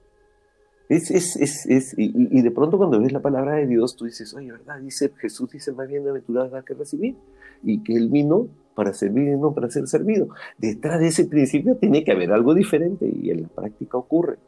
Es, 0.88 1.11
es, 1.11 1.35
es, 1.37 1.66
es 1.66 1.94
y, 1.96 2.42
de 2.42 2.51
pronto 2.53 2.79
cuando 2.79 3.01
ves 3.01 3.12
la 3.12 3.20
palabra 3.20 3.57
de 3.57 3.66
Dios, 3.66 3.96
tú 3.96 4.05
dices, 4.05 4.33
oye, 4.35 4.53
¿verdad? 4.53 4.81
Dice, 4.81 5.11
Jesús 5.18 5.51
dice, 5.51 5.72
más 5.72 5.88
bienaventurada 5.88 6.62
que 6.62 6.75
recibir, 6.75 7.16
y 7.62 7.83
que 7.83 7.94
Él 7.94 8.09
vino 8.09 8.49
para 8.77 8.92
servir 8.92 9.29
y 9.29 9.37
no 9.37 9.53
para 9.53 9.68
ser 9.68 9.88
servido. 9.88 10.29
Detrás 10.59 11.01
de 11.01 11.09
ese 11.09 11.25
principio 11.25 11.77
tiene 11.77 12.05
que 12.05 12.12
haber 12.12 12.31
algo 12.31 12.55
diferente 12.55 13.11
y 13.12 13.31
en 13.31 13.42
la 13.42 13.49
práctica 13.49 13.99
ocurre. 13.99 14.38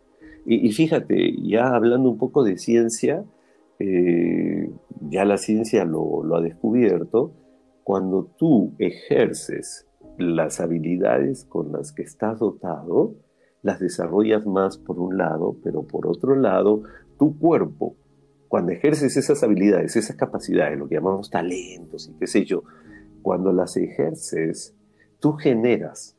Y, 0.47 0.71
fíjate, 0.73 1.35
ya 1.43 1.75
hablando 1.75 2.09
un 2.09 2.17
poco 2.17 2.43
de 2.43 2.57
ciencia, 2.57 3.23
eh, 3.79 4.71
ya 5.11 5.27
la 5.27 5.37
ciencia 5.37 5.85
lo 5.85 6.35
ha 6.35 6.41
descubierto, 6.41 7.33
cuando 7.89 8.31
tú 8.39 8.75
ejerces 8.79 9.88
las 10.19 10.61
habilidades 10.61 11.45
con 11.45 11.73
las 11.73 11.93
que 11.93 12.03
estás 12.03 12.41
dotado, 12.41 13.15
las 13.63 13.81
desarrollas 13.81 14.47
más 14.47 14.79
por 14.79 14.99
un 14.99 15.17
lado, 15.17 15.57
pero 15.63 15.83
por 15.83 16.07
otro 16.07 16.37
lado, 16.37 16.83
tu 17.19 17.39
cuerpo, 17.39 17.97
cuando 18.49 18.73
ejerces 18.73 19.17
esas 19.17 19.43
habilidades, 19.43 19.97
esas 19.97 20.17
capacidades, 20.17 20.79
lo 20.79 20.89
que 20.89 20.97
llamamos 20.97 21.31
talentos 21.31 22.09
y 22.09 22.19
qué 22.19 22.27
sé 22.27 22.45
yo, 22.45 22.65
cuando 23.23 23.53
las 23.53 23.77
ejerces, 23.77 24.75
tú 25.21 25.35
generas, 25.35 26.17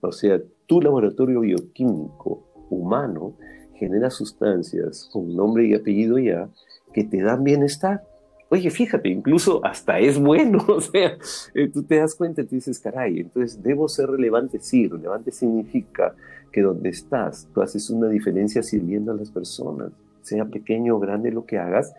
o 0.00 0.12
sea, 0.12 0.40
tu 0.66 0.80
laboratorio 0.80 1.40
bioquímico 1.40 2.46
humano 2.70 3.36
genera 3.74 4.10
sustancias 4.10 5.08
con 5.12 5.34
nombre 5.34 5.66
y 5.66 5.74
apellido 5.74 6.18
ya 6.18 6.48
que 6.92 7.04
te 7.04 7.22
dan 7.22 7.44
bienestar. 7.44 8.02
Oye, 8.48 8.70
fíjate, 8.70 9.08
incluso 9.08 9.64
hasta 9.64 9.98
es 9.98 10.20
bueno, 10.20 10.64
o 10.68 10.80
sea, 10.80 11.16
eh, 11.54 11.68
tú 11.68 11.82
te 11.82 11.96
das 11.96 12.14
cuenta 12.14 12.42
y 12.42 12.46
te 12.46 12.54
dices, 12.56 12.78
caray, 12.78 13.20
entonces 13.20 13.62
debo 13.62 13.88
ser 13.88 14.08
relevante, 14.08 14.60
sí, 14.60 14.86
relevante 14.86 15.32
significa 15.32 16.14
que 16.52 16.62
donde 16.62 16.90
estás, 16.90 17.48
tú 17.52 17.60
haces 17.60 17.90
una 17.90 18.08
diferencia 18.08 18.62
sirviendo 18.62 19.10
a 19.10 19.16
las 19.16 19.30
personas, 19.30 19.90
sea 20.22 20.44
pequeño 20.44 20.96
o 20.96 21.00
grande 21.00 21.32
lo 21.32 21.44
que 21.44 21.58
hagas, 21.58 21.92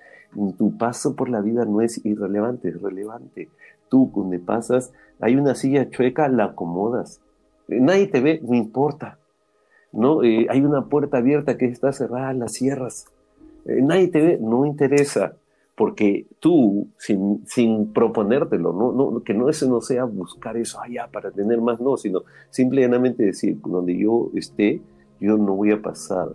tu 0.58 0.78
paso 0.78 1.16
por 1.16 1.30
la 1.30 1.42
vida 1.42 1.66
no 1.66 1.82
es 1.82 2.06
irrelevante, 2.06 2.70
es 2.70 2.82
relevante. 2.82 3.50
Tú, 3.90 4.12
donde 4.14 4.40
pasas, 4.40 4.92
hay 5.20 5.36
una 5.36 5.56
silla 5.56 5.90
chueca, 5.90 6.28
la 6.28 6.46
acomodas. 6.46 7.22
Eh, 7.70 7.80
nadie 7.80 8.08
te 8.08 8.20
ve, 8.20 8.42
no 8.44 8.54
importa. 8.54 9.18
¿no? 9.94 10.24
Eh, 10.24 10.48
hay 10.50 10.62
una 10.62 10.86
puerta 10.86 11.18
abierta 11.18 11.58
que 11.58 11.66
está 11.66 11.94
cerrada, 11.94 12.34
la 12.34 12.50
cierras. 12.50 13.06
Nadie 13.66 14.10
te 14.10 14.22
ve, 14.22 14.38
no 14.42 14.66
interesa 14.66 15.34
porque 15.78 16.26
tú, 16.40 16.88
sin, 16.98 17.46
sin 17.46 17.94
proponértelo, 17.94 18.74
¿no? 18.74 18.92
No, 18.92 19.24
que 19.24 19.36
no, 19.36 19.48
ese 19.48 19.70
no 19.70 19.80
sea 19.80 20.06
buscar 20.06 20.58
eso 20.58 20.82
allá 20.82 21.08
para 21.14 21.30
tener 21.30 21.62
más, 21.62 21.80
no, 21.80 21.98
sino 21.98 22.24
simplemente 22.50 23.26
decir, 23.26 23.60
donde 23.62 23.96
yo 23.96 24.32
esté, 24.34 24.82
yo 25.22 25.38
no 25.38 25.54
voy 25.54 25.72
a 25.72 25.80
pasar 25.80 26.30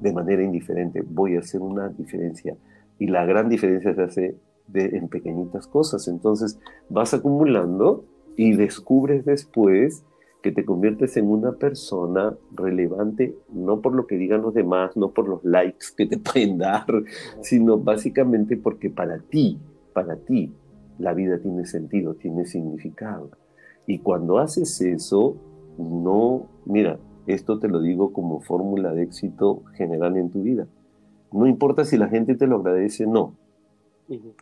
de 0.00 0.12
manera 0.12 0.42
indiferente, 0.42 1.04
voy 1.06 1.36
a 1.36 1.38
hacer 1.38 1.60
una 1.60 1.88
diferencia. 1.88 2.56
Y 2.98 3.06
la 3.06 3.24
gran 3.24 3.48
diferencia 3.48 3.94
se 3.94 4.02
hace 4.02 4.36
de, 4.66 4.86
en 4.86 5.06
pequeñitas 5.06 5.68
cosas. 5.68 6.08
Entonces 6.08 6.58
vas 6.88 7.14
acumulando 7.14 8.04
y 8.36 8.56
descubres 8.56 9.24
después 9.24 10.02
que 10.44 10.52
te 10.52 10.66
conviertes 10.66 11.16
en 11.16 11.30
una 11.30 11.52
persona 11.52 12.36
relevante, 12.52 13.34
no 13.50 13.80
por 13.80 13.94
lo 13.94 14.06
que 14.06 14.16
digan 14.16 14.42
los 14.42 14.52
demás, 14.52 14.94
no 14.94 15.10
por 15.12 15.26
los 15.26 15.42
likes 15.42 15.86
que 15.96 16.04
te 16.04 16.18
pueden 16.32 16.58
dar, 16.58 16.84
sino 17.40 17.78
básicamente 17.78 18.58
porque 18.58 18.90
para 18.90 19.20
ti, 19.20 19.58
para 19.94 20.16
ti, 20.16 20.52
la 20.98 21.14
vida 21.14 21.38
tiene 21.38 21.64
sentido, 21.64 22.16
tiene 22.16 22.44
significado. 22.44 23.30
Y 23.86 24.00
cuando 24.00 24.38
haces 24.38 24.82
eso, 24.82 25.34
no, 25.78 26.46
mira, 26.66 26.98
esto 27.26 27.58
te 27.58 27.68
lo 27.68 27.80
digo 27.80 28.12
como 28.12 28.42
fórmula 28.42 28.92
de 28.92 29.04
éxito 29.04 29.62
general 29.72 30.18
en 30.18 30.28
tu 30.28 30.42
vida. 30.42 30.66
No 31.32 31.46
importa 31.46 31.86
si 31.86 31.96
la 31.96 32.08
gente 32.08 32.34
te 32.34 32.46
lo 32.46 32.56
agradece, 32.56 33.06
no. 33.06 33.34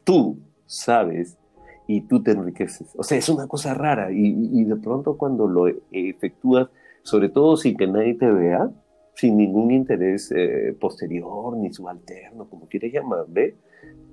Tú 0.03 0.39
sabes 0.67 1.39
y 1.87 2.03
tú 2.03 2.23
te 2.23 2.33
enriqueces. 2.33 2.95
O 2.97 3.03
sea, 3.03 3.19
es 3.19 3.29
una 3.29 3.47
cosa 3.47 3.75
rara 3.75 4.11
y, 4.13 4.65
de 4.65 4.77
pronto 4.77 5.17
cuando 5.17 5.47
lo 5.47 5.67
efectúas, 5.91 6.69
sobre 7.03 7.29
todo 7.29 7.57
sin 7.57 7.77
que 7.77 7.87
nadie 7.87 8.15
te 8.15 8.31
vea, 8.31 8.71
sin 9.15 9.37
ningún 9.37 9.71
interés 9.73 10.33
eh, 10.35 10.77
posterior 10.81 11.57
ni 11.57 11.73
subalterno, 11.73 12.49
como 12.49 12.67
quieras 12.69 12.93
llamarle, 12.93 13.57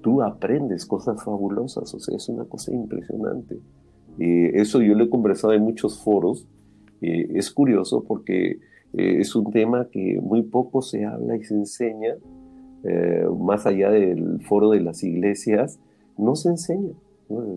tú 0.02 0.22
aprendes 0.22 0.86
cosas 0.86 1.24
fabulosas. 1.24 1.94
O 1.94 2.00
sea, 2.00 2.16
es 2.16 2.28
una 2.30 2.46
cosa 2.46 2.74
impresionante. 2.74 3.60
eso 4.20 4.82
yo 4.82 4.96
lo 4.96 5.06
he 5.06 5.10
conversado 5.10 5.54
en 5.54 5.64
muchos 5.64 6.04
foros. 6.04 6.48
es 7.02 7.52
curioso 7.52 8.04
porque 8.04 8.60
eh, 8.94 9.18
es 9.20 9.36
un 9.36 9.52
tema 9.52 9.88
que 9.92 10.20
muy 10.22 10.44
poco 10.44 10.82
se 10.82 11.06
habla 11.06 11.38
y 11.38 11.44
se 11.44 11.54
enseña, 11.54 12.16
eh, 12.84 13.26
más 13.40 13.66
allá 13.66 13.92
del 13.92 14.42
foro 14.42 14.72
de 14.72 14.82
las 14.82 15.04
iglesias, 15.04 15.80
no 16.18 16.36
se 16.36 16.50
enseña. 16.50 16.94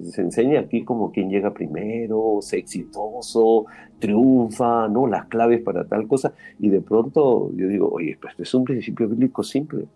Se 0.03 0.21
enseña 0.21 0.61
aquí 0.61 0.85
como 0.85 1.13
quien 1.13 1.31
llega 1.31 1.55
primero, 1.55 2.41
es 2.41 2.53
exitoso, 2.53 3.65
triunfa, 3.99 4.89
¿no? 4.89 5.07
Las 5.07 5.27
claves 5.27 5.63
para 5.63 5.87
tal 5.87 6.07
cosa. 6.07 6.35
Y 6.59 6.69
de 6.69 6.83
pronto 6.83 7.51
yo 7.55 7.69
digo, 7.69 7.89
oye, 7.89 8.19
pues 8.21 8.35
es 8.39 8.53
un 8.53 8.65
principio 8.65 9.09
bíblico 9.09 9.43
simple. 9.43 9.87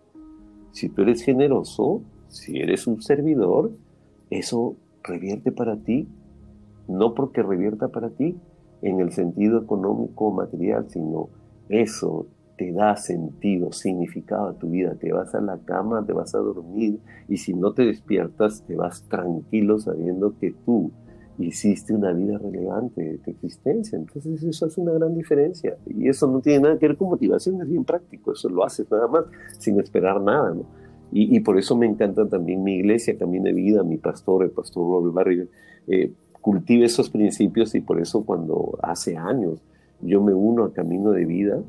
Si 0.73 0.89
tú 0.89 1.03
eres 1.03 1.23
generoso, 1.23 2.01
si 2.29 2.59
eres 2.59 2.87
un 2.87 3.03
servidor, 3.03 3.71
eso 4.31 4.77
revierte 5.03 5.53
para 5.53 5.77
ti, 5.77 6.09
no 6.89 7.15
porque 7.15 7.43
revierta 7.43 7.89
para 7.89 8.11
ti 8.11 8.37
en 8.81 9.01
el 9.01 9.13
sentido 9.13 9.61
económico 9.63 10.29
o 10.29 10.33
material, 10.33 10.89
sino 10.89 11.29
eso 11.69 12.27
te 12.57 12.73
da 12.73 12.97
sentido, 12.97 13.73
significado 13.73 14.49
a 14.49 14.55
tu 14.55 14.71
vida. 14.71 14.95
Te 14.95 15.13
vas 15.13 15.35
a 15.35 15.41
la 15.41 15.59
cama, 15.59 16.05
te 16.05 16.13
vas 16.13 16.35
a 16.35 16.39
dormir 16.39 16.99
y 17.29 17.37
si 17.37 17.55
no 17.55 17.73
te 17.73 17.85
despiertas, 17.85 18.63
te 18.67 18.75
vas 18.75 19.03
tranquilo 19.09 19.79
sabiendo 19.79 20.35
que 20.39 20.55
tú 20.65 20.91
hiciste 21.39 21.93
una 21.93 22.13
vida 22.13 22.39
relevante 22.39 23.03
de 23.03 23.19
tu 23.19 23.31
existencia. 23.31 23.99
Entonces 23.99 24.43
eso 24.43 24.67
hace 24.67 24.81
una 24.81 24.93
gran 24.93 25.15
diferencia. 25.15 25.77
Y 25.87 26.09
eso 26.09 26.27
no 26.27 26.41
tiene 26.41 26.61
nada 26.61 26.79
que 26.79 26.89
ver 26.89 26.97
con 26.97 27.11
motivación, 27.11 27.61
es 27.61 27.69
bien 27.69 27.85
práctico. 27.85 28.33
Eso 28.33 28.49
lo 28.49 28.65
haces 28.65 28.91
nada 28.91 29.07
más, 29.09 29.25
sin 29.59 29.79
esperar 29.79 30.21
nada. 30.21 30.55
Y, 31.13 31.39
por 31.41 31.57
eso 31.57 31.77
me 31.77 31.87
encanta 31.87 32.29
también 32.29 32.65
mi 32.65 32.75
iglesia, 32.75 33.17
Camino 33.17 33.45
de 33.45 33.53
Vida, 33.53 33.85
mi 33.85 33.97
pastor, 33.97 34.43
el 34.43 34.51
pastor 34.51 34.83
Robert 34.87 35.15
Barrio, 35.15 35.47
eh, 35.87 36.13
cultiva 36.41 36.85
esos 36.85 37.11
principios 37.11 37.75
y 37.75 37.81
por 37.81 38.01
eso 38.01 38.25
cuando 38.25 38.77
hace 38.83 39.17
años 39.17 39.63
yo 40.01 40.21
me 40.21 40.35
uno 40.35 40.65
a 40.65 40.73
Camino 40.73 41.13
de 41.13 41.25
Vida, 41.25 41.63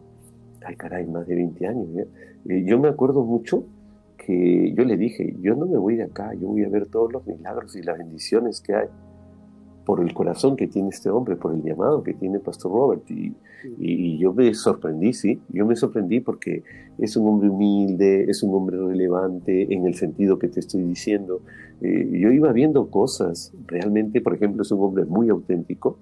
ay 0.66 0.76
caray, 0.76 1.05
más 1.08 1.28
de 1.28 1.36
20 1.36 1.68
años. 1.68 1.88
Eh, 2.47 2.64
yo 2.66 2.80
me 2.80 2.88
acuerdo 2.88 3.24
mucho 3.24 3.66
que 4.18 4.74
yo 4.74 4.84
le 4.84 4.97
dije, 4.97 5.36
yo 5.41 5.55
no 5.55 5.66
me 5.66 5.78
voy 5.78 5.95
de 5.95 6.03
acá, 6.03 6.34
yo 6.34 6.47
voy 6.47 6.64
a 6.64 6.70
ver 6.70 6.88
todos 6.88 7.12
los 7.12 7.26
milagros 7.26 7.76
y 7.76 7.82
las 7.82 7.97
bendiciones 7.97 8.62
que 8.62 8.76
hay. 8.76 8.88
por 9.86 10.01
el 10.01 10.14
corazón 10.14 10.58
que 10.58 10.68
tiene 10.68 10.89
este 10.89 11.10
hombre, 11.10 11.38
por 11.38 11.53
el 11.53 11.64
llamado 11.64 12.03
que 12.03 12.14
tiene 12.14 12.39
Pastor 12.39 12.74
Robert. 12.74 13.10
Y, 13.10 13.34
y, 13.80 14.18
yo 14.18 14.34
me 14.34 14.53
sorprendí, 14.53 15.14
sí, 15.14 15.39
yo 15.47 15.66
me 15.66 15.78
sorprendí 15.78 16.20
porque 16.20 16.64
es 16.97 17.16
un 17.16 17.26
hombre 17.26 17.49
humilde, 17.49 18.26
es 18.30 18.43
un 18.43 18.53
hombre 18.53 18.78
relevante 18.78 19.74
en 19.74 19.86
el 19.88 19.95
sentido 19.95 20.38
que 20.39 20.49
te 20.49 20.60
estoy 20.60 20.84
diciendo. 20.84 21.41
Eh, 21.80 22.10
yo 22.12 22.32
iba 22.32 22.51
viendo 22.51 22.89
cosas, 22.89 23.53
realmente, 23.66 24.20
por 24.20 24.34
ejemplo, 24.34 24.64
es 24.64 24.72
un 24.72 24.84
hombre 24.84 25.05
muy 25.05 25.30
auténtico. 25.30 25.99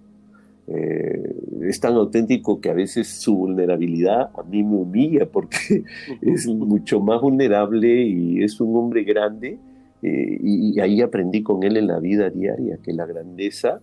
Eh, 0.68 1.36
es 1.62 1.80
tan 1.80 1.94
auténtico 1.94 2.60
que 2.60 2.72
a 2.72 2.74
veces 2.74 3.08
su 3.08 3.36
vulnerabilidad 3.38 4.32
a 4.36 4.42
mí 4.44 4.64
me 4.64 4.78
humilla 4.78 5.28
porque 5.28 5.84
es 6.22 6.48
mucho 6.48 7.00
más 7.00 7.22
vulnerable 7.22 8.04
y 8.04 8.44
es 8.44 8.60
un 8.60 8.76
hombre 8.76 9.04
grande 9.04 9.60
eh, 10.02 10.38
y, 10.42 10.80
ahí 10.80 11.02
aprendí 11.02 11.44
con 11.44 11.62
él 11.64 11.78
en 11.78 11.88
la 11.88 12.00
vida 12.00 12.32
diaria 12.32 12.80
que 12.82 12.94
la 12.94 13.06
grandeza 13.06 13.82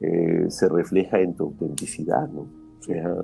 eh, 0.00 0.44
se 0.48 0.68
refleja 0.68 1.20
en 1.20 1.34
tu 1.34 1.44
autenticidad, 1.44 2.28
¿no? 2.28 2.42
O 2.78 2.82
sea, 2.82 3.16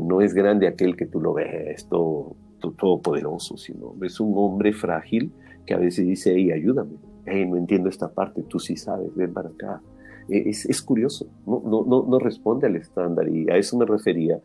no 0.00 0.20
es 0.20 0.32
grande 0.32 0.68
aquel 0.68 0.96
que 0.96 1.06
tú 1.06 1.20
lo 1.20 1.34
ves 1.34 1.86
todo, 1.88 2.36
todopoderoso, 2.60 3.56
sino 3.56 3.94
es 4.02 4.18
un 4.20 4.32
hombre 4.36 4.72
frágil 4.72 5.32
que 5.64 5.74
a 5.74 5.78
veces 5.78 6.06
dice, 6.06 6.32
hey, 6.34 6.52
ayúdame, 6.52 6.96
hey, 7.26 7.44
no 7.46 7.56
entiendo 7.56 7.88
esta 7.88 8.08
parte, 8.08 8.42
tú 8.42 8.58
sí 8.58 8.76
sabes, 8.76 9.14
ven 9.14 9.32
para 9.32 9.50
acá. 9.50 9.82
Es, 10.28 10.66
es 10.66 10.82
curioso, 10.82 11.26
no, 11.46 11.62
no, 11.64 11.84
no, 11.84 12.04
no, 12.08 12.18
responde 12.18 12.66
al 12.66 12.76
estándar 12.76 13.28
y 13.28 13.48
a 13.50 13.56
eso 13.56 13.76
me 13.76 13.84
refería. 13.84 14.40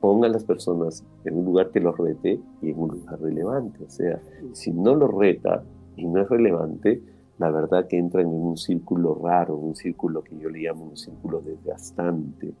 ponga 0.00 0.26
a 0.26 0.30
las 0.30 0.44
personas 0.44 1.04
en 1.24 1.38
un 1.38 1.44
lugar 1.46 1.70
que 1.70 1.80
los 1.80 1.96
rete 1.96 2.38
y 2.62 2.70
en 2.70 2.78
un 2.78 2.90
lugar 2.90 3.20
relevante. 3.20 3.84
O 3.84 3.90
sea, 3.90 4.20
si 4.52 4.70
no 4.72 4.94
los 4.94 5.12
reta, 5.12 5.62
y 5.98 6.06
no 6.06 6.22
es 6.22 6.28
relevante, 6.28 7.02
la 7.38 7.50
verdad 7.50 7.86
que 7.86 7.98
entran 7.98 8.26
en 8.26 8.32
un 8.32 8.56
círculo 8.56 9.20
raro, 9.22 9.56
un 9.56 9.76
círculo 9.76 10.22
que 10.22 10.38
yo 10.38 10.48
le 10.48 10.60
llamo 10.60 10.84
un 10.84 10.96
círculo 10.96 11.40
desgastante, 11.40 12.52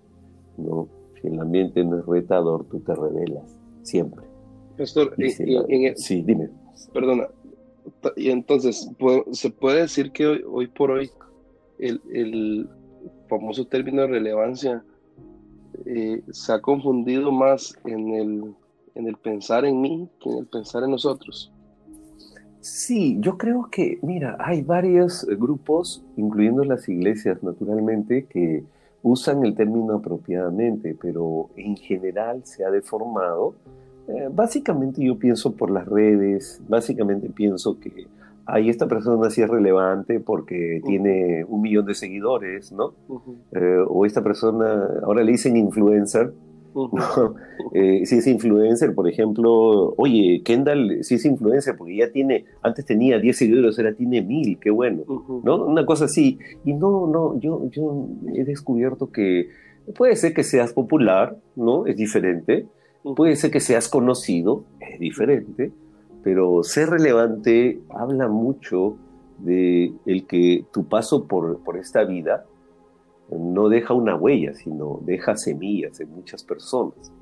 ¿no? 0.56 0.88
Si 1.20 1.28
el 1.28 1.40
ambiente 1.40 1.84
no 1.84 1.98
es 1.98 2.06
retador, 2.06 2.64
tú 2.64 2.80
te 2.80 2.94
revelas, 2.94 3.44
siempre. 3.82 4.26
Pastor, 4.76 5.14
en, 5.18 5.96
sí, 5.96 6.22
dime. 6.22 6.50
Perdona, 6.92 7.28
y 8.16 8.30
entonces, 8.30 8.88
¿se 9.32 9.50
puede 9.50 9.82
decir 9.82 10.12
que 10.12 10.26
hoy, 10.26 10.66
por 10.68 10.90
hoy 10.90 11.10
el, 11.78 12.68
famoso 13.28 13.66
término 13.66 14.02
de 14.02 14.08
relevancia 14.08 14.82
eh, 15.84 16.22
se 16.30 16.52
ha 16.52 16.60
confundido 16.60 17.30
más 17.30 17.78
en 17.84 18.14
el, 18.14 18.54
en 18.94 19.06
el 19.06 19.16
pensar 19.16 19.64
en 19.66 19.80
mí 19.80 20.08
que 20.20 20.30
en 20.30 20.38
el 20.38 20.46
pensar 20.46 20.82
en 20.82 20.90
nosotros? 20.92 21.52
Sí, 22.60 23.16
yo 23.20 23.38
creo 23.38 23.68
que, 23.70 23.98
mira, 24.02 24.36
hay 24.40 24.62
varios 24.62 25.24
grupos, 25.24 26.04
incluyendo 26.16 26.64
las 26.64 26.88
iglesias 26.88 27.42
naturalmente, 27.42 28.26
que 28.26 28.64
usan 29.02 29.44
el 29.44 29.54
término 29.54 29.94
apropiadamente, 29.94 30.96
pero 31.00 31.50
en 31.56 31.76
general 31.76 32.44
se 32.44 32.64
ha 32.64 32.70
deformado. 32.70 33.54
Eh, 34.08 34.28
básicamente 34.32 35.04
yo 35.04 35.18
pienso 35.18 35.54
por 35.54 35.70
las 35.70 35.86
redes, 35.86 36.60
básicamente 36.68 37.28
pienso 37.30 37.78
que 37.78 38.06
hay 38.50 38.70
esta 38.70 38.88
persona 38.88 39.28
sí 39.28 39.42
es 39.42 39.48
relevante 39.48 40.20
porque 40.20 40.80
tiene 40.86 41.44
un 41.44 41.60
millón 41.60 41.84
de 41.84 41.94
seguidores, 41.94 42.72
¿no? 42.72 42.94
Eh, 43.52 43.84
o 43.86 44.06
esta 44.06 44.24
persona, 44.24 44.88
ahora 45.04 45.22
le 45.22 45.32
dicen 45.32 45.54
influencer, 45.58 46.32
eh, 47.74 48.06
si 48.06 48.16
es 48.16 48.26
influencer, 48.26 48.94
por 48.94 49.06
ejemplo, 49.06 49.92
oye, 49.98 50.40
Kendall, 50.42 51.04
si 51.04 51.16
es 51.16 51.26
influencer, 51.26 51.76
porque 51.76 51.96
ya 51.96 52.10
tiene, 52.10 52.46
antes 52.62 52.86
tenía 52.86 53.18
10 53.18 53.36
seguidores, 53.36 53.78
ahora 53.78 53.92
tiene 53.92 54.22
1000, 54.22 54.58
qué 54.58 54.70
bueno, 54.70 55.02
¿no? 55.44 55.66
Una 55.66 55.84
cosa 55.84 56.06
así. 56.06 56.38
Y 56.64 56.72
no, 56.72 57.06
no, 57.06 57.38
yo, 57.38 57.68
yo 57.70 58.08
he 58.34 58.44
descubierto 58.44 59.10
que 59.10 59.50
puede 59.94 60.16
ser 60.16 60.32
que 60.32 60.42
seas 60.42 60.72
popular, 60.72 61.36
¿no? 61.54 61.86
Es 61.86 61.96
diferente. 61.96 62.66
Puede 63.14 63.36
ser 63.36 63.50
que 63.50 63.60
seas 63.60 63.90
conocido, 63.90 64.64
es 64.80 64.98
diferente. 64.98 65.70
Pero 66.22 66.62
ser 66.62 66.90
relevante 66.90 67.80
habla 67.90 68.28
mucho 68.28 68.96
de 69.38 69.92
el 70.04 70.26
que 70.26 70.64
tu 70.72 70.84
paso 70.88 71.26
por, 71.26 71.62
por 71.62 71.76
esta 71.76 72.04
vida 72.04 72.44
no 73.30 73.68
deja 73.68 73.94
una 73.94 74.16
huella, 74.16 74.54
sino 74.54 75.00
deja 75.02 75.36
semillas 75.36 76.00
en 76.00 76.10
muchas 76.10 76.42
personas. 76.42 77.12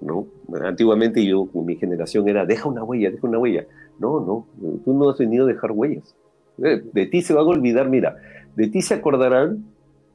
¿no? 0.00 0.26
Antiguamente 0.62 1.24
yo, 1.24 1.48
mi 1.54 1.76
generación 1.76 2.28
era, 2.28 2.46
deja 2.46 2.68
una 2.68 2.84
huella, 2.84 3.10
deja 3.10 3.26
una 3.26 3.38
huella. 3.38 3.66
No, 3.98 4.20
no, 4.20 4.46
tú 4.84 4.92
no 4.94 5.10
has 5.10 5.18
venido 5.18 5.44
a 5.44 5.48
dejar 5.48 5.72
huellas. 5.72 6.14
Eh, 6.62 6.82
de 6.92 7.06
ti 7.06 7.22
se 7.22 7.34
van 7.34 7.44
a 7.44 7.48
olvidar, 7.48 7.88
mira, 7.88 8.16
de 8.56 8.68
ti 8.68 8.82
se 8.82 8.94
acordarán 8.94 9.64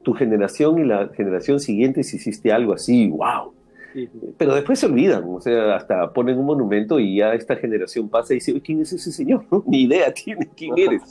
tu 0.02 0.12
generación 0.12 0.78
y 0.78 0.84
la 0.84 1.08
generación 1.08 1.60
siguiente 1.60 2.02
si 2.02 2.16
hiciste 2.16 2.52
algo 2.52 2.74
así, 2.74 3.08
wow. 3.10 3.52
Pero 4.38 4.54
después 4.54 4.78
se 4.78 4.86
olvidan, 4.86 5.24
o 5.26 5.40
sea, 5.40 5.76
hasta 5.76 6.12
ponen 6.12 6.38
un 6.38 6.46
monumento 6.46 6.98
y 6.98 7.16
ya 7.16 7.34
esta 7.34 7.56
generación 7.56 8.08
pasa 8.08 8.34
y 8.34 8.36
dice, 8.36 8.60
¿quién 8.60 8.80
es 8.80 8.92
ese 8.92 9.12
señor? 9.12 9.44
Ni 9.66 9.82
idea 9.82 10.12
tiene 10.12 10.50
quién 10.56 10.76
eres, 10.76 11.02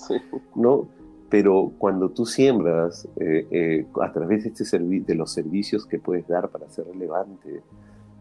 ¿no? 0.56 0.88
pero 1.34 1.72
cuando 1.80 2.10
tú 2.10 2.28
siembras 2.28 3.08
eh, 3.20 3.48
eh, 3.50 3.86
a 4.00 4.12
través 4.12 4.44
de, 4.44 4.52
este 4.52 4.78
de 4.78 5.16
los 5.16 5.34
servicios 5.34 5.84
que 5.88 5.98
puedes 5.98 6.28
dar 6.28 6.50
para 6.50 6.70
ser 6.70 6.86
relevante, 6.86 7.64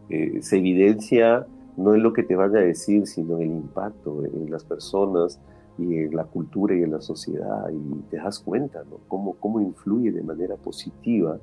eh, 0.09 0.39
se 0.41 0.57
evidencia 0.57 1.45
no 1.77 1.93
en 1.93 2.01
lo 2.01 2.11
que 2.11 2.23
te 2.23 2.35
van 2.35 2.55
a 2.55 2.61
decir, 2.61 3.05
sino 3.05 3.35
en 3.35 3.43
el 3.43 3.57
impacto 3.57 4.25
en 4.25 4.49
las 4.49 4.63
personas 4.63 5.39
y 5.77 5.95
en 5.97 6.15
la 6.15 6.23
cultura 6.23 6.75
y 6.75 6.81
en 6.81 6.89
la 6.89 7.01
sociedad, 7.01 7.69
y 7.71 8.01
te 8.09 8.17
das 8.17 8.39
cuenta 8.39 8.83
¿no? 8.89 8.97
cómo, 9.07 9.35
cómo 9.39 9.61
influye 9.61 10.11
de 10.11 10.23
manera 10.23 10.55
positiva 10.55 11.37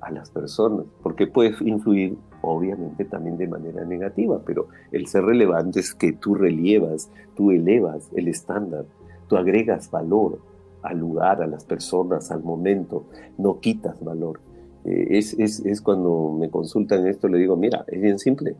a 0.00 0.10
las 0.10 0.30
personas, 0.30 0.86
porque 1.02 1.26
puedes 1.26 1.60
influir 1.60 2.16
obviamente 2.42 3.04
también 3.04 3.36
de 3.36 3.48
manera 3.48 3.84
negativa, 3.84 4.40
pero 4.44 4.68
el 4.92 5.06
ser 5.06 5.24
relevante 5.24 5.80
es 5.80 5.94
que 5.94 6.12
tú 6.12 6.34
relievas, 6.34 7.10
tú 7.36 7.50
elevas 7.50 8.10
el 8.14 8.28
estándar, 8.28 8.86
tú 9.28 9.36
agregas 9.36 9.90
valor, 9.90 10.40
al 10.82 10.98
lugar, 10.98 11.42
a 11.42 11.46
las 11.46 11.64
personas, 11.64 12.30
al 12.30 12.42
momento, 12.42 13.04
no 13.38 13.60
quitas 13.60 14.02
valor. 14.02 14.40
Eh, 14.84 15.18
es, 15.18 15.34
es, 15.38 15.60
es, 15.60 15.80
cuando 15.82 16.34
me 16.38 16.48
consultan 16.48 17.06
esto, 17.06 17.28
le 17.28 17.38
digo, 17.38 17.56
mira, 17.56 17.84
es 17.88 18.00
bien 18.00 18.18
simple. 18.18 18.56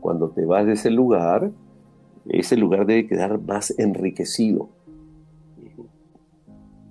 Cuando 0.00 0.30
te 0.30 0.44
vas 0.44 0.66
de 0.66 0.74
ese 0.74 0.90
lugar, 0.90 1.50
ese 2.28 2.56
lugar 2.56 2.86
debe 2.86 3.06
quedar 3.06 3.40
más 3.40 3.76
enriquecido. 3.78 4.68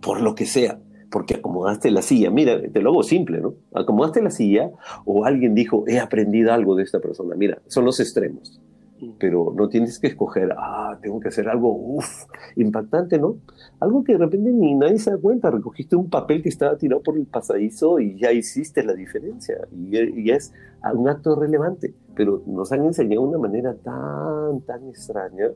Por 0.01 0.21
lo 0.21 0.35
que 0.35 0.45
sea, 0.45 0.79
porque 1.11 1.35
acomodaste 1.35 1.91
la 1.91 2.01
silla. 2.01 2.29
Mira, 2.29 2.61
te 2.61 2.81
lo 2.81 2.91
hago 2.91 3.03
simple, 3.03 3.41
¿no? 3.41 3.55
Acomodaste 3.73 4.21
la 4.21 4.29
silla 4.29 4.71
o 5.05 5.25
alguien 5.25 5.55
dijo, 5.55 5.83
he 5.87 5.99
aprendido 5.99 6.53
algo 6.53 6.75
de 6.75 6.83
esta 6.83 6.99
persona. 6.99 7.35
Mira, 7.35 7.61
son 7.67 7.85
los 7.85 7.99
extremos 7.99 8.59
pero 9.17 9.53
no 9.55 9.69
tienes 9.69 9.99
que 9.99 10.07
escoger, 10.07 10.53
ah, 10.57 10.97
tengo 11.01 11.19
que 11.19 11.29
hacer 11.29 11.47
algo, 11.47 11.73
uff, 11.73 12.25
impactante, 12.55 13.17
¿no? 13.17 13.37
Algo 13.79 14.03
que 14.03 14.13
de 14.13 14.19
repente 14.19 14.51
ni 14.51 14.75
nadie 14.75 14.99
se 14.99 15.11
da 15.11 15.17
cuenta, 15.17 15.51
recogiste 15.51 15.95
un 15.95 16.09
papel 16.09 16.41
que 16.41 16.49
estaba 16.49 16.77
tirado 16.77 17.01
por 17.01 17.17
el 17.17 17.25
pasadizo 17.25 17.99
y 17.99 18.17
ya 18.19 18.31
hiciste 18.31 18.83
la 18.83 18.93
diferencia, 18.93 19.55
y 19.71 20.25
ya 20.25 20.35
es 20.35 20.53
un 20.93 21.07
acto 21.07 21.35
relevante, 21.39 21.93
pero 22.15 22.43
nos 22.45 22.71
han 22.71 22.85
enseñado 22.85 23.23
de 23.23 23.27
una 23.29 23.37
manera 23.37 23.73
tan, 23.75 24.61
tan 24.61 24.87
extraña, 24.89 25.47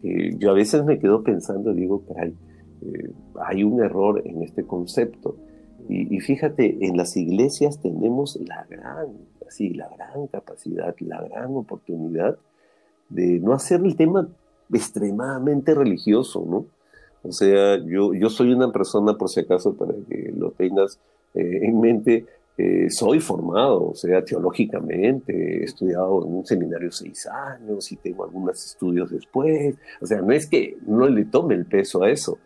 que 0.00 0.34
yo 0.38 0.50
a 0.50 0.54
veces 0.54 0.84
me 0.84 0.98
quedo 0.98 1.22
pensando, 1.22 1.74
digo, 1.74 2.02
caray, 2.06 2.34
eh, 2.82 3.10
hay 3.46 3.64
un 3.64 3.82
error 3.82 4.22
en 4.24 4.42
este 4.42 4.64
concepto. 4.64 5.36
Y, 5.88 6.14
y, 6.14 6.20
fíjate, 6.20 6.86
en 6.86 6.96
las 6.96 7.16
iglesias 7.16 7.80
tenemos 7.80 8.38
la 8.46 8.66
gran, 8.68 9.08
así, 9.46 9.70
la 9.70 9.88
gran 9.88 10.26
capacidad, 10.28 10.94
la 11.00 11.22
gran 11.22 11.56
oportunidad 11.56 12.38
de 13.08 13.40
no 13.40 13.52
hacer 13.52 13.80
el 13.84 13.96
tema 13.96 14.28
extremadamente 14.72 15.74
religioso, 15.74 16.44
¿no? 16.48 16.66
O 17.22 17.32
sea, 17.32 17.76
yo, 17.84 18.14
yo 18.14 18.30
soy 18.30 18.52
una 18.52 18.72
persona, 18.72 19.14
por 19.18 19.28
si 19.28 19.40
acaso, 19.40 19.74
para 19.74 19.92
que 20.08 20.32
lo 20.34 20.52
tengas 20.52 20.98
eh, 21.34 21.60
en 21.62 21.80
mente, 21.80 22.24
eh, 22.56 22.90
soy 22.90 23.20
formado, 23.20 23.90
o 23.90 23.94
sea, 23.94 24.24
teológicamente, 24.24 25.60
he 25.60 25.64
estudiado 25.64 26.26
en 26.26 26.34
un 26.34 26.46
seminario 26.46 26.90
seis 26.90 27.26
años 27.26 27.90
y 27.92 27.96
tengo 27.96 28.24
algunos 28.24 28.64
estudios 28.64 29.10
después, 29.10 29.76
o 30.00 30.06
sea, 30.06 30.20
no 30.20 30.32
es 30.32 30.46
que 30.46 30.76
no 30.86 31.08
le 31.08 31.24
tome 31.26 31.54
el 31.54 31.66
peso 31.66 32.02
a 32.02 32.10
eso, 32.10 32.38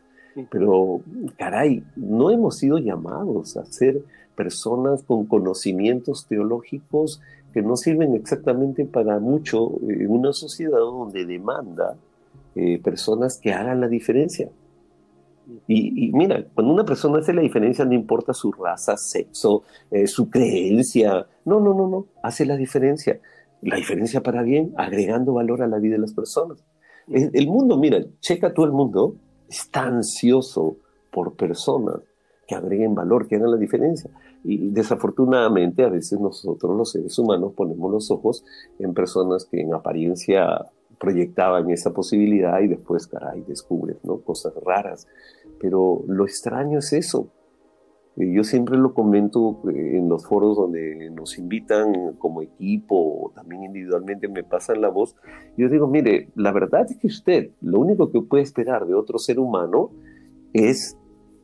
pero 0.50 1.00
caray, 1.36 1.84
no 1.96 2.30
hemos 2.30 2.58
sido 2.58 2.78
llamados 2.78 3.56
a 3.56 3.64
ser 3.66 4.02
personas 4.34 5.02
con 5.02 5.26
conocimientos 5.26 6.26
teológicos 6.26 7.20
que 7.52 7.62
no 7.62 7.76
sirven 7.76 8.14
exactamente 8.14 8.84
para 8.84 9.20
mucho 9.20 9.78
en 9.88 10.10
una 10.10 10.32
sociedad 10.32 10.78
donde 10.78 11.24
demanda 11.24 11.96
eh, 12.56 12.80
personas 12.82 13.38
que 13.38 13.52
hagan 13.52 13.80
la 13.80 13.88
diferencia. 13.88 14.50
Y, 15.68 16.10
mira, 16.12 16.44
cuando 16.54 16.72
una 16.72 16.84
persona 16.84 17.18
hace 17.18 17.34
la 17.34 17.42
diferencia, 17.42 17.84
no 17.84 17.92
importa 17.92 18.32
su 18.32 18.50
raza, 18.50 18.96
sexo, 18.96 19.62
eh, 19.90 20.06
su 20.06 20.30
creencia, 20.30 21.26
no, 21.44 21.60
no, 21.60 21.74
no, 21.74 21.86
no, 21.86 22.06
hace 22.22 22.46
la 22.46 22.56
diferencia. 22.56 23.20
La 23.60 23.76
diferencia 23.76 24.22
para 24.22 24.42
bien, 24.42 24.72
agregando 24.76 25.34
valor 25.34 25.62
a 25.62 25.66
la 25.66 25.78
vida 25.78 25.94
de 25.94 26.00
las 26.00 26.12
personas. 26.12 26.64
El 27.08 27.46
mundo, 27.48 27.76
mira, 27.76 28.02
checa 28.20 28.54
todo 28.54 28.66
el 28.66 28.72
mundo, 28.72 29.16
está 29.48 29.82
ansioso 29.82 30.76
por 31.10 31.34
personas 31.34 32.00
que 32.46 32.54
agreguen 32.54 32.94
valor, 32.94 33.26
que 33.26 33.36
hagan 33.36 33.50
la 33.50 33.56
diferencia. 33.56 34.10
Y 34.42 34.68
desafortunadamente 34.70 35.84
a 35.84 35.88
veces 35.88 36.20
nosotros 36.20 36.76
los 36.76 36.90
seres 36.90 37.18
humanos 37.18 37.52
ponemos 37.56 37.90
los 37.90 38.10
ojos 38.10 38.44
en 38.78 38.92
personas 38.92 39.46
que 39.46 39.60
en 39.60 39.72
apariencia 39.72 40.66
proyectaban 40.98 41.70
esa 41.70 41.92
posibilidad 41.92 42.60
y 42.60 42.68
después, 42.68 43.06
caray, 43.06 43.42
descubren 43.42 43.98
¿no? 44.02 44.18
cosas 44.18 44.52
raras. 44.64 45.06
Pero 45.60 46.02
lo 46.06 46.24
extraño 46.24 46.78
es 46.78 46.92
eso. 46.92 47.28
Yo 48.16 48.44
siempre 48.44 48.78
lo 48.78 48.94
comento 48.94 49.60
eh, 49.68 49.98
en 49.98 50.08
los 50.08 50.26
foros 50.26 50.56
donde 50.56 51.10
nos 51.10 51.36
invitan 51.36 52.14
como 52.18 52.42
equipo 52.42 52.94
o 52.96 53.32
también 53.34 53.64
individualmente 53.64 54.28
me 54.28 54.44
pasan 54.44 54.80
la 54.80 54.88
voz. 54.88 55.16
Yo 55.56 55.68
digo, 55.68 55.88
mire, 55.88 56.30
la 56.36 56.52
verdad 56.52 56.86
es 56.88 56.96
que 56.96 57.08
usted 57.08 57.50
lo 57.60 57.80
único 57.80 58.12
que 58.12 58.20
puede 58.22 58.44
esperar 58.44 58.86
de 58.86 58.94
otro 58.94 59.18
ser 59.18 59.40
humano 59.40 59.90
es 60.52 60.96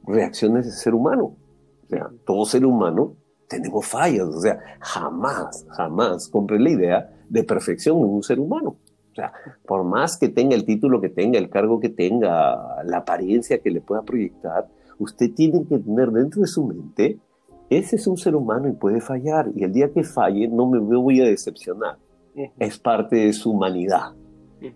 reacciones 0.06 0.66
de 0.66 0.72
ser 0.72 0.94
humano. 0.94 1.36
O 1.84 1.86
sea, 1.88 2.10
todo 2.24 2.44
ser 2.44 2.64
humano 2.64 3.16
tenemos 3.48 3.84
fallas. 3.84 4.28
O 4.28 4.40
sea, 4.40 4.60
jamás, 4.80 5.66
jamás 5.70 6.28
compré 6.28 6.60
la 6.60 6.70
idea 6.70 7.10
de 7.28 7.42
perfección 7.42 7.98
en 7.98 8.04
un 8.04 8.22
ser 8.22 8.38
humano. 8.38 8.76
O 9.10 9.14
sea, 9.14 9.32
por 9.66 9.82
más 9.82 10.16
que 10.16 10.28
tenga 10.28 10.54
el 10.54 10.64
título 10.64 11.00
que 11.00 11.08
tenga, 11.08 11.36
el 11.36 11.50
cargo 11.50 11.80
que 11.80 11.88
tenga, 11.88 12.84
la 12.84 12.98
apariencia 12.98 13.58
que 13.58 13.72
le 13.72 13.80
pueda 13.80 14.02
proyectar, 14.02 14.68
usted 15.00 15.32
tiene 15.34 15.64
que 15.66 15.78
tener 15.78 16.10
dentro 16.10 16.42
de 16.42 16.46
su 16.46 16.64
mente, 16.64 17.18
ese 17.68 17.96
es 17.96 18.06
un 18.06 18.16
ser 18.16 18.36
humano 18.36 18.68
y 18.68 18.72
puede 18.72 19.00
fallar. 19.00 19.50
Y 19.54 19.64
el 19.64 19.72
día 19.72 19.92
que 19.92 20.04
falle, 20.04 20.48
no 20.48 20.66
me 20.66 20.78
voy 20.78 21.20
a 21.20 21.24
decepcionar. 21.24 21.96
Es 22.58 22.78
parte 22.78 23.16
de 23.16 23.32
su 23.32 23.50
humanidad. 23.50 24.12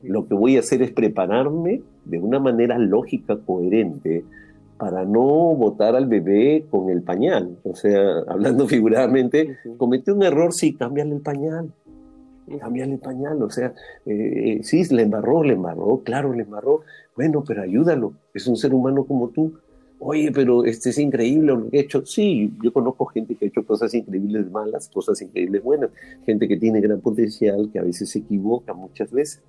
Lo 0.03 0.27
que 0.27 0.35
voy 0.35 0.57
a 0.57 0.61
hacer 0.61 0.83
es 0.83 0.93
prepararme 0.93 1.83
de 2.05 2.19
una 2.19 2.39
manera 2.39 2.79
lógica, 2.79 3.37
coherente, 3.37 4.25
para 4.79 5.05
no 5.05 5.55
botar 5.55 5.95
al 5.95 6.07
bebé 6.07 6.67
con 6.71 6.89
el 6.89 7.03
pañal. 7.03 7.59
O 7.65 7.75
sea, 7.75 8.19
hablando 8.29 8.67
figuradamente, 8.67 9.57
cometió 9.77 10.15
un 10.15 10.23
error, 10.23 10.53
sí, 10.53 10.75
cámbiale 10.75 11.15
el 11.15 11.21
pañal. 11.21 11.73
Cámbiale 12.61 12.95
el 12.95 12.99
pañal, 12.99 13.43
o 13.43 13.49
sea, 13.49 13.73
eh, 14.05 14.61
sí, 14.63 14.85
le 14.95 15.03
embarró, 15.03 15.43
le 15.43 15.55
embarró, 15.55 16.03
claro, 16.05 16.33
le 16.35 16.43
embarró. 16.43 16.83
Bueno, 17.17 17.43
pero 17.47 17.63
ayúdalo, 17.63 18.13
es 18.35 18.47
un 18.47 18.57
ser 18.57 18.75
humano 18.75 19.05
como 19.05 19.29
tú. 19.31 19.55
Oye, 19.99 20.31
pero 20.33 20.65
este 20.65 20.91
es 20.91 20.99
increíble 20.99 21.47
lo 21.47 21.71
que 21.71 21.79
he 21.79 21.81
hecho. 21.81 22.05
Sí, 22.05 22.53
yo 22.63 22.73
conozco 22.73 23.07
gente 23.07 23.35
que 23.37 23.47
ha 23.47 23.49
hecho 23.49 23.65
cosas 23.65 23.95
increíbles 23.95 24.51
malas, 24.51 24.89
cosas 24.89 25.21
increíbles 25.23 25.63
buenas, 25.63 25.91
gente 26.27 26.49
que 26.49 26.57
tiene 26.57 26.81
gran 26.81 27.01
potencial, 27.01 27.71
que 27.73 27.79
a 27.79 27.83
veces 27.83 28.11
se 28.11 28.19
equivoca 28.19 28.75
muchas 28.75 29.11
veces. 29.11 29.43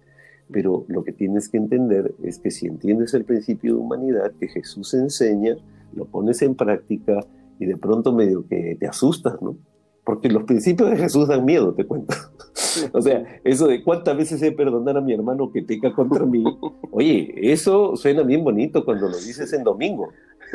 Pero 0.51 0.85
lo 0.87 1.03
que 1.03 1.11
tienes 1.11 1.49
que 1.49 1.57
entender 1.57 2.13
es 2.23 2.37
que 2.37 2.51
si 2.51 2.67
entiendes 2.67 3.13
el 3.15 3.25
principio 3.25 3.73
de 3.73 3.79
humanidad 3.79 4.31
que 4.39 4.47
Jesús 4.47 4.93
enseña, 4.93 5.57
lo 5.93 6.05
pones 6.05 6.41
en 6.41 6.55
práctica 6.55 7.25
y 7.59 7.65
de 7.65 7.77
pronto 7.77 8.13
medio 8.13 8.47
que 8.47 8.77
te 8.79 8.87
asustas, 8.87 9.41
¿no? 9.41 9.57
Porque 10.03 10.29
los 10.29 10.43
principios 10.43 10.91
de 10.91 10.97
Jesús 10.97 11.27
dan 11.27 11.45
miedo, 11.45 11.73
te 11.73 11.83
cuento. 11.83 12.13
o 12.93 13.01
sea, 13.01 13.39
eso 13.43 13.65
de 13.65 13.83
cuántas 13.83 14.15
veces 14.15 14.41
he 14.43 14.51
perdonar 14.51 14.97
a 14.97 15.01
mi 15.01 15.13
hermano 15.13 15.51
que 15.51 15.63
peca 15.63 15.93
contra 15.93 16.25
mí. 16.25 16.43
Oye, 16.91 17.33
eso 17.51 17.95
suena 17.95 18.21
bien 18.21 18.43
bonito 18.43 18.85
cuando 18.85 19.09
lo 19.09 19.17
dices 19.17 19.51
en 19.53 19.63
domingo. 19.63 20.09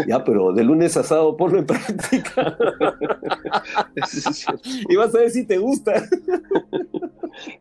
Ya, 0.07 0.24
pero 0.24 0.53
de 0.53 0.64
lunes 0.64 0.96
a 0.96 1.03
sábado 1.03 1.36
ponlo 1.36 1.59
en 1.59 1.66
práctica. 1.66 2.57
y 4.88 4.96
vas 4.96 5.14
a 5.14 5.18
ver 5.18 5.30
si 5.30 5.46
te 5.46 5.59
gusta. 5.59 6.07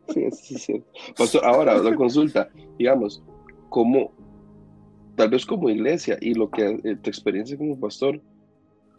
sí, 0.08 0.30
sí, 0.32 0.58
sí. 0.58 0.82
Pastor, 1.16 1.44
ahora, 1.44 1.78
la 1.78 1.94
consulta, 1.94 2.48
digamos, 2.78 3.22
como, 3.68 4.12
tal 5.16 5.30
vez 5.30 5.44
como 5.46 5.70
iglesia 5.70 6.18
y 6.20 6.34
lo 6.34 6.50
que 6.50 6.80
eh, 6.84 6.96
tu 6.96 7.10
experiencia 7.10 7.56
como 7.56 7.78
pastor, 7.78 8.20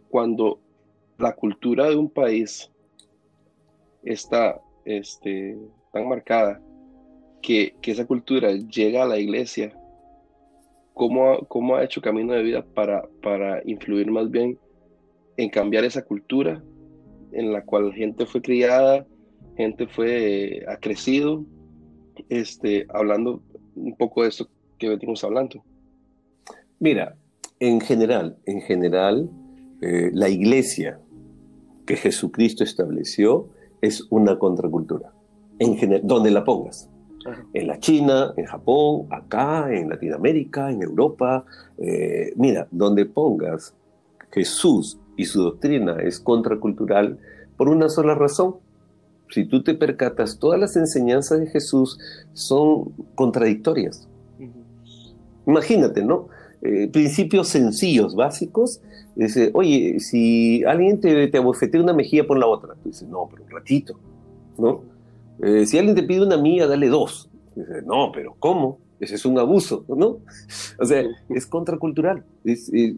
cuando 0.08 0.60
la 1.18 1.34
cultura 1.34 1.88
de 1.88 1.96
un 1.96 2.10
país 2.10 2.70
está 4.02 4.60
este, 4.84 5.56
tan 5.92 6.08
marcada 6.08 6.60
que, 7.40 7.74
que 7.80 7.92
esa 7.92 8.06
cultura 8.06 8.52
llega 8.52 9.02
a 9.02 9.06
la 9.06 9.18
iglesia 9.18 9.76
cómo, 10.94 11.76
ha 11.76 11.84
hecho 11.84 12.00
camino 12.00 12.32
de 12.32 12.42
vida 12.42 12.64
para, 12.74 13.08
para 13.22 13.62
influir 13.64 14.10
más 14.10 14.30
bien 14.30 14.58
en 15.36 15.50
cambiar 15.50 15.84
esa 15.84 16.04
cultura 16.04 16.62
en 17.32 17.52
la 17.52 17.64
cual 17.64 17.92
gente 17.94 18.26
fue 18.26 18.42
criada, 18.42 19.06
gente 19.56 19.86
fue, 19.86 20.64
ha 20.68 20.76
crecido, 20.76 21.44
este, 22.28 22.86
hablando 22.90 23.42
un 23.74 23.96
poco 23.96 24.22
de 24.22 24.28
esto 24.28 24.48
que 24.78 24.90
venimos 24.90 25.24
hablando. 25.24 25.64
Mira, 26.78 27.16
en 27.58 27.80
general, 27.80 28.36
en 28.44 28.60
general, 28.60 29.30
eh, 29.80 30.10
la 30.12 30.28
iglesia 30.28 31.00
que 31.86 31.96
Jesucristo 31.96 32.64
estableció 32.64 33.48
es 33.80 34.06
una 34.10 34.38
contracultura, 34.38 35.12
en 35.58 36.06
donde 36.06 36.30
la 36.30 36.44
pongas 36.44 36.91
en 37.52 37.66
la 37.66 37.78
China, 37.78 38.32
en 38.36 38.46
Japón, 38.46 39.06
acá, 39.10 39.72
en 39.72 39.88
Latinoamérica, 39.88 40.70
en 40.70 40.82
Europa. 40.82 41.44
Eh, 41.78 42.32
mira, 42.36 42.66
donde 42.70 43.06
pongas 43.06 43.74
Jesús 44.30 44.98
y 45.16 45.24
su 45.24 45.42
doctrina 45.42 45.98
es 46.00 46.20
contracultural 46.20 47.18
por 47.56 47.68
una 47.68 47.88
sola 47.88 48.14
razón. 48.14 48.56
Si 49.30 49.44
tú 49.44 49.62
te 49.62 49.74
percatas, 49.74 50.38
todas 50.38 50.60
las 50.60 50.76
enseñanzas 50.76 51.40
de 51.40 51.46
Jesús 51.46 51.98
son 52.32 52.92
contradictorias. 53.14 54.08
Imagínate, 55.46 56.04
¿no? 56.04 56.28
Eh, 56.60 56.88
principios 56.88 57.48
sencillos, 57.48 58.14
básicos. 58.14 58.80
Dice, 59.16 59.50
oye, 59.54 59.98
si 60.00 60.62
alguien 60.64 61.00
te, 61.00 61.28
te 61.28 61.38
abofetea 61.38 61.80
una 61.80 61.92
mejilla, 61.92 62.26
pon 62.26 62.40
la 62.40 62.46
otra. 62.46 62.74
Tú 62.74 62.88
dices, 62.90 63.08
no, 63.08 63.28
pero 63.30 63.44
un 63.44 63.50
ratito, 63.50 63.98
¿no? 64.58 64.91
Eh, 65.40 65.66
si 65.66 65.78
alguien 65.78 65.96
te 65.96 66.02
pide 66.02 66.24
una 66.24 66.36
mía, 66.36 66.66
dale 66.66 66.88
dos. 66.88 67.30
Dice, 67.54 67.82
no, 67.84 68.10
pero 68.12 68.34
¿cómo? 68.38 68.78
Ese 69.00 69.16
es 69.16 69.24
un 69.24 69.38
abuso, 69.38 69.84
¿no? 69.88 70.18
O 70.78 70.84
sea, 70.84 71.02
es 71.28 71.46
contracultural. 71.46 72.24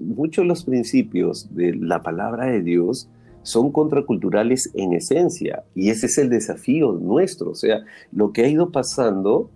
muchos 0.01 0.45
de 0.45 0.49
los 0.49 0.65
principios 0.65 1.55
de 1.55 1.75
la 1.75 2.03
palabra 2.03 2.47
de 2.47 2.61
Dios 2.61 3.09
son 3.43 3.73
contraculturales 3.73 4.71
en 4.75 4.95
esencia 4.95 5.65
y 5.75 5.91
ese 5.91 6.07
es 6.07 6.19
el 6.19 6.29
desafío 6.29 6.93
nuestro. 6.93 7.51
O 7.51 7.55
sea, 7.55 7.85
lo 8.13 8.33
que 8.33 8.43
ha 8.43 8.49
ido 8.49 8.71
pasando 8.71 9.51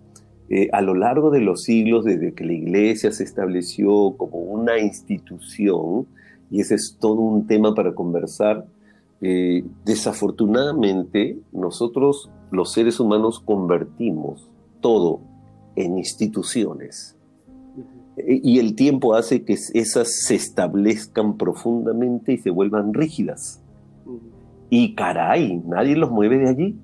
eh, 0.49 0.69
a 0.71 0.81
lo 0.81 0.95
largo 0.95 1.29
de 1.29 1.41
los 1.41 1.63
siglos, 1.63 2.05
desde 2.05 2.33
que 2.33 2.43
la 2.43 2.53
iglesia 2.53 3.11
se 3.11 3.23
estableció 3.23 4.15
como 4.17 4.39
una 4.39 4.79
institución, 4.79 6.07
y 6.49 6.61
ese 6.61 6.75
es 6.75 6.97
todo 6.99 7.21
un 7.21 7.45
tema 7.45 7.75
para 7.75 7.93
conversar, 7.93 8.65
eh, 9.21 9.63
desafortunadamente 9.85 11.37
nosotros 11.51 12.31
los 12.51 12.71
seres 12.71 12.99
humanos 12.99 13.39
convertimos 13.39 14.49
todo 14.81 15.21
en 15.75 15.97
instituciones. 15.97 17.15
Y 18.27 18.59
el 18.59 18.75
tiempo 18.75 19.15
hace 19.15 19.43
que 19.43 19.53
esas 19.53 20.13
se 20.25 20.35
establezcan 20.35 21.37
profundamente 21.37 22.33
y 22.33 22.37
se 22.37 22.49
vuelvan 22.49 22.93
rígidas. 22.93 23.61
Y 24.69 24.93
caray, 24.95 25.61
nadie 25.65 25.95
los 25.95 26.11
mueve 26.11 26.37
de 26.37 26.49
allí. 26.49 26.75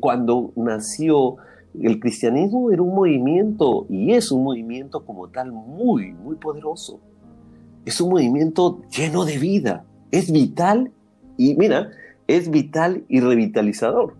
Cuando 0.00 0.52
nació 0.56 1.36
el 1.80 2.00
cristianismo 2.00 2.70
era 2.70 2.82
un 2.82 2.94
movimiento 2.94 3.86
y 3.90 4.12
es 4.12 4.32
un 4.32 4.44
movimiento 4.44 5.04
como 5.04 5.28
tal 5.28 5.52
muy, 5.52 6.12
muy 6.12 6.36
poderoso. 6.36 7.00
Es 7.84 8.00
un 8.00 8.10
movimiento 8.10 8.80
lleno 8.88 9.24
de 9.24 9.38
vida. 9.38 9.84
Es 10.10 10.32
vital 10.32 10.90
y 11.36 11.54
mira, 11.54 11.90
es 12.26 12.50
vital 12.50 13.04
y 13.08 13.20
revitalizador. 13.20 14.14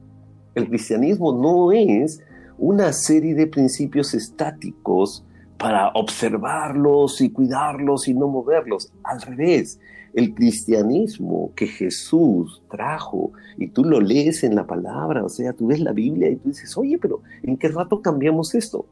El 0.56 0.68
cristianismo 0.68 1.34
no 1.34 1.70
es 1.70 2.22
una 2.56 2.90
serie 2.94 3.34
de 3.34 3.46
principios 3.46 4.14
estáticos 4.14 5.22
para 5.58 5.88
observarlos 5.88 7.20
y 7.20 7.30
cuidarlos 7.30 8.08
y 8.08 8.14
no 8.14 8.26
moverlos. 8.26 8.90
Al 9.04 9.20
revés, 9.20 9.78
el 10.14 10.34
cristianismo 10.34 11.52
que 11.54 11.66
Jesús 11.66 12.62
trajo, 12.70 13.32
y 13.58 13.68
tú 13.68 13.84
lo 13.84 14.00
lees 14.00 14.44
en 14.44 14.54
la 14.54 14.66
palabra, 14.66 15.22
o 15.22 15.28
sea, 15.28 15.52
tú 15.52 15.66
ves 15.66 15.80
la 15.80 15.92
Biblia 15.92 16.30
y 16.30 16.36
tú 16.36 16.48
dices, 16.48 16.74
oye, 16.78 16.96
pero 16.96 17.20
¿en 17.42 17.58
qué 17.58 17.68
rato 17.68 18.00
cambiamos 18.00 18.54
esto? 18.54 18.86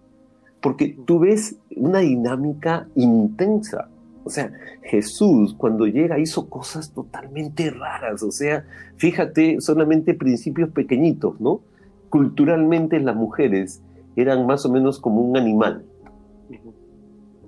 Porque 0.61 0.99
tú 1.07 1.21
ves 1.21 1.57
una 1.75 2.01
dinámica 2.01 2.89
intensa. 2.95 3.89
O 4.25 4.31
sea, 4.31 4.53
Jesús 4.83 5.55
cuando 5.55 5.87
llega 5.87 6.19
hizo 6.19 6.49
cosas 6.49 6.93
totalmente 6.93 7.71
raras. 7.71 8.23
O 8.23 8.31
sea, 8.31 8.65
fíjate, 8.97 9.61
solamente 9.61 10.15
principios 10.15 10.71
pequeñitos, 10.71 11.41
¿no? 11.41 11.61
Culturalmente 12.09 12.99
las 13.01 13.15
mujeres 13.15 13.83
eran 14.17 14.47
más 14.47 14.65
o 14.65 14.73
menos 14.73 14.99
como 14.99 15.21
un 15.21 15.37
animal. 15.37 15.85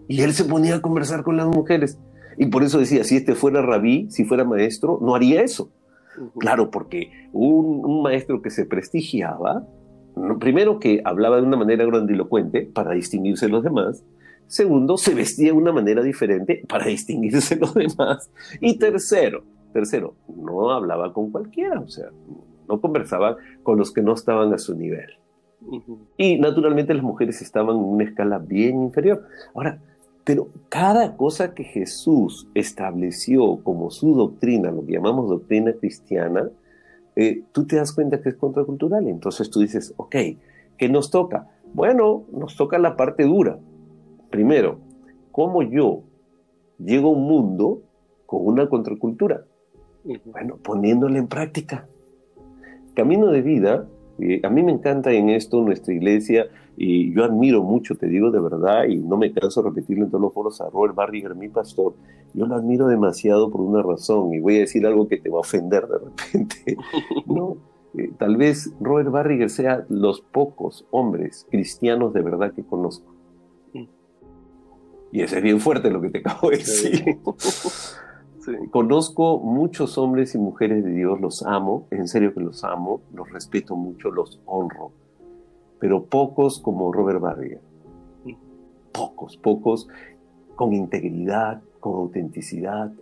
Y 0.09 0.21
él 0.21 0.33
se 0.33 0.45
ponía 0.45 0.77
a 0.77 0.83
conversar 0.83 1.23
con 1.23 1.37
las 1.37 1.47
mujeres. 1.47 1.99
Y 2.39 2.47
por 2.47 2.63
eso 2.63 2.79
decía, 2.79 3.03
si 3.05 3.17
este 3.17 3.35
fuera 3.35 3.63
rabí, 3.63 4.09
si 4.11 4.25
fuera 4.25 4.45
maestro, 4.45 4.99
no 5.01 5.15
haría 5.15 5.43
eso. 5.43 5.71
Claro, 6.39 6.71
porque 6.71 7.11
un, 7.33 7.85
un 7.85 8.03
maestro 8.03 8.43
que 8.43 8.51
se 8.51 8.67
prestigiaba, 8.67 9.67
primero 10.39 10.79
que 10.79 11.01
hablaba 11.05 11.37
de 11.37 11.43
una 11.43 11.57
manera 11.57 11.85
grandilocuente 11.85 12.63
para 12.63 12.93
distinguirse 12.93 13.47
de 13.47 13.53
los 13.53 13.63
demás, 13.63 14.03
Segundo, 14.47 14.97
se 14.97 15.15
vestía 15.15 15.47
de 15.47 15.53
una 15.53 15.73
manera 15.73 16.03
diferente 16.03 16.63
para 16.69 16.87
distinguirse 16.87 17.57
de 17.57 17.61
los 17.63 17.75
demás. 17.75 18.31
Y 18.61 18.79
tercero, 18.79 19.43
tercero, 19.73 20.15
no 20.29 20.71
hablaba 20.71 21.13
con 21.13 21.31
cualquiera, 21.31 21.81
o 21.81 21.89
sea, 21.89 22.11
no 22.69 22.81
conversaba 22.81 23.37
con 23.63 23.79
los 23.79 23.93
que 23.93 24.03
no 24.03 24.15
estaban 24.15 24.53
a 24.53 24.59
su 24.59 24.75
nivel. 24.75 25.11
Y 26.17 26.39
naturalmente 26.39 26.95
las 26.95 27.03
mujeres 27.03 27.43
estaban 27.43 27.77
en 27.77 27.83
una 27.83 28.05
escala 28.05 28.39
bien 28.39 28.83
inferior. 28.83 29.27
Ahora, 29.55 29.81
pero 30.25 30.49
cada 30.69 31.17
cosa 31.17 31.55
que 31.55 31.65
Jesús 31.65 32.49
estableció 32.55 33.63
como 33.63 33.91
su 33.91 34.15
doctrina, 34.15 34.71
lo 34.71 34.85
que 34.85 34.93
llamamos 34.93 35.29
doctrina 35.29 35.73
cristiana, 35.73 36.51
eh, 37.15 37.45
tú 37.53 37.67
te 37.67 37.77
das 37.77 37.93
cuenta 37.93 38.21
que 38.21 38.31
es 38.31 38.35
contracultural. 38.35 39.07
Entonces 39.09 39.51
tú 39.51 39.61
dices, 39.61 39.95
ok, 39.97 40.17
¿qué 40.77 40.89
nos 40.89 41.11
toca? 41.11 41.49
Bueno, 41.73 42.25
nos 42.33 42.57
toca 42.57 42.79
la 42.79 42.97
parte 42.97 43.25
dura. 43.25 43.59
Primero, 44.37 44.81
¿cómo 45.33 45.63
yo 45.63 46.03
llego 46.79 47.09
a 47.09 47.13
un 47.13 47.23
mundo 47.23 47.81
con 48.27 48.47
una 48.47 48.69
contracultura? 48.69 49.45
Bueno, 50.27 50.59
poniéndole 50.63 51.19
en 51.21 51.27
práctica. 51.27 51.89
Camino 52.93 53.29
de 53.29 53.41
vida, 53.41 53.89
eh, 54.19 54.43
a 54.45 54.51
mí 54.51 54.63
me 54.63 54.73
encanta 54.73 55.11
en 55.11 55.31
esto 55.31 55.63
nuestra 55.63 55.95
iglesia, 55.95 56.49
y 56.77 57.15
yo 57.15 57.25
admiro 57.25 57.63
mucho, 57.63 57.95
te 57.95 58.09
digo 58.09 58.31
de 58.31 58.41
verdad, 58.41 58.85
y 58.85 58.97
no 58.97 59.17
me 59.17 59.33
canso 59.33 59.63
de 59.63 59.71
repetirlo 59.71 60.05
en 60.05 60.11
todos 60.11 60.21
los 60.21 60.35
foros 60.35 60.61
a 60.61 60.69
Robert 60.69 60.95
Barriger, 60.95 61.35
mi 61.35 61.49
pastor. 61.49 61.95
Yo 62.35 62.45
lo 62.45 62.57
admiro 62.57 62.89
demasiado 62.89 63.51
por 63.51 63.63
una 63.63 63.83
razón, 63.83 64.35
y 64.35 64.41
voy 64.41 64.57
a 64.57 64.61
decir 64.61 64.87
algo 64.87 65.09
que 65.09 65.17
te 65.17 65.31
va 65.31 65.39
a 65.39 65.41
ofender 65.41 65.87
de 65.89 65.99
repente. 65.99 66.77
no, 67.27 67.57
eh, 67.97 68.11
tal 68.19 68.37
vez 68.37 68.71
Robert 68.83 69.11
Barriger 69.11 69.49
sea 69.49 69.87
los 69.89 70.21
pocos 70.21 70.87
hombres 70.91 71.47
cristianos 71.51 72.13
de 72.13 72.21
verdad 72.21 72.53
que 72.53 72.63
conozco. 72.63 73.16
Y 75.13 75.23
ese 75.23 75.39
es 75.39 75.43
bien 75.43 75.61
fuerte 75.61 75.91
lo 75.91 76.01
que 76.01 76.11
te 76.11 76.19
acabo 76.19 76.51
de 76.51 76.59
decir. 76.59 77.19
Conozco 78.71 79.39
muchos 79.39 79.99
hombres 79.99 80.35
y 80.35 80.39
mujeres 80.39 80.85
de 80.85 80.91
Dios, 80.91 81.21
los 81.21 81.45
amo, 81.45 81.89
en 81.91 82.07
serio 82.07 82.33
que 82.33 82.41
los 82.41 82.63
amo, 82.63 83.01
los 83.13 83.31
respeto 83.31 83.75
mucho, 83.75 84.11
los 84.11 84.41
honro 84.47 84.93
pero 85.79 86.05
pocos 86.05 86.61
como 86.61 86.93
Robert 86.93 87.21
Barriga. 87.21 87.61
Pocos, 88.93 89.37
pocos 89.37 89.89
con 90.55 90.73
integridad, 90.73 91.63
con 91.81 91.95
autenticidad. 91.95 92.93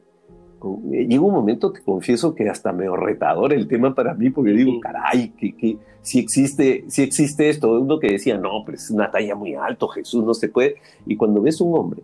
Llegó 0.90 1.26
un 1.26 1.34
momento, 1.34 1.72
te 1.72 1.82
confieso, 1.82 2.34
que 2.34 2.48
hasta 2.48 2.72
me 2.72 2.86
retador 2.96 3.52
el 3.52 3.68
tema 3.68 3.94
para 3.94 4.14
mí, 4.14 4.30
porque 4.30 4.52
yo 4.52 4.56
digo, 4.56 4.80
caray, 4.80 5.30
que, 5.30 5.78
si, 6.02 6.18
existe, 6.18 6.84
si 6.88 7.02
existe 7.02 7.48
esto, 7.48 7.80
uno 7.80 7.98
que 7.98 8.12
decía, 8.12 8.38
no, 8.38 8.62
pero 8.64 8.76
es 8.76 8.90
una 8.90 9.10
talla 9.10 9.34
muy 9.34 9.54
alto, 9.54 9.88
Jesús 9.88 10.24
no 10.24 10.34
se 10.34 10.48
puede. 10.48 10.76
Y 11.06 11.16
cuando 11.16 11.42
ves 11.42 11.60
un 11.60 11.78
hombre 11.78 12.02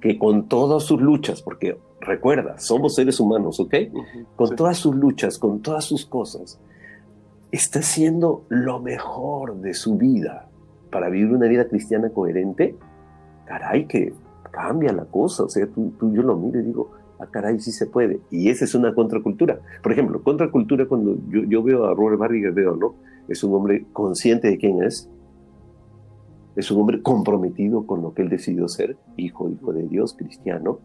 que 0.00 0.18
con 0.18 0.48
todas 0.48 0.82
sus 0.82 1.00
luchas, 1.00 1.42
porque 1.42 1.78
recuerda, 2.00 2.58
somos 2.58 2.96
seres 2.96 3.20
humanos, 3.20 3.60
¿ok? 3.60 3.74
Con 4.34 4.56
todas 4.56 4.76
sus 4.76 4.94
luchas, 4.96 5.38
con 5.38 5.62
todas 5.62 5.84
sus 5.84 6.04
cosas, 6.04 6.60
está 7.52 7.78
haciendo 7.78 8.44
lo 8.48 8.80
mejor 8.80 9.60
de 9.60 9.74
su 9.74 9.96
vida 9.96 10.48
para 10.90 11.08
vivir 11.08 11.32
una 11.32 11.46
vida 11.46 11.68
cristiana 11.68 12.10
coherente, 12.10 12.76
caray, 13.46 13.86
que 13.86 14.12
cambia 14.50 14.92
la 14.92 15.04
cosa. 15.04 15.44
O 15.44 15.48
sea, 15.48 15.66
tú, 15.66 15.92
yo 16.12 16.22
lo 16.22 16.36
miro 16.36 16.60
y 16.60 16.64
digo, 16.64 16.90
ah, 17.22 17.30
caray, 17.30 17.60
sí 17.60 17.72
se 17.72 17.86
puede. 17.86 18.20
Y 18.30 18.50
esa 18.50 18.64
es 18.64 18.74
una 18.74 18.94
contracultura. 18.94 19.60
Por 19.82 19.92
ejemplo, 19.92 20.22
contracultura 20.22 20.86
cuando 20.86 21.16
yo, 21.28 21.62
veo 21.62 21.84
a 21.86 21.94
Robert 21.94 22.18
Barriga, 22.18 22.50
veo, 22.50 22.76
¿no? 22.76 22.94
Es 23.28 23.42
un 23.44 23.54
hombre 23.54 23.86
consciente 23.92 24.48
de 24.48 24.58
quién 24.58 24.82
es. 24.82 25.08
Es 26.56 26.70
un 26.70 26.80
hombre 26.80 27.00
comprometido 27.00 27.86
con 27.86 28.02
lo 28.02 28.12
que 28.12 28.22
él 28.22 28.28
decidió 28.28 28.68
ser, 28.68 28.96
hijo, 29.16 29.48
hijo 29.48 29.72
de 29.72 29.88
Dios, 29.88 30.14
cristiano. 30.14 30.80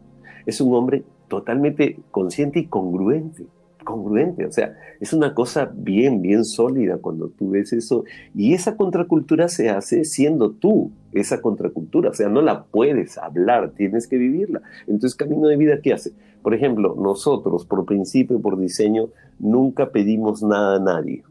Es 0.46 0.62
un 0.62 0.74
hombre 0.74 1.04
totalmente 1.28 2.00
consciente 2.12 2.60
y 2.60 2.68
congruente 2.68 3.46
congruente, 3.88 4.46
o 4.46 4.52
sea, 4.52 4.76
es 5.00 5.14
una 5.14 5.34
cosa 5.34 5.72
bien, 5.74 6.22
bien 6.22 6.44
sólida 6.44 6.98
cuando 6.98 7.30
tú 7.30 7.52
ves 7.52 7.72
eso. 7.72 8.04
Y 8.36 8.54
esa 8.54 8.76
contracultura 8.76 9.48
se 9.48 9.70
hace 9.70 10.04
siendo 10.04 10.52
tú 10.52 10.92
esa 11.14 11.42
contracultura, 11.42 12.10
o 12.10 12.14
sea, 12.14 12.28
no 12.28 12.42
la 12.42 12.66
puedes 12.66 13.18
hablar, 13.18 13.72
tienes 13.72 14.08
que 14.08 14.18
vivirla. 14.18 14.62
Entonces, 14.88 15.16
camino 15.16 15.48
de 15.48 15.56
vida, 15.56 15.80
¿qué 15.82 15.94
hace? 15.94 16.12
Por 16.44 16.54
ejemplo, 16.54 16.96
nosotros, 17.00 17.66
por 17.66 17.86
principio, 17.86 18.42
por 18.42 18.60
diseño, 18.60 19.08
nunca 19.40 19.90
pedimos 19.92 20.44
nada 20.44 20.76
a 20.76 20.80
nadie. 20.80 21.24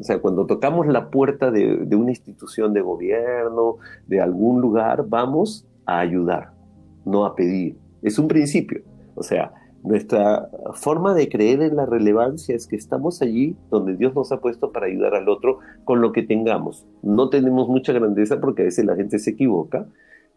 O 0.00 0.04
sea, 0.04 0.20
cuando 0.20 0.46
tocamos 0.46 0.86
la 0.86 1.10
puerta 1.10 1.50
de, 1.50 1.76
de 1.86 1.96
una 1.96 2.10
institución 2.10 2.72
de 2.72 2.82
gobierno, 2.82 3.76
de 4.06 4.20
algún 4.20 4.60
lugar, 4.60 5.06
vamos 5.08 5.66
a 5.86 5.98
ayudar, 5.98 6.52
no 7.04 7.26
a 7.26 7.34
pedir. 7.34 7.76
Es 8.02 8.18
un 8.18 8.28
principio. 8.28 8.82
O 9.14 9.22
sea, 9.22 9.52
nuestra 9.82 10.50
forma 10.74 11.14
de 11.14 11.28
creer 11.28 11.62
en 11.62 11.76
la 11.76 11.86
relevancia 11.86 12.54
es 12.54 12.66
que 12.66 12.76
estamos 12.76 13.22
allí 13.22 13.56
donde 13.70 13.96
Dios 13.96 14.14
nos 14.14 14.30
ha 14.30 14.40
puesto 14.40 14.72
para 14.72 14.86
ayudar 14.86 15.14
al 15.14 15.28
otro 15.28 15.60
con 15.84 16.02
lo 16.02 16.12
que 16.12 16.22
tengamos. 16.22 16.86
No 17.02 17.30
tenemos 17.30 17.68
mucha 17.68 17.92
grandeza 17.92 18.40
porque 18.40 18.62
a 18.62 18.64
veces 18.66 18.84
la 18.84 18.96
gente 18.96 19.18
se 19.18 19.30
equivoca 19.30 19.86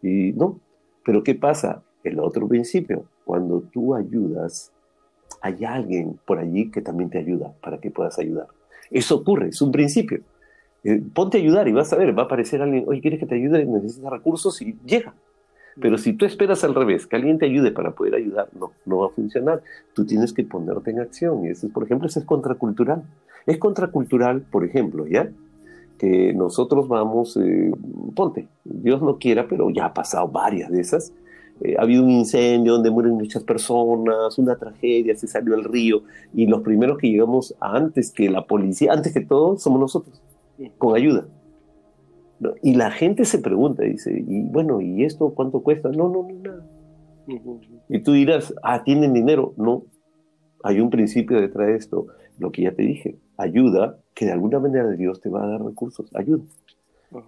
y 0.02 0.32
no. 0.32 0.60
Pero 1.04 1.22
¿qué 1.22 1.34
pasa? 1.34 1.82
El 2.02 2.20
otro 2.20 2.48
principio, 2.48 3.04
cuando 3.24 3.60
tú 3.60 3.94
ayudas, 3.94 4.72
hay 5.42 5.64
alguien 5.64 6.18
por 6.26 6.38
allí 6.38 6.70
que 6.70 6.80
también 6.80 7.10
te 7.10 7.18
ayuda 7.18 7.52
para 7.62 7.78
que 7.78 7.90
puedas 7.90 8.18
ayudar. 8.18 8.46
Eso 8.90 9.16
ocurre, 9.16 9.48
es 9.48 9.60
un 9.60 9.72
principio. 9.72 10.20
Eh, 10.84 11.02
ponte 11.14 11.38
a 11.38 11.40
ayudar 11.40 11.68
y 11.68 11.72
vas 11.72 11.92
a 11.92 11.96
ver, 11.96 12.16
va 12.16 12.22
a 12.22 12.26
aparecer 12.26 12.62
alguien, 12.62 12.84
oye, 12.86 13.00
¿quieres 13.00 13.20
que 13.20 13.26
te 13.26 13.34
ayude? 13.34 13.64
Necesitas 13.64 14.10
recursos 14.10 14.60
y 14.62 14.78
llega. 14.84 15.14
Pero 15.80 15.98
si 15.98 16.12
tú 16.12 16.24
esperas 16.24 16.62
al 16.64 16.74
revés, 16.74 17.06
que 17.06 17.16
alguien 17.16 17.38
te 17.38 17.46
ayude 17.46 17.72
para 17.72 17.92
poder 17.92 18.14
ayudar, 18.14 18.48
no, 18.58 18.72
no 18.86 18.98
va 18.98 19.06
a 19.06 19.10
funcionar. 19.10 19.62
Tú 19.92 20.04
tienes 20.04 20.32
que 20.32 20.44
ponerte 20.44 20.90
en 20.90 21.00
acción. 21.00 21.44
Y 21.44 21.48
eso, 21.48 21.68
por 21.68 21.84
ejemplo, 21.84 22.06
eso 22.06 22.20
es 22.20 22.26
contracultural. 22.26 23.02
Es 23.46 23.58
contracultural, 23.58 24.42
por 24.42 24.64
ejemplo, 24.64 25.06
¿ya? 25.06 25.30
Que 25.98 26.32
nosotros 26.32 26.88
vamos, 26.88 27.36
eh, 27.36 27.72
ponte, 28.14 28.48
Dios 28.64 29.02
no 29.02 29.18
quiera, 29.18 29.46
pero 29.48 29.70
ya 29.70 29.86
ha 29.86 29.94
pasado 29.94 30.28
varias 30.28 30.70
de 30.70 30.80
esas. 30.80 31.12
Eh, 31.60 31.76
ha 31.78 31.82
habido 31.82 32.02
un 32.02 32.10
incendio 32.10 32.74
donde 32.74 32.90
mueren 32.90 33.14
muchas 33.14 33.42
personas, 33.44 34.38
una 34.38 34.56
tragedia, 34.56 35.14
se 35.16 35.26
salió 35.26 35.54
al 35.54 35.64
río, 35.64 36.02
y 36.32 36.46
los 36.46 36.62
primeros 36.62 36.98
que 36.98 37.08
llegamos 37.08 37.54
antes 37.60 38.10
que 38.10 38.28
la 38.28 38.46
policía, 38.46 38.92
antes 38.92 39.12
que 39.12 39.20
todo, 39.20 39.56
somos 39.56 39.80
nosotros, 39.80 40.20
con 40.78 40.96
ayuda. 40.96 41.26
Y 42.62 42.74
la 42.74 42.90
gente 42.90 43.24
se 43.24 43.38
pregunta, 43.38 43.84
dice, 43.84 44.24
y 44.26 44.42
bueno, 44.42 44.80
¿y 44.80 45.04
esto 45.04 45.34
cuánto 45.34 45.62
cuesta? 45.62 45.90
No, 45.90 46.08
no, 46.08 46.26
no, 46.28 46.38
nada. 46.42 46.66
Y 47.88 48.00
tú 48.00 48.12
dirás, 48.12 48.54
ah, 48.62 48.84
¿tienen 48.84 49.12
dinero? 49.12 49.54
No. 49.56 49.84
Hay 50.62 50.80
un 50.80 50.90
principio 50.90 51.40
detrás 51.40 51.68
de 51.68 51.76
esto, 51.76 52.06
lo 52.38 52.50
que 52.50 52.62
ya 52.62 52.72
te 52.72 52.82
dije, 52.82 53.18
ayuda, 53.36 53.98
que 54.14 54.26
de 54.26 54.32
alguna 54.32 54.58
manera 54.58 54.90
Dios 54.90 55.20
te 55.20 55.28
va 55.28 55.44
a 55.44 55.46
dar 55.46 55.62
recursos, 55.62 56.10
ayuda. 56.14 56.44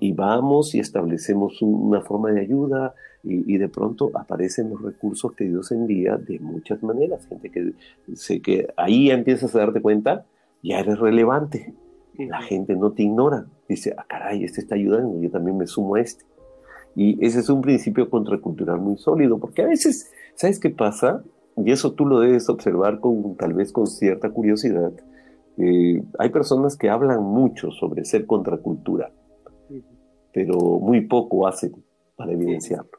Y 0.00 0.12
vamos 0.12 0.74
y 0.74 0.80
establecemos 0.80 1.62
una 1.62 2.00
forma 2.00 2.32
de 2.32 2.40
ayuda 2.40 2.94
y, 3.22 3.56
de 3.56 3.68
pronto 3.68 4.10
aparecen 4.14 4.70
los 4.70 4.82
recursos 4.82 5.32
que 5.32 5.44
Dios 5.44 5.70
envía 5.70 6.16
de 6.16 6.40
muchas 6.40 6.82
maneras. 6.82 7.26
Gente 7.26 7.50
que, 7.50 7.72
sé 8.14 8.40
que 8.40 8.68
ahí 8.76 9.10
empiezas 9.10 9.54
a 9.54 9.60
darte 9.60 9.80
cuenta, 9.80 10.24
ya 10.62 10.80
eres 10.80 10.98
relevante. 10.98 11.72
La 12.18 12.40
gente 12.42 12.74
no 12.76 12.92
te 12.92 13.02
ignora. 13.02 13.46
Dice, 13.68 13.94
ah, 13.96 14.04
caray, 14.08 14.44
este 14.44 14.60
está 14.60 14.74
ayudando, 14.74 15.20
yo 15.20 15.30
también 15.30 15.56
me 15.56 15.66
sumo 15.66 15.96
a 15.96 16.00
este. 16.00 16.24
Y 16.94 17.24
ese 17.24 17.40
es 17.40 17.48
un 17.50 17.60
principio 17.60 18.08
contracultural 18.08 18.80
muy 18.80 18.96
sólido, 18.96 19.38
porque 19.38 19.62
a 19.62 19.66
veces, 19.66 20.10
¿sabes 20.34 20.58
qué 20.58 20.70
pasa? 20.70 21.22
Y 21.56 21.70
eso 21.70 21.92
tú 21.92 22.06
lo 22.06 22.20
debes 22.20 22.48
observar 22.48 23.00
con 23.00 23.36
tal 23.36 23.52
vez 23.54 23.72
con 23.72 23.86
cierta 23.86 24.30
curiosidad. 24.30 24.92
Eh, 25.58 26.02
hay 26.18 26.30
personas 26.30 26.76
que 26.76 26.88
hablan 26.88 27.22
mucho 27.22 27.70
sobre 27.70 28.04
ser 28.04 28.26
contracultura, 28.26 29.12
pero 30.32 30.58
muy 30.80 31.06
poco 31.06 31.46
hacen 31.46 31.72
para 32.14 32.32
evidenciarlo. 32.32 32.98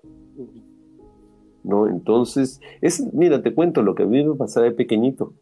¿No? 1.64 1.88
Entonces, 1.88 2.62
es, 2.82 3.14
mira, 3.14 3.42
te 3.42 3.54
cuento 3.54 3.82
lo 3.82 3.94
que 3.94 4.04
a 4.04 4.06
mí 4.06 4.24
me 4.24 4.36
pasaba 4.36 4.66
de 4.66 4.72
pequeñito 4.72 5.34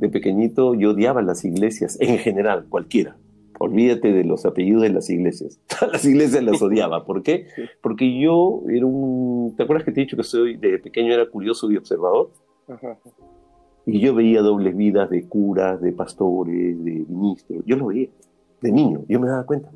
de 0.00 0.08
pequeñito 0.08 0.74
yo 0.74 0.92
odiaba 0.92 1.20
las 1.22 1.44
iglesias, 1.44 1.98
en 2.00 2.18
general, 2.18 2.66
cualquiera. 2.68 3.16
Olvídate 3.58 4.10
de 4.12 4.24
los 4.24 4.46
apellidos 4.46 4.82
de 4.82 4.88
las 4.88 5.10
iglesias. 5.10 5.60
las 5.92 6.04
iglesias 6.06 6.42
las 6.42 6.62
odiaba. 6.62 7.04
¿Por 7.04 7.22
qué? 7.22 7.46
Porque 7.82 8.18
yo 8.18 8.62
era 8.70 8.86
un... 8.86 9.54
¿Te 9.56 9.64
acuerdas 9.64 9.84
que 9.84 9.92
te 9.92 10.00
he 10.00 10.04
dicho 10.04 10.16
que 10.16 10.22
soy 10.22 10.56
de 10.56 10.78
pequeño 10.78 11.12
era 11.12 11.28
curioso 11.28 11.70
y 11.70 11.76
observador? 11.76 12.30
Y 13.84 14.00
yo 14.00 14.14
veía 14.14 14.40
dobles 14.40 14.74
vidas 14.74 15.10
de 15.10 15.28
curas, 15.28 15.82
de 15.82 15.92
pastores, 15.92 16.82
de 16.82 17.04
ministros. 17.06 17.62
Yo 17.66 17.76
lo 17.76 17.86
veía, 17.86 18.08
de 18.62 18.72
niño, 18.72 19.02
yo 19.08 19.20
me 19.20 19.28
daba 19.28 19.44
cuenta. 19.44 19.70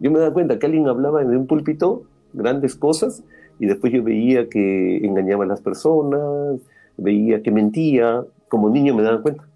Yo 0.00 0.10
me 0.12 0.20
daba 0.20 0.32
cuenta 0.32 0.58
que 0.58 0.66
alguien 0.66 0.86
hablaba 0.86 1.22
en 1.22 1.36
un 1.36 1.46
púlpito 1.48 2.04
grandes 2.32 2.76
cosas 2.76 3.24
y 3.58 3.66
después 3.66 3.92
yo 3.92 4.04
veía 4.04 4.48
que 4.48 4.98
engañaba 4.98 5.44
a 5.44 5.48
las 5.48 5.60
personas, 5.60 6.60
veía 6.96 7.42
que 7.42 7.50
mentía, 7.50 8.24
como 8.56 8.70
niño 8.70 8.94
me 8.94 9.02
daba 9.02 9.20
cuenta. 9.20 9.46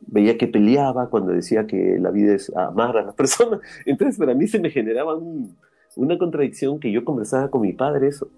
Veía 0.00 0.36
que 0.36 0.48
peleaba 0.48 1.08
cuando 1.08 1.30
decía 1.30 1.64
que 1.64 1.96
la 2.00 2.10
vida 2.10 2.34
es 2.34 2.52
amar 2.56 2.96
a 2.96 3.02
las 3.02 3.14
personas. 3.14 3.60
Entonces 3.86 4.18
para 4.18 4.34
mí 4.34 4.48
se 4.48 4.58
me 4.58 4.68
generaba 4.70 5.14
un, 5.14 5.56
una 5.94 6.18
contradicción 6.18 6.80
que 6.80 6.90
yo 6.90 7.04
conversaba 7.04 7.50
con 7.50 7.60
mi 7.60 7.72
padre 7.72 8.08
eso. 8.08 8.28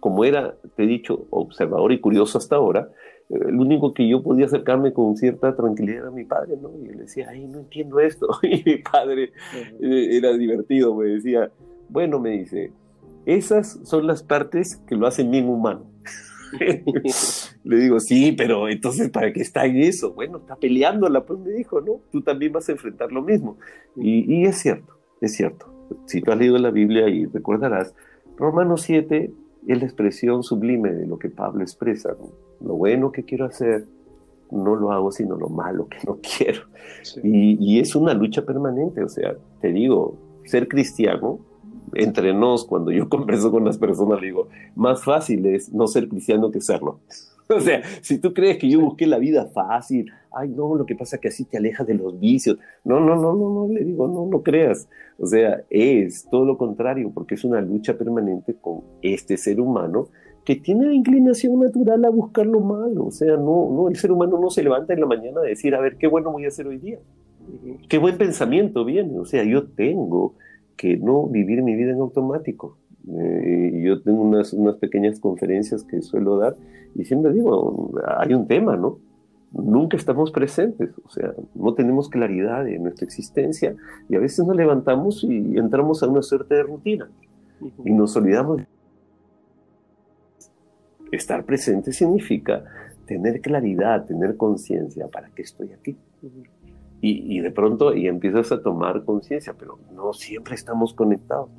Como 0.00 0.24
era, 0.24 0.56
te 0.74 0.82
he 0.82 0.86
dicho, 0.86 1.26
observador 1.30 1.92
y 1.92 2.00
curioso 2.00 2.38
hasta 2.38 2.56
ahora, 2.56 2.88
eh, 3.28 3.38
el 3.46 3.60
único 3.60 3.94
que 3.94 4.08
yo 4.08 4.24
podía 4.24 4.46
acercarme 4.46 4.92
con 4.92 5.16
cierta 5.16 5.54
tranquilidad 5.54 6.02
era 6.02 6.10
mi 6.10 6.24
padre, 6.24 6.56
¿no? 6.60 6.72
Y 6.76 6.88
le 6.88 7.02
decía, 7.02 7.28
ay, 7.30 7.46
no 7.46 7.60
entiendo 7.60 8.00
esto. 8.00 8.26
Y 8.42 8.60
mi 8.64 8.78
padre 8.78 9.30
eh, 9.80 10.08
era 10.16 10.32
divertido, 10.32 10.96
me 10.96 11.06
decía, 11.06 11.48
bueno, 11.88 12.18
me 12.18 12.30
dice, 12.30 12.72
esas 13.24 13.78
son 13.84 14.08
las 14.08 14.24
partes 14.24 14.78
que 14.88 14.96
lo 14.96 15.06
hacen 15.06 15.30
bien 15.30 15.48
humano. 15.48 15.93
Le 17.64 17.76
digo, 17.76 18.00
sí, 18.00 18.32
pero 18.32 18.68
entonces, 18.68 19.10
¿para 19.10 19.32
qué 19.32 19.40
está 19.40 19.64
en 19.66 19.76
eso? 19.76 20.12
Bueno, 20.12 20.38
está 20.38 20.56
peleándola, 20.56 21.24
pues 21.24 21.38
me 21.40 21.50
dijo, 21.50 21.80
¿no? 21.80 22.00
Tú 22.10 22.22
también 22.22 22.52
vas 22.52 22.68
a 22.68 22.72
enfrentar 22.72 23.12
lo 23.12 23.22
mismo. 23.22 23.56
Y, 23.96 24.44
es 24.44 24.58
cierto, 24.58 24.98
es 25.20 25.34
cierto. 25.34 25.66
Si 26.06 26.20
tú 26.20 26.32
has 26.32 26.38
leído 26.38 26.58
la 26.58 26.70
Biblia 26.70 27.08
y 27.08 27.26
recordarás, 27.26 27.94
Romanos 28.36 28.82
7 28.82 29.30
es 29.66 29.78
la 29.78 29.84
expresión 29.84 30.42
sublime 30.42 30.92
de 30.92 31.06
lo 31.06 31.18
que 31.18 31.30
Pablo 31.30 31.62
expresa. 31.62 32.16
Lo 32.60 32.74
bueno 32.74 33.12
que 33.12 33.24
quiero 33.24 33.46
hacer, 33.46 33.86
no 34.50 34.76
lo 34.76 34.92
hago, 34.92 35.10
sino 35.10 35.36
lo 35.36 35.48
malo 35.48 35.88
que 35.88 35.98
no 36.06 36.18
quiero. 36.38 36.62
Y, 37.22 37.56
y 37.60 37.80
es 37.80 37.94
una 37.94 38.14
lucha 38.14 38.44
permanente. 38.44 39.02
O 39.02 39.08
sea, 39.08 39.34
te 39.60 39.72
digo, 39.72 40.16
ser 40.44 40.68
cristiano 40.68 41.40
entre 41.96 42.34
nos, 42.34 42.64
cuando 42.64 42.90
yo 42.90 43.08
converso 43.10 43.50
con 43.50 43.64
las 43.64 43.78
personas, 43.78 44.20
digo, 44.20 44.48
más 44.74 45.04
fácil 45.04 45.46
es 45.46 45.72
no 45.72 45.86
ser 45.86 46.08
cristiano 46.08 46.50
que 46.50 46.60
serlo. 46.60 47.00
O 47.46 47.60
sea, 47.60 47.82
si 48.00 48.18
tú 48.18 48.32
crees 48.32 48.56
que 48.56 48.70
yo 48.70 48.80
busqué 48.80 49.06
la 49.06 49.18
vida 49.18 49.44
fácil, 49.44 50.10
ay, 50.32 50.48
no, 50.48 50.76
lo 50.76 50.86
que 50.86 50.94
pasa 50.94 51.16
es 51.16 51.22
que 51.22 51.28
así 51.28 51.44
te 51.44 51.58
alejas 51.58 51.86
de 51.86 51.92
los 51.92 52.18
vicios. 52.18 52.56
No, 52.84 53.00
no, 53.00 53.16
no, 53.16 53.34
no, 53.34 53.50
no, 53.50 53.68
le 53.70 53.84
digo, 53.84 54.08
no, 54.08 54.26
no 54.26 54.42
creas. 54.42 54.88
O 55.18 55.26
sea, 55.26 55.62
es 55.68 56.26
todo 56.30 56.46
lo 56.46 56.56
contrario, 56.56 57.10
porque 57.12 57.34
es 57.34 57.44
una 57.44 57.60
lucha 57.60 57.98
permanente 57.98 58.54
con 58.54 58.80
este 59.02 59.36
ser 59.36 59.60
humano 59.60 60.08
que 60.44 60.56
tiene 60.56 60.86
la 60.86 60.94
inclinación 60.94 61.58
natural 61.58 62.04
a 62.04 62.10
buscar 62.10 62.46
lo 62.46 62.60
malo. 62.60 63.06
O 63.06 63.10
sea, 63.10 63.36
no, 63.36 63.70
no, 63.70 63.88
el 63.88 63.96
ser 63.96 64.12
humano 64.12 64.38
no 64.38 64.50
se 64.50 64.62
levanta 64.62 64.92
en 64.92 65.00
la 65.00 65.06
mañana 65.06 65.40
a 65.40 65.44
decir, 65.44 65.74
a 65.74 65.80
ver, 65.80 65.96
qué 65.96 66.06
bueno 66.06 66.32
voy 66.32 66.44
a 66.44 66.48
hacer 66.48 66.66
hoy 66.66 66.78
día. 66.78 66.98
Qué 67.88 67.98
buen 67.98 68.18
pensamiento 68.18 68.84
viene. 68.84 69.18
O 69.18 69.24
sea, 69.24 69.44
yo 69.44 69.64
tengo 69.66 70.34
que 70.76 70.96
no 70.96 71.26
vivir 71.26 71.62
mi 71.62 71.74
vida 71.74 71.92
en 71.92 72.00
automático. 72.00 72.78
Eh, 73.08 73.82
yo 73.84 74.02
tengo 74.02 74.22
unas, 74.22 74.52
unas 74.52 74.76
pequeñas 74.76 75.20
conferencias 75.20 75.84
que 75.84 76.00
suelo 76.00 76.38
dar 76.38 76.56
y 76.94 77.04
siempre 77.04 77.32
digo, 77.32 77.92
hay 78.18 78.32
un 78.34 78.46
tema, 78.46 78.76
¿no? 78.76 78.98
Nunca 79.52 79.96
estamos 79.96 80.32
presentes, 80.32 80.90
o 81.04 81.08
sea, 81.10 81.32
no 81.54 81.74
tenemos 81.74 82.08
claridad 82.08 82.66
en 82.66 82.82
nuestra 82.82 83.04
existencia 83.04 83.76
y 84.08 84.16
a 84.16 84.18
veces 84.18 84.44
nos 84.44 84.56
levantamos 84.56 85.22
y 85.22 85.56
entramos 85.56 86.02
a 86.02 86.08
una 86.08 86.22
suerte 86.22 86.56
de 86.56 86.62
rutina 86.64 87.08
y 87.84 87.92
nos 87.92 88.16
olvidamos. 88.16 88.62
Estar 91.12 91.44
presente 91.44 91.92
significa 91.92 92.64
tener 93.06 93.40
claridad, 93.40 94.06
tener 94.06 94.36
conciencia, 94.36 95.06
¿para 95.08 95.28
qué 95.28 95.42
estoy 95.42 95.72
aquí? 95.72 95.96
Y, 97.06 97.40
de 97.40 97.50
pronto 97.50 97.94
y 97.94 98.08
empiezas 98.08 98.50
a 98.52 98.62
tomar 98.62 99.04
conciencia, 99.04 99.54
pero 99.58 99.78
no 99.94 100.12
siempre 100.14 100.54
estamos 100.54 100.94
conectados. 100.94 101.50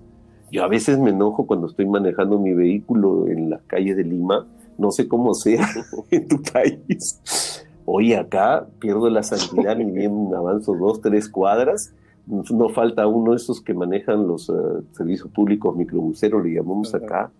Yo 0.51 0.63
a 0.63 0.67
veces 0.67 0.97
me 0.97 1.11
enojo 1.11 1.45
cuando 1.45 1.67
estoy 1.67 1.85
manejando 1.85 2.39
mi 2.39 2.53
vehículo 2.53 3.27
en 3.27 3.49
la 3.51 3.59
calle 3.67 3.93
de 3.93 4.03
Lima, 4.03 4.47
no 4.77 4.91
sé 4.91 5.07
cómo 5.07 5.33
sea 5.33 5.67
en 6.11 6.27
tu 6.27 6.41
país. 6.41 7.63
Hoy 7.85 8.13
acá 8.13 8.67
pierdo 8.79 9.09
la 9.09 9.21
santidad 9.21 9.77
y 9.77 9.83
bien 9.85 10.29
avanzo 10.35 10.75
dos, 10.75 11.01
tres 11.01 11.29
cuadras. 11.29 11.93
No 12.25 12.69
falta 12.69 13.05
uno 13.05 13.31
de 13.31 13.37
esos 13.37 13.61
que 13.61 13.75
manejan 13.75 14.25
los 14.27 14.49
eh, 14.49 14.53
servicios 14.93 15.29
públicos 15.29 15.75
microbuseros, 15.75 16.43
le 16.43 16.55
llamamos 16.55 16.95
acá. 16.95 17.31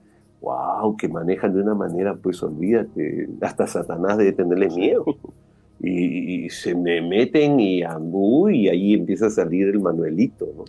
¡Wow! 0.41 0.95
Que 0.95 1.08
manejan 1.08 1.56
de 1.56 1.64
una 1.64 1.74
manera, 1.74 2.16
pues 2.16 2.43
olvídate, 2.43 3.30
hasta 3.41 3.66
Satanás 3.66 4.20
debe 4.20 4.34
tenerle 4.34 4.70
miedo 4.70 5.03
y, 5.80 6.49
se 6.49 6.76
me 6.76 7.01
meten 7.01 7.59
y 7.59 7.84
andú 7.84 8.49
y 8.49 8.69
ahí 8.69 8.93
empieza 8.93 9.28
a 9.28 9.30
salir 9.30 9.67
el 9.67 9.80
Manuelito, 9.80 10.47
¿no? 10.55 10.65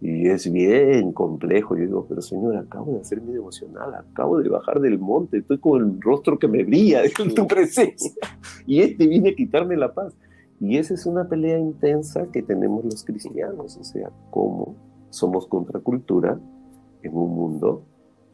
Y 0.00 0.28
es 0.28 0.52
bien 0.52 1.12
complejo. 1.12 1.76
Yo 1.76 1.82
digo, 1.82 2.06
pero 2.06 2.20
señor, 2.20 2.56
acabo 2.56 2.92
de 2.92 3.00
hacer 3.00 3.22
mi 3.22 3.32
devocional, 3.32 3.94
acabo 3.94 4.38
de 4.38 4.50
bajar 4.50 4.80
del 4.80 4.98
monte, 4.98 5.38
estoy 5.38 5.58
con 5.58 5.82
el 5.82 6.00
rostro 6.00 6.38
que 6.38 6.46
me 6.46 6.62
brilla 6.62 7.02
de 7.02 7.10
tu 7.34 7.46
presencia. 7.46 8.12
Y 8.66 8.80
este 8.80 9.06
viene 9.06 9.30
a 9.30 9.34
quitarme 9.34 9.76
la 9.76 9.94
paz. 9.94 10.14
Y 10.60 10.76
esa 10.76 10.94
es 10.94 11.06
una 11.06 11.26
pelea 11.26 11.58
intensa 11.58 12.26
que 12.30 12.42
tenemos 12.42 12.84
los 12.84 13.02
cristianos, 13.04 13.76
o 13.76 13.84
sea, 13.84 14.10
cómo 14.30 14.76
somos 15.10 15.46
contracultura 15.46 16.38
en 17.02 17.16
un 17.16 17.34
mundo 17.34 17.84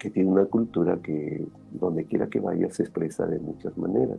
que 0.01 0.11
tiene 0.11 0.31
una 0.31 0.47
cultura 0.47 0.99
que 1.03 1.47
donde 1.71 2.07
quiera 2.07 2.27
que 2.29 2.41
vaya 2.41 2.71
se 2.71 2.83
expresa 2.83 3.27
de 3.27 3.39
muchas 3.39 3.77
maneras. 3.77 4.19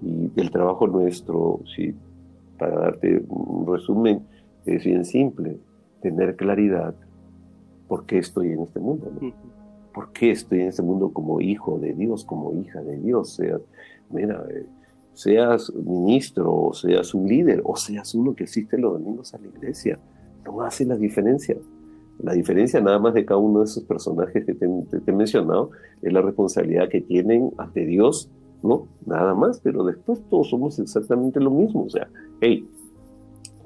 Y 0.00 0.30
el 0.36 0.50
trabajo 0.50 0.86
nuestro, 0.86 1.60
sí, 1.76 1.94
para 2.56 2.78
darte 2.78 3.22
un 3.28 3.66
resumen, 3.66 4.22
es 4.64 4.84
bien 4.84 5.04
simple, 5.04 5.58
tener 6.00 6.36
claridad 6.36 6.94
por 7.88 8.06
qué 8.06 8.18
estoy 8.18 8.52
en 8.52 8.60
este 8.60 8.78
mundo, 8.80 9.10
¿Por 9.92 10.12
qué 10.12 10.30
estoy 10.30 10.60
en 10.60 10.68
este 10.68 10.82
mundo 10.82 11.12
como 11.12 11.40
hijo 11.40 11.80
de 11.80 11.92
Dios, 11.94 12.24
como 12.24 12.54
hija 12.54 12.80
de 12.80 12.96
Dios? 12.98 13.34
Seas, 13.34 13.60
mira, 14.08 14.46
eh, 14.48 14.64
seas 15.14 15.74
ministro, 15.74 16.54
o 16.54 16.72
seas 16.72 17.12
un 17.12 17.26
líder, 17.26 17.60
o 17.64 17.74
seas 17.74 18.14
uno 18.14 18.36
que 18.36 18.44
asiste 18.44 18.78
los 18.78 18.92
domingos 18.92 19.34
a 19.34 19.38
la 19.38 19.48
iglesia, 19.48 19.98
no 20.44 20.62
hace 20.62 20.84
la 20.84 20.96
diferencia. 20.96 21.56
La 22.22 22.32
diferencia 22.32 22.80
nada 22.80 22.98
más 22.98 23.14
de 23.14 23.24
cada 23.24 23.38
uno 23.38 23.60
de 23.60 23.64
esos 23.64 23.84
personajes 23.84 24.44
que 24.44 24.54
te, 24.54 24.66
he 24.66 25.12
mencionado 25.12 25.70
es 26.02 26.12
la 26.12 26.22
responsabilidad 26.22 26.88
que 26.88 27.00
tienen 27.00 27.50
ante 27.56 27.86
Dios, 27.86 28.30
¿no? 28.62 28.88
Nada 29.06 29.34
más, 29.34 29.60
pero 29.60 29.84
después 29.84 30.20
todos 30.28 30.50
somos 30.50 30.78
exactamente 30.78 31.40
lo 31.40 31.50
mismo. 31.50 31.84
O 31.84 31.90
sea, 31.90 32.08
hey, 32.40 32.68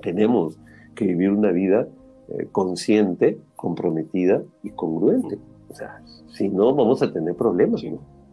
tenemos 0.02 0.58
que 0.94 1.06
vivir 1.06 1.30
una 1.30 1.50
vida 1.50 1.88
eh, 2.28 2.48
consciente, 2.52 3.38
comprometida 3.56 4.42
y 4.62 4.70
congruente. 4.70 5.38
O 5.68 5.74
sea, 5.74 6.00
si 6.28 6.48
no, 6.48 6.74
vamos 6.74 7.02
a 7.02 7.12
tener 7.12 7.34
problemas, 7.34 7.82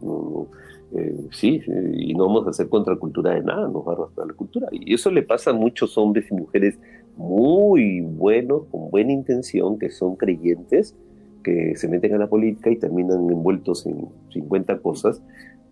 ¿no? 0.00 0.46
Eh, 0.94 1.26
sí, 1.30 1.60
y 1.94 2.14
no 2.14 2.26
vamos 2.26 2.46
a 2.46 2.50
hacer 2.50 2.68
contracultura 2.68 3.34
de 3.34 3.42
nada, 3.42 3.66
nos 3.66 3.86
va 3.86 3.92
a 3.92 3.94
arrastrar 3.96 4.26
la 4.26 4.34
cultura. 4.34 4.68
Y 4.70 4.92
eso 4.92 5.10
le 5.10 5.22
pasa 5.22 5.50
a 5.50 5.54
muchos 5.54 5.96
hombres 5.96 6.26
y 6.30 6.34
mujeres 6.34 6.78
muy 7.16 8.00
buenos, 8.00 8.64
con 8.70 8.90
buena 8.90 9.12
intención, 9.12 9.78
que 9.78 9.90
son 9.90 10.16
creyentes, 10.16 10.96
que 11.42 11.76
se 11.76 11.88
meten 11.88 12.14
a 12.14 12.18
la 12.18 12.28
política 12.28 12.70
y 12.70 12.76
terminan 12.76 13.28
envueltos 13.30 13.86
en 13.86 14.08
50 14.30 14.78
cosas 14.78 15.22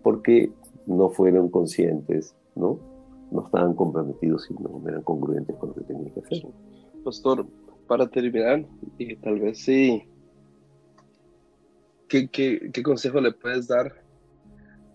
porque 0.03 0.51
no 0.85 1.09
fueron 1.09 1.49
conscientes, 1.49 2.35
¿no? 2.55 2.79
No 3.31 3.45
estaban 3.45 3.73
comprometidos 3.75 4.49
y 4.51 4.55
no 4.55 4.81
eran 4.87 5.03
congruentes 5.03 5.55
con 5.55 5.69
lo 5.69 5.75
que 5.75 5.81
tenían 5.81 6.11
que 6.11 6.19
hacer. 6.19 6.43
Pastor, 7.03 7.45
para 7.87 8.07
terminar, 8.07 8.65
y 8.97 9.15
tal 9.15 9.39
vez 9.39 9.59
sí, 9.59 10.03
¿qué, 12.07 12.29
qué 12.29 12.83
consejo 12.83 13.21
le 13.21 13.31
puedes 13.31 13.67
dar 13.67 13.93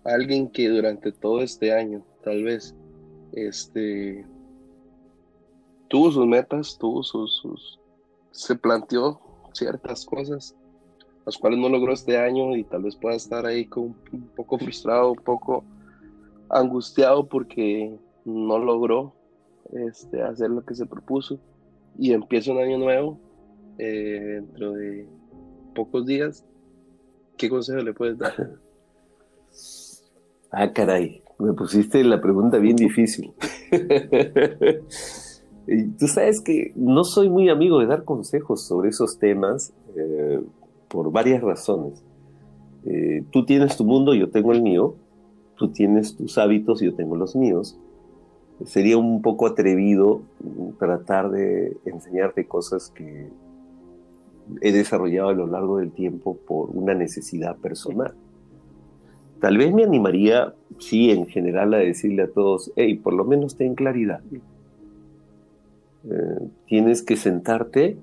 a 0.03 0.13
alguien 0.13 0.49
que 0.49 0.69
durante 0.69 1.11
todo 1.11 1.41
este 1.41 1.73
año, 1.73 2.03
tal 2.23 2.43
vez, 2.43 2.75
este, 3.33 4.25
tuvo 5.87 6.11
sus 6.11 6.25
metas, 6.25 6.77
tuvo 6.77 7.03
sus, 7.03 7.79
se 8.31 8.55
planteó 8.55 9.19
ciertas 9.53 10.05
cosas, 10.05 10.55
las 11.25 11.37
cuales 11.37 11.59
no 11.59 11.69
logró 11.69 11.93
este 11.93 12.17
año 12.17 12.55
y 12.55 12.63
tal 12.63 12.83
vez 12.83 12.95
pueda 12.95 13.15
estar 13.15 13.45
ahí 13.45 13.65
con, 13.65 13.95
un 14.11 14.29
poco 14.35 14.57
frustrado, 14.57 15.11
un 15.11 15.23
poco 15.23 15.63
angustiado 16.49 17.27
porque 17.27 17.97
no 18.25 18.59
logró 18.59 19.13
este, 19.73 20.21
hacer 20.21 20.49
lo 20.49 20.63
que 20.63 20.75
se 20.75 20.85
propuso 20.85 21.39
y 21.97 22.13
empieza 22.13 22.51
un 22.51 22.59
año 22.59 22.77
nuevo 22.77 23.19
eh, 23.77 24.41
dentro 24.41 24.73
de 24.73 25.07
pocos 25.75 26.05
días. 26.05 26.45
¿Qué 27.37 27.49
consejo 27.49 27.79
le 27.79 27.93
puedes 27.93 28.17
dar? 28.17 28.33
Ah, 30.49 30.71
caray, 30.71 31.21
me 31.39 31.51
pusiste 31.51 32.01
la 32.05 32.21
pregunta 32.21 32.57
bien 32.57 32.77
difícil. 32.77 33.33
tú 35.97 36.07
sabes 36.07 36.41
que 36.41 36.71
no 36.75 37.03
soy 37.03 37.29
muy 37.29 37.49
amigo 37.49 37.79
de 37.79 37.87
dar 37.87 38.03
consejos 38.03 38.61
sobre 38.61 38.89
esos 38.89 39.19
temas 39.19 39.73
eh, 39.95 40.41
por 40.87 41.11
varias 41.11 41.41
razones. 41.41 42.03
Eh, 42.85 43.23
tú 43.31 43.45
tienes 43.45 43.75
tu 43.75 43.83
mundo, 43.83 44.13
yo 44.13 44.29
tengo 44.29 44.53
el 44.53 44.61
mío. 44.61 44.95
Tú 45.55 45.69
tienes 45.69 46.15
tus 46.15 46.37
hábitos, 46.37 46.81
yo 46.81 46.93
tengo 46.93 47.15
los 47.15 47.35
míos. 47.35 47.77
Sería 48.65 48.97
un 48.97 49.21
poco 49.21 49.45
atrevido 49.47 50.21
tratar 50.79 51.29
de 51.31 51.77
enseñarte 51.85 52.45
cosas 52.45 52.89
que 52.89 53.27
he 54.61 54.71
desarrollado 54.71 55.29
a 55.29 55.33
lo 55.33 55.47
largo 55.47 55.77
del 55.77 55.91
tiempo 55.91 56.37
por 56.47 56.69
una 56.69 56.93
necesidad 56.93 57.57
personal. 57.57 58.13
Tal 59.41 59.57
vez 59.57 59.73
me 59.73 59.83
animaría, 59.83 60.53
sí, 60.79 61.11
en 61.11 61.27
general, 61.27 61.73
a 61.73 61.77
decirle 61.77 62.23
a 62.23 62.31
todos, 62.31 62.71
hey, 62.75 62.95
por 62.95 63.13
lo 63.13 63.25
menos 63.25 63.55
ten 63.55 63.75
claridad. 63.75 64.21
Tienes 66.67 67.03
que 67.03 67.15
sentarte 67.17 67.97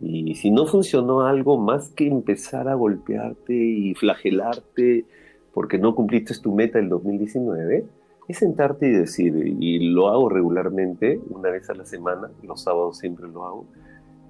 Y 0.00 0.34
si 0.36 0.50
no 0.50 0.66
funcionó 0.66 1.22
algo, 1.22 1.58
más 1.58 1.90
que 1.90 2.06
empezar 2.06 2.68
a 2.68 2.74
golpearte 2.74 3.54
y 3.54 3.94
flagelarte 3.94 5.06
porque 5.52 5.78
no 5.78 5.94
cumpliste 5.94 6.34
tu 6.40 6.54
meta 6.54 6.78
del 6.78 6.88
2019, 6.88 7.84
es 8.28 8.38
sentarte 8.38 8.86
y 8.86 8.92
decir, 8.92 9.34
y 9.36 9.90
lo 9.90 10.08
hago 10.08 10.28
regularmente, 10.28 11.20
una 11.30 11.50
vez 11.50 11.68
a 11.70 11.74
la 11.74 11.84
semana, 11.84 12.30
los 12.42 12.62
sábados 12.62 12.98
siempre 12.98 13.28
lo 13.28 13.44
hago, 13.44 13.66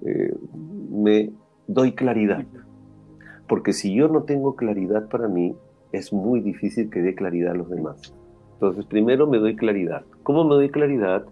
eh, 0.05 0.33
me 0.89 1.31
doy 1.67 1.93
claridad. 1.93 2.45
Porque 3.47 3.73
si 3.73 3.93
yo 3.93 4.07
no 4.07 4.23
tengo 4.23 4.55
claridad 4.55 5.07
para 5.09 5.27
mí, 5.27 5.55
es 5.91 6.13
muy 6.13 6.39
difícil 6.39 6.89
que 6.89 7.01
dé 7.01 7.13
claridad 7.15 7.51
a 7.51 7.57
los 7.57 7.69
demás. 7.69 8.15
Entonces, 8.53 8.85
primero 8.85 9.27
me 9.27 9.39
doy 9.39 9.55
claridad. 9.55 10.03
¿Cómo 10.23 10.43
me 10.45 10.55
doy 10.55 10.69
claridad? 10.69 11.25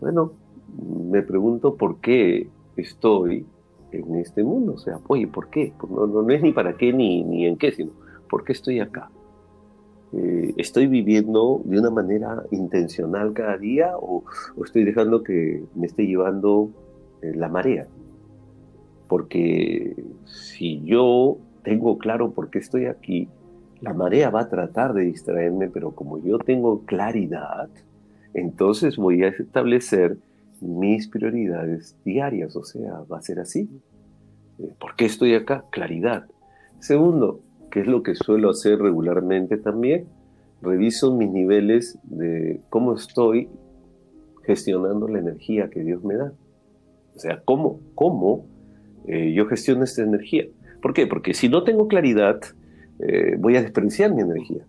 Bueno, 0.00 0.32
me 0.78 1.22
pregunto 1.22 1.76
por 1.76 2.00
qué 2.00 2.48
estoy 2.76 3.46
en 3.92 4.16
este 4.16 4.42
mundo. 4.42 4.74
O 4.74 4.78
sea, 4.78 4.98
oye, 5.08 5.26
¿por 5.26 5.48
qué? 5.50 5.72
Pues 5.78 5.92
no, 5.92 6.06
no, 6.06 6.28
es 6.30 6.42
ni 6.42 6.52
para 6.52 6.76
qué 6.76 6.92
ni, 6.92 7.22
ni 7.24 7.46
en 7.46 7.56
qué, 7.56 7.72
sino 7.72 7.92
¿por 8.28 8.44
qué 8.44 8.52
estoy 8.52 8.80
acá? 8.80 9.10
Eh, 10.12 10.54
¿Estoy 10.56 10.86
viviendo 10.86 11.62
de 11.64 11.78
una 11.78 11.90
manera 11.90 12.42
intencional 12.50 13.32
cada 13.32 13.56
día 13.56 13.92
o, 13.96 14.24
estoy 14.64 14.84
dejando 14.84 15.22
que 15.22 15.64
me 15.74 15.86
esté 15.86 16.06
llevando 16.06 16.70
eh, 17.22 17.32
la 17.34 17.48
marea? 17.48 17.86
Porque 19.08 19.94
si 20.24 20.82
yo 20.82 21.38
tengo 21.62 21.98
claro 21.98 22.32
por 22.32 22.50
qué 22.50 22.58
estoy 22.58 22.86
aquí, 22.86 23.28
la 23.80 23.94
marea 23.94 24.30
va 24.30 24.42
a 24.42 24.48
tratar 24.48 24.94
de 24.94 25.02
distraerme, 25.02 25.68
pero 25.68 25.92
como 25.92 26.18
yo 26.18 26.38
tengo 26.38 26.82
claridad, 26.84 27.68
entonces 28.34 28.96
voy 28.96 29.24
a 29.24 29.28
establecer 29.28 30.16
mis 30.62 31.08
prioridades 31.08 31.96
diarias, 32.04 32.54
o 32.56 32.64
sea, 32.64 33.00
va 33.10 33.18
a 33.18 33.22
ser 33.22 33.40
así. 33.40 33.68
Eh, 34.58 34.72
¿Por 34.78 34.94
qué 34.96 35.06
estoy 35.06 35.34
acá? 35.34 35.64
Claridad. 35.70 36.26
Segundo, 36.78 37.40
¿qué 37.70 37.80
es 37.80 37.86
lo 37.86 38.02
que 38.02 38.14
suelo 38.14 38.50
hacer 38.50 38.78
regularmente 38.78 39.56
también? 39.56 40.06
Reviso 40.62 41.14
mis 41.16 41.30
niveles 41.30 41.98
de 42.04 42.60
cómo 42.70 42.94
estoy 42.94 43.48
gestionando 44.44 45.08
la 45.08 45.18
energía 45.18 45.68
que 45.68 45.82
Dios 45.82 46.04
me 46.04 46.14
da. 46.14 46.32
O 47.16 47.18
sea, 47.18 47.42
cómo, 47.44 47.80
cómo 47.94 48.46
eh, 49.06 49.32
yo 49.32 49.46
gestiono 49.46 49.82
esta 49.82 50.02
energía. 50.02 50.46
¿Por 50.80 50.94
qué? 50.94 51.06
Porque 51.06 51.34
si 51.34 51.48
no 51.48 51.64
tengo 51.64 51.88
claridad, 51.88 52.40
eh, 53.00 53.36
voy 53.38 53.56
a 53.56 53.62
desperdiciar 53.62 54.14
mi 54.14 54.22
energía. 54.22 54.64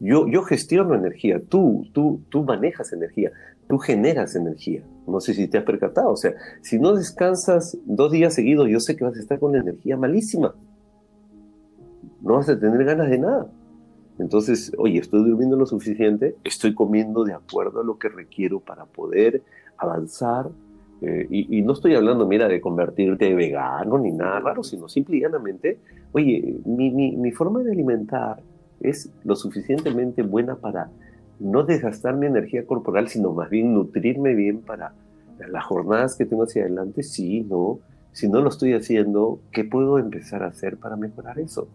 Yo, 0.00 0.26
yo 0.26 0.42
gestiono 0.42 0.94
energía, 0.94 1.40
tú, 1.48 1.88
tú, 1.92 2.22
tú 2.28 2.42
manejas 2.42 2.92
energía, 2.92 3.30
tú 3.68 3.78
generas 3.78 4.36
energía. 4.36 4.82
No 5.06 5.20
sé 5.20 5.34
si 5.34 5.48
te 5.48 5.58
has 5.58 5.64
percatado. 5.64 6.10
O 6.10 6.16
sea, 6.16 6.34
si 6.60 6.78
no 6.78 6.94
descansas 6.94 7.76
dos 7.84 8.12
días 8.12 8.34
seguidos, 8.34 8.68
yo 8.68 8.80
sé 8.80 8.96
que 8.96 9.04
vas 9.04 9.16
a 9.16 9.20
estar 9.20 9.38
con 9.38 9.56
energía 9.56 9.96
malísima. 9.96 10.54
No 12.20 12.34
vas 12.34 12.48
a 12.48 12.58
tener 12.58 12.84
ganas 12.84 13.10
de 13.10 13.18
nada. 13.18 13.50
Entonces, 14.18 14.72
oye, 14.78 14.98
estoy 14.98 15.28
durmiendo 15.28 15.56
lo 15.56 15.66
suficiente, 15.66 16.36
estoy 16.44 16.74
comiendo 16.74 17.24
de 17.24 17.32
acuerdo 17.32 17.80
a 17.80 17.84
lo 17.84 17.98
que 17.98 18.08
requiero 18.08 18.60
para 18.60 18.84
poder 18.84 19.42
avanzar. 19.76 20.50
Eh, 21.00 21.26
y, 21.30 21.62
no 21.62 21.72
estoy 21.72 21.96
hablando, 21.96 22.28
mira, 22.28 22.46
de 22.46 22.60
convertirte 22.60 23.34
vegano 23.34 23.98
ni 23.98 24.12
nada 24.12 24.38
raro, 24.38 24.62
sino 24.62 24.88
simple 24.88 25.16
y 25.16 25.20
llanamente, 25.22 25.80
oye, 26.12 26.60
mi 26.64 27.32
forma 27.32 27.60
de 27.64 27.72
alimentar 27.72 28.40
es 28.82 29.10
lo 29.24 29.34
suficientemente 29.34 30.22
buena 30.22 30.56
para 30.56 30.90
no 31.42 31.64
desgastar 31.64 32.16
mi 32.16 32.26
energía 32.26 32.66
corporal, 32.66 33.08
sino 33.08 33.32
más 33.32 33.50
bien 33.50 33.74
nutrirme 33.74 34.34
bien 34.34 34.60
para 34.60 34.92
las 35.48 35.64
jornadas 35.64 36.16
que 36.16 36.24
tengo 36.24 36.44
hacia 36.44 36.62
adelante, 36.62 37.02
sí, 37.02 37.42
no. 37.42 37.80
Si 38.12 38.28
no 38.28 38.40
lo 38.40 38.50
estoy 38.50 38.74
haciendo, 38.74 39.40
¿qué 39.50 39.64
puedo 39.64 39.98
empezar 39.98 40.42
a 40.42 40.48
hacer 40.48 40.76
para 40.76 40.96
mejorar 40.96 41.38
eso? 41.38 41.68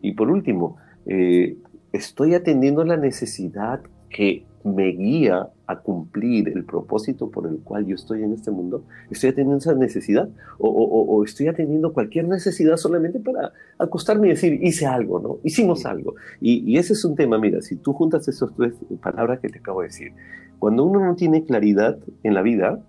Y 0.00 0.12
por 0.12 0.30
último, 0.30 0.76
eh, 1.06 1.56
estoy 1.92 2.34
atendiendo 2.34 2.84
la 2.84 2.96
necesidad 2.96 3.80
que 4.10 4.44
me 4.64 4.88
guía 4.88 5.48
a 5.66 5.76
cumplir 5.76 6.48
el 6.48 6.64
propósito 6.64 7.30
por 7.30 7.46
el 7.46 7.58
cual 7.58 7.86
yo 7.86 7.94
estoy 7.94 8.22
en 8.22 8.32
este 8.32 8.50
mundo, 8.50 8.84
estoy 9.10 9.30
atendiendo 9.30 9.58
esa 9.58 9.74
necesidad 9.74 10.28
o, 10.58 11.22
estoy 11.24 11.48
atendiendo 11.48 11.92
cualquier 11.92 12.28
necesidad 12.28 12.76
solamente 12.76 13.18
para 13.20 13.52
acostarme 13.78 14.26
y 14.26 14.30
decir, 14.30 14.62
hice 14.62 14.86
algo, 14.86 15.20
¿no? 15.20 15.38
Hicimos 15.42 15.86
algo. 15.86 16.14
Y, 16.40 16.76
ese 16.76 16.92
es 16.92 17.04
un 17.04 17.16
tema, 17.16 17.38
mira, 17.38 17.62
si 17.62 17.76
tú 17.76 17.92
juntas 17.92 18.28
esas 18.28 18.50
tres 18.56 18.74
palabras 19.00 19.40
que 19.40 19.48
te 19.48 19.58
acabo 19.58 19.80
de 19.80 19.88
decir, 19.88 20.12
cuando 20.58 20.84
uno 20.84 21.04
no 21.04 21.16
tiene 21.16 21.44
claridad 21.44 21.98
en 22.22 22.34
la 22.34 22.42
vida, 22.42 22.80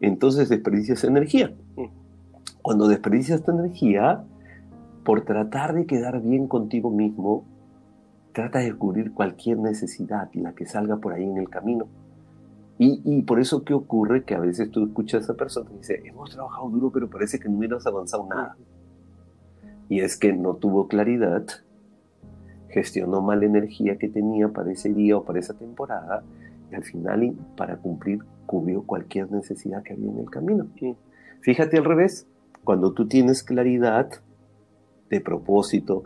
entonces 0.00 0.48
desperdicias 0.48 1.04
energía. 1.04 1.54
Cuando 2.62 2.88
desperdicias 2.88 3.42
tu 3.42 3.50
energía, 3.50 4.24
por 5.04 5.24
tratar 5.24 5.74
de 5.74 5.84
quedar 5.86 6.22
bien 6.22 6.48
contigo 6.48 6.90
mismo, 6.90 7.44
trata 8.34 8.58
de 8.58 8.74
cubrir 8.74 9.12
cualquier 9.12 9.58
necesidad, 9.58 10.28
la 10.34 10.52
que 10.52 10.66
salga 10.66 10.96
por 10.96 11.14
ahí 11.14 11.24
en 11.24 11.38
el 11.38 11.48
camino. 11.48 11.86
Y, 12.76 13.22
por 13.22 13.38
eso 13.38 13.64
¿qué 13.64 13.72
ocurre 13.72 14.24
que 14.24 14.34
a 14.34 14.40
veces 14.40 14.68
tú 14.70 14.84
escuchas 14.84 15.22
a 15.22 15.24
esa 15.24 15.34
persona 15.34 15.70
y 15.72 15.78
dice, 15.78 16.02
hemos 16.04 16.32
trabajado 16.32 16.68
duro, 16.68 16.90
pero 16.90 17.08
parece 17.08 17.38
que 17.38 17.48
no 17.48 17.62
hemos 17.62 17.86
avanzado 17.86 18.26
nada. 18.28 18.56
Y 19.88 20.00
es 20.00 20.16
que 20.16 20.32
no 20.32 20.54
tuvo 20.54 20.88
claridad, 20.88 21.46
gestionó 22.68 23.22
mal 23.22 23.40
la 23.40 23.46
energía 23.46 23.96
que 23.96 24.08
tenía 24.08 24.48
para 24.48 24.72
ese 24.72 24.92
día 24.92 25.16
o 25.16 25.24
para 25.24 25.38
esa 25.38 25.54
temporada, 25.54 26.24
y 26.72 26.74
al 26.74 26.82
final, 26.82 27.36
para 27.56 27.76
cumplir, 27.76 28.24
cubrió 28.44 28.82
cualquier 28.82 29.30
necesidad 29.30 29.84
que 29.84 29.92
había 29.92 30.10
en 30.10 30.18
el 30.18 30.30
camino. 30.30 30.66
Fíjate 31.40 31.78
al 31.78 31.84
revés, 31.84 32.26
cuando 32.64 32.92
tú 32.92 33.06
tienes 33.06 33.44
claridad 33.44 34.10
de 35.10 35.20
propósito, 35.20 36.02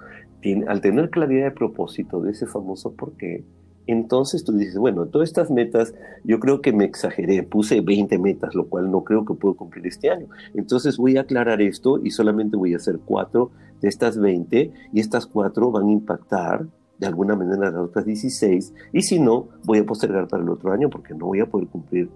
al 0.66 0.80
tener 0.80 1.10
claridad 1.10 1.44
de 1.44 1.50
propósito 1.50 2.20
de 2.20 2.32
ese 2.32 2.46
famoso 2.46 2.92
por 2.92 3.12
qué, 3.12 3.44
entonces 3.88 4.44
tú 4.44 4.52
dices, 4.52 4.76
bueno, 4.76 5.06
todas 5.06 5.30
estas 5.30 5.50
metas, 5.50 5.94
yo 6.22 6.38
creo 6.40 6.60
que 6.60 6.74
me 6.74 6.84
exageré, 6.84 7.42
puse 7.42 7.80
20 7.80 8.18
metas, 8.18 8.54
lo 8.54 8.68
cual 8.68 8.90
no 8.90 9.02
creo 9.02 9.24
que 9.24 9.32
puedo 9.32 9.56
cumplir 9.56 9.86
este 9.86 10.10
año. 10.10 10.26
Entonces 10.54 10.98
voy 10.98 11.16
a 11.16 11.22
aclarar 11.22 11.62
esto 11.62 11.98
y 12.04 12.10
solamente 12.10 12.58
voy 12.58 12.74
a 12.74 12.76
hacer 12.76 12.98
cuatro 13.02 13.50
de 13.80 13.88
estas 13.88 14.18
20 14.18 14.72
y 14.92 15.00
estas 15.00 15.24
cuatro 15.26 15.70
van 15.70 15.88
a 15.88 15.92
impactar 15.92 16.66
de 16.98 17.06
alguna 17.06 17.34
manera 17.34 17.70
las 17.70 17.80
otras 17.80 18.04
16 18.04 18.74
y 18.92 19.02
si 19.02 19.18
no, 19.20 19.48
voy 19.64 19.78
a 19.78 19.86
postergar 19.86 20.28
para 20.28 20.42
el 20.42 20.50
otro 20.50 20.70
año 20.70 20.90
porque 20.90 21.14
no 21.14 21.26
voy 21.26 21.40
a 21.40 21.46
poder 21.46 21.68
cumplir 21.68 22.10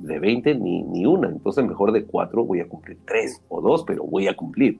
de, 0.00 0.18
20 0.18 0.56
ni, 0.56 0.82
ni 0.82 1.06
una. 1.06 1.28
Entonces 1.28 1.64
mejor 1.64 1.92
de 1.92 2.04
cuatro 2.04 2.44
voy 2.44 2.58
a 2.60 2.68
cumplir 2.68 2.98
tres 3.06 3.40
o 3.48 3.60
dos, 3.60 3.84
pero 3.86 4.02
voy 4.02 4.26
a 4.26 4.34
cumplir. 4.34 4.76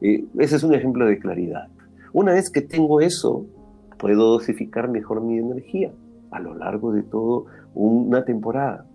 Eh, 0.00 0.24
ese 0.38 0.54
es 0.54 0.62
un 0.62 0.74
ejemplo 0.74 1.04
de 1.04 1.18
claridad. 1.18 1.68
Una 2.12 2.32
vez 2.32 2.50
que 2.50 2.62
tengo 2.62 3.00
eso, 3.00 3.46
puedo 3.98 4.32
dosificar 4.32 4.88
mejor 4.88 5.20
mi 5.20 5.38
energía 5.38 5.92
a 6.30 6.40
lo 6.40 6.54
largo 6.54 6.92
de 6.92 7.02
toda 7.02 7.50
una 7.74 8.24
temporada. 8.24 8.86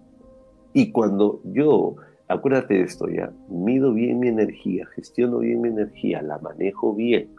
Y 0.73 0.91
cuando 0.91 1.41
yo, 1.43 1.95
acuérdate 2.27 2.75
de 2.75 2.81
esto 2.81 3.07
ya, 3.07 3.31
mido 3.49 3.93
bien 3.93 4.19
mi 4.19 4.27
energía, 4.27 4.87
gestiono 4.87 5.39
bien 5.39 5.61
mi 5.61 5.69
energía, 5.69 6.21
la 6.21 6.39
manejo 6.39 6.93
bien. 6.93 7.29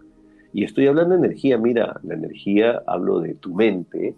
Y 0.52 0.62
estoy 0.64 0.86
hablando 0.86 1.16
de 1.16 1.26
energía, 1.26 1.58
mira, 1.58 2.00
la 2.04 2.14
energía 2.14 2.82
hablo 2.86 3.20
de 3.20 3.34
tu 3.34 3.54
mente, 3.54 4.14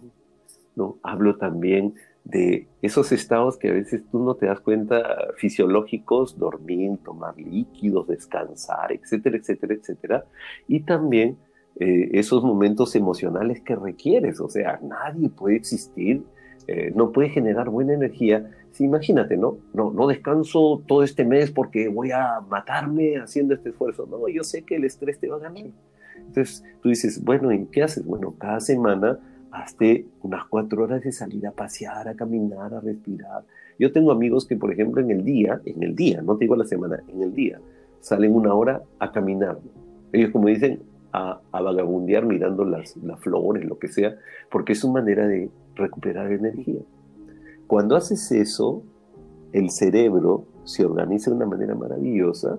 ¿no? 0.75 0.97
Hablo 1.01 1.37
también 1.37 1.95
de 2.23 2.67
esos 2.81 3.11
estados 3.11 3.57
que 3.57 3.69
a 3.69 3.73
veces 3.73 4.03
tú 4.11 4.19
no 4.19 4.35
te 4.35 4.47
das 4.47 4.59
cuenta 4.59 5.01
fisiológicos, 5.37 6.37
dormir, 6.37 6.97
tomar 7.03 7.37
líquidos, 7.37 8.07
descansar, 8.07 8.91
etcétera, 8.91 9.37
etcétera, 9.37 9.73
etcétera. 9.73 10.25
Y 10.67 10.81
también 10.81 11.37
eh, 11.79 12.09
esos 12.13 12.43
momentos 12.43 12.95
emocionales 12.95 13.61
que 13.61 13.75
requieres. 13.75 14.39
O 14.39 14.49
sea, 14.49 14.79
nadie 14.81 15.29
puede 15.29 15.57
existir, 15.57 16.23
eh, 16.67 16.91
no 16.95 17.11
puede 17.11 17.29
generar 17.29 17.69
buena 17.69 17.93
energía. 17.93 18.51
Si 18.71 18.83
imagínate, 18.83 19.37
¿no? 19.37 19.57
¿no? 19.73 19.91
No 19.91 20.07
descanso 20.07 20.81
todo 20.87 21.03
este 21.03 21.23
mes 21.23 21.51
porque 21.51 21.87
voy 21.87 22.11
a 22.11 22.41
matarme 22.49 23.17
haciendo 23.17 23.53
este 23.53 23.69
esfuerzo. 23.69 24.07
No, 24.07 24.27
yo 24.27 24.43
sé 24.43 24.63
que 24.63 24.75
el 24.75 24.85
estrés 24.85 25.19
te 25.19 25.29
va 25.29 25.37
a 25.37 25.39
ganar. 25.39 25.65
Entonces 26.17 26.63
tú 26.81 26.89
dices, 26.89 27.23
bueno, 27.23 27.51
¿y 27.51 27.65
qué 27.65 27.83
haces? 27.83 28.05
Bueno, 28.05 28.33
cada 28.37 28.59
semana 28.59 29.19
hazte 29.51 30.05
unas 30.23 30.45
cuatro 30.45 30.83
horas 30.83 31.03
de 31.03 31.11
salir 31.11 31.45
a 31.47 31.51
pasear, 31.51 32.07
a 32.07 32.15
caminar, 32.15 32.73
a 32.73 32.79
respirar. 32.79 33.43
Yo 33.79 33.91
tengo 33.91 34.11
amigos 34.11 34.45
que, 34.45 34.55
por 34.55 34.71
ejemplo, 34.71 35.01
en 35.01 35.11
el 35.11 35.23
día, 35.23 35.61
en 35.65 35.83
el 35.83 35.95
día, 35.95 36.21
no 36.21 36.37
te 36.37 36.45
digo 36.45 36.55
la 36.55 36.65
semana, 36.65 36.99
en 37.07 37.21
el 37.21 37.33
día, 37.33 37.59
salen 37.99 38.33
una 38.33 38.53
hora 38.53 38.81
a 38.99 39.11
caminar. 39.11 39.59
Ellos, 40.11 40.31
como 40.31 40.47
dicen, 40.47 40.81
a, 41.11 41.41
vagabundear 41.51 42.25
mirando 42.25 42.63
las, 42.63 42.95
las 42.97 43.19
flores, 43.19 43.65
lo 43.65 43.79
que 43.79 43.87
sea, 43.87 44.17
porque 44.51 44.73
es 44.73 44.79
su 44.79 44.91
manera 44.91 45.27
de 45.27 45.49
recuperar 45.75 46.31
energía. 46.31 46.81
Cuando 47.67 47.95
haces 47.95 48.31
eso, 48.31 48.83
el 49.51 49.69
cerebro 49.71 50.45
se 50.63 50.85
organiza 50.85 51.31
de 51.31 51.37
una 51.37 51.45
manera 51.45 51.75
maravillosa 51.75 52.57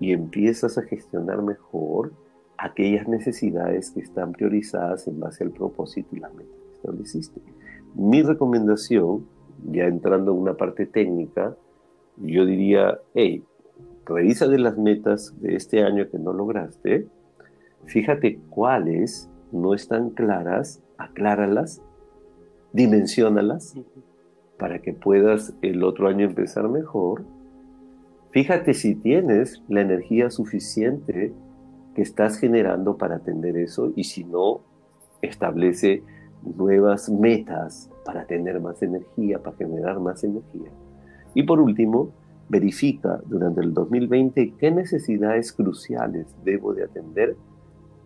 y 0.00 0.12
empiezas 0.12 0.78
a 0.78 0.82
gestionar 0.82 1.42
mejor 1.42 2.12
aquellas 2.56 3.08
necesidades 3.08 3.90
que 3.90 4.00
están 4.00 4.32
priorizadas 4.32 5.06
en 5.06 5.20
base 5.20 5.44
al 5.44 5.50
propósito 5.50 6.16
y 6.16 6.20
la 6.20 6.30
meta 6.30 6.50
que 6.68 6.74
estableciste. 6.76 7.40
Mi 7.94 8.22
recomendación, 8.22 9.26
ya 9.70 9.84
entrando 9.84 10.32
en 10.32 10.38
una 10.38 10.54
parte 10.54 10.86
técnica, 10.86 11.56
yo 12.16 12.44
diría, 12.44 12.98
hey, 13.14 13.44
revisa 14.06 14.46
de 14.48 14.58
las 14.58 14.78
metas 14.78 15.34
de 15.40 15.56
este 15.56 15.82
año 15.82 16.08
que 16.10 16.18
no 16.18 16.32
lograste, 16.32 17.06
fíjate 17.86 18.40
cuáles 18.50 19.30
no 19.52 19.74
están 19.74 20.10
claras, 20.10 20.82
acláralas, 20.98 21.82
dimensionalas 22.72 23.74
para 24.58 24.80
que 24.80 24.92
puedas 24.92 25.54
el 25.62 25.82
otro 25.84 26.08
año 26.08 26.26
empezar 26.26 26.68
mejor. 26.68 27.24
Fíjate 28.30 28.74
si 28.74 28.94
tienes 28.96 29.62
la 29.68 29.80
energía 29.80 30.30
suficiente 30.30 31.32
que 31.94 32.02
estás 32.02 32.38
generando 32.38 32.96
para 32.96 33.16
atender 33.16 33.56
eso 33.56 33.92
y 33.94 34.04
si 34.04 34.24
no, 34.24 34.62
establece 35.22 36.02
nuevas 36.42 37.08
metas 37.08 37.90
para 38.04 38.26
tener 38.26 38.60
más 38.60 38.82
energía, 38.82 39.42
para 39.42 39.56
generar 39.56 40.00
más 40.00 40.24
energía. 40.24 40.70
Y 41.34 41.44
por 41.44 41.60
último, 41.60 42.10
verifica 42.48 43.20
durante 43.26 43.60
el 43.60 43.72
2020 43.72 44.54
qué 44.58 44.70
necesidades 44.70 45.52
cruciales 45.52 46.26
debo 46.44 46.74
de 46.74 46.84
atender 46.84 47.36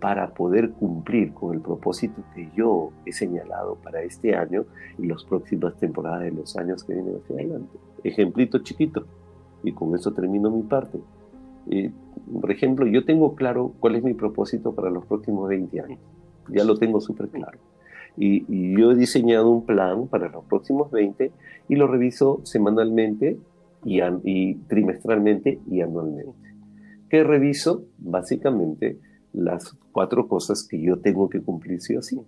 para 0.01 0.33
poder 0.33 0.71
cumplir 0.71 1.33
con 1.35 1.55
el 1.55 1.61
propósito 1.61 2.23
que 2.35 2.49
yo 2.57 2.91
he 3.05 3.13
señalado 3.13 3.77
para 3.77 4.03
este 4.03 4.37
año 4.37 4.65
y 4.97 5.07
las 5.07 5.25
próximas 5.25 5.77
temporadas 5.77 6.23
de 6.23 6.31
los 6.31 6.57
años 6.57 6.85
que 6.85 6.95
vienen 6.95 7.17
hacia 7.17 7.37
adelante. 7.37 7.79
Ejemplito 8.05 8.59
chiquito, 8.61 9.07
y 9.63 9.73
con 9.73 9.95
eso 9.95 10.13
termino 10.13 10.51
mi 10.51 10.63
parte. 10.63 10.99
Eh, 11.71 11.91
por 12.41 12.51
ejemplo, 12.51 12.87
yo 12.87 13.05
tengo 13.05 13.35
claro 13.35 13.73
cuál 13.81 13.97
es 13.97 14.05
mi 14.05 14.15
propósito 14.15 14.75
para 14.75 14.91
los 14.91 15.05
próximos 15.07 15.49
20 15.49 15.81
años. 15.81 16.01
Ya 16.49 16.65
lo 16.65 16.77
tengo 16.77 17.01
súper 17.01 17.29
claro. 17.29 17.59
Y, 18.17 18.45
y, 18.49 18.77
yo 18.77 18.93
he 18.93 18.97
diseñado 18.97 19.51
un 19.51 19.65
plan 19.65 20.09
para 20.09 20.29
los 20.29 20.45
próximos 20.45 20.91
20 20.91 21.31
y 21.69 21.77
lo 21.77 21.87
reviso 21.87 22.41
semanalmente 22.45 23.39
y, 23.85 24.01
y 24.25 24.55
trimestralmente 24.67 25.61
y 25.71 25.83
anualmente. 25.83 26.55
¿Qué 27.11 27.23
reviso? 27.23 27.85
Básicamente 27.99 28.99
las 29.39 29.77
cuatro 29.93 30.29
cosas 30.29 30.67
que 30.67 30.81
yo 30.81 30.99
tengo 30.99 31.29
que 31.29 31.41
cumplir 31.41 31.81
sí 31.81 31.97
o 31.97 32.03
sí. 32.03 32.21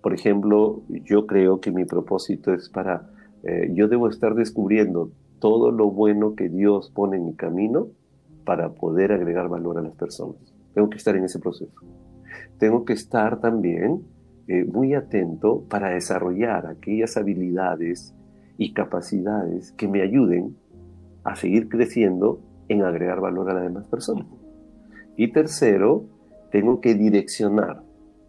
Por 0.00 0.14
ejemplo, 0.14 0.82
yo 0.88 1.26
creo 1.26 1.60
que 1.60 1.72
mi 1.72 1.84
propósito 1.84 2.54
es 2.54 2.68
para, 2.68 3.10
eh, 3.42 3.70
yo 3.74 3.88
debo 3.88 4.08
estar 4.08 4.34
descubriendo 4.34 5.10
todo 5.40 5.70
lo 5.70 5.90
bueno 5.90 6.34
que 6.34 6.48
Dios 6.48 6.90
pone 6.90 7.16
en 7.16 7.26
mi 7.26 7.34
camino 7.34 7.88
para 8.44 8.70
poder 8.70 9.12
agregar 9.12 9.48
valor 9.48 9.78
a 9.78 9.82
las 9.82 9.94
personas. 9.94 10.36
Tengo 10.74 10.88
que 10.88 10.96
estar 10.96 11.16
en 11.16 11.24
ese 11.24 11.38
proceso. 11.38 11.72
Tengo 12.58 12.84
que 12.84 12.92
estar 12.92 13.40
también 13.40 14.02
eh, 14.46 14.64
muy 14.64 14.94
atento 14.94 15.64
para 15.68 15.90
desarrollar 15.90 16.66
aquellas 16.66 17.16
habilidades 17.16 18.14
y 18.56 18.72
capacidades 18.72 19.72
que 19.72 19.88
me 19.88 20.02
ayuden 20.02 20.56
a 21.24 21.36
seguir 21.36 21.68
creciendo 21.68 22.40
en 22.68 22.82
agregar 22.82 23.20
valor 23.20 23.50
a 23.50 23.54
las 23.54 23.64
demás 23.64 23.86
personas. 23.86 24.26
Y 25.16 25.32
tercero, 25.32 26.04
tengo 26.50 26.80
que 26.80 26.94
direccionar 26.94 27.82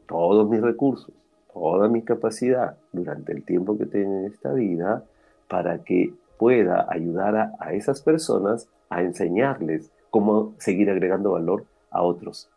todos 0.08 0.50
mis 0.50 0.62
recursos, 0.62 1.14
toda 1.54 1.88
mi 1.88 2.02
capacidad 2.02 2.78
durante 2.92 3.32
el 3.32 3.44
tiempo 3.44 3.78
que 3.78 3.86
tengo 3.86 4.20
en 4.20 4.26
esta 4.26 4.54
vida 4.54 5.04
para 5.48 5.80
que 5.84 6.14
pueda 6.38 6.88
ayudar 6.90 7.54
a, 7.60 7.74
esas 7.74 8.02
personas 8.02 8.68
a 8.90 9.02
enseñarles 9.02 9.92
cómo 10.10 10.54
seguir 10.58 10.90
agregando 10.90 11.32
valor 11.32 11.66
a 11.92 12.02
otros. 12.02 12.50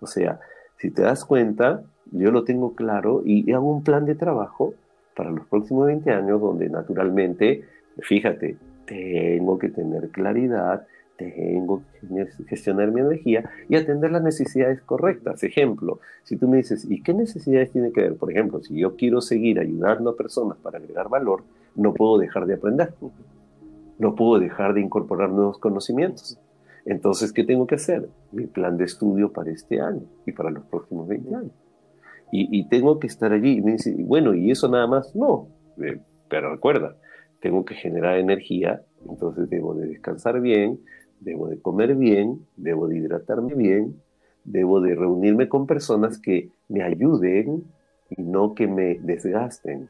O 0.00 0.06
sea, 0.06 0.40
si 0.78 0.90
te 0.90 1.02
das 1.02 1.24
cuenta, 1.24 1.82
yo 2.10 2.30
lo 2.30 2.44
tengo 2.44 2.74
claro 2.74 3.22
y 3.24 3.52
hago 3.52 3.70
un 3.70 3.84
plan 3.84 4.06
de 4.06 4.14
trabajo 4.14 4.74
para 5.14 5.30
los 5.30 5.46
próximos 5.46 5.86
20 5.86 6.10
años 6.10 6.40
donde 6.40 6.68
naturalmente, 6.68 7.64
fíjate, 7.98 8.56
tengo 8.86 9.58
que 9.58 9.68
tener 9.68 10.08
claridad 10.08 10.86
tengo 11.18 11.82
que 12.00 12.44
gestionar 12.46 12.92
mi 12.92 13.00
energía 13.00 13.50
y 13.68 13.74
atender 13.74 14.12
las 14.12 14.22
necesidades 14.22 14.80
correctas. 14.82 15.42
Ejemplo, 15.42 15.98
si 16.22 16.36
tú 16.36 16.46
me 16.48 16.58
dices, 16.58 16.86
¿y 16.88 17.02
qué 17.02 17.12
necesidades 17.12 17.72
tiene 17.72 17.90
que 17.90 18.02
ver? 18.02 18.16
Por 18.16 18.30
ejemplo, 18.30 18.62
si 18.62 18.78
yo 18.78 18.94
quiero 18.94 19.20
seguir 19.20 19.58
ayudando 19.58 20.10
a 20.10 20.16
personas 20.16 20.58
para 20.58 20.78
agregar 20.78 21.08
valor, 21.08 21.42
no 21.74 21.92
puedo 21.92 22.18
dejar 22.18 22.46
de 22.46 22.54
aprender. 22.54 22.94
No 23.98 24.14
puedo 24.14 24.38
dejar 24.38 24.74
de 24.74 24.80
incorporar 24.80 25.30
nuevos 25.30 25.58
conocimientos. 25.58 26.38
Entonces, 26.86 27.32
¿qué 27.32 27.42
tengo 27.42 27.66
que 27.66 27.74
hacer? 27.74 28.08
Mi 28.30 28.46
plan 28.46 28.76
de 28.76 28.84
estudio 28.84 29.32
para 29.32 29.50
este 29.50 29.80
año 29.80 30.02
y 30.24 30.30
para 30.30 30.50
los 30.50 30.64
próximos 30.66 31.08
20 31.08 31.34
años. 31.34 31.52
Y, 32.30 32.68
tengo 32.68 33.00
que 33.00 33.08
estar 33.08 33.32
allí. 33.32 33.58
Y 33.58 33.62
me 33.62 33.72
dice, 33.72 33.92
bueno, 33.98 34.34
¿y 34.34 34.52
eso 34.52 34.68
nada 34.68 34.86
más? 34.86 35.16
No. 35.16 35.48
Eh, 35.82 35.98
pero 36.28 36.52
recuerda, 36.52 36.94
tengo 37.40 37.64
que 37.64 37.74
generar 37.74 38.18
energía, 38.18 38.82
entonces 39.08 39.48
debo 39.48 39.74
de 39.74 39.86
descansar 39.86 40.40
bien, 40.40 40.80
debo 41.20 41.48
de 41.48 41.60
comer 41.60 41.94
bien, 41.94 42.46
debo 42.56 42.88
de 42.88 42.98
hidratarme 42.98 43.54
bien, 43.54 44.00
debo 44.44 44.80
de 44.80 44.94
reunirme 44.94 45.48
con 45.48 45.66
personas 45.66 46.18
que 46.18 46.50
me 46.68 46.82
ayuden 46.82 47.64
y 48.10 48.22
no 48.22 48.54
que 48.54 48.66
me 48.66 48.98
desgasten. 49.00 49.88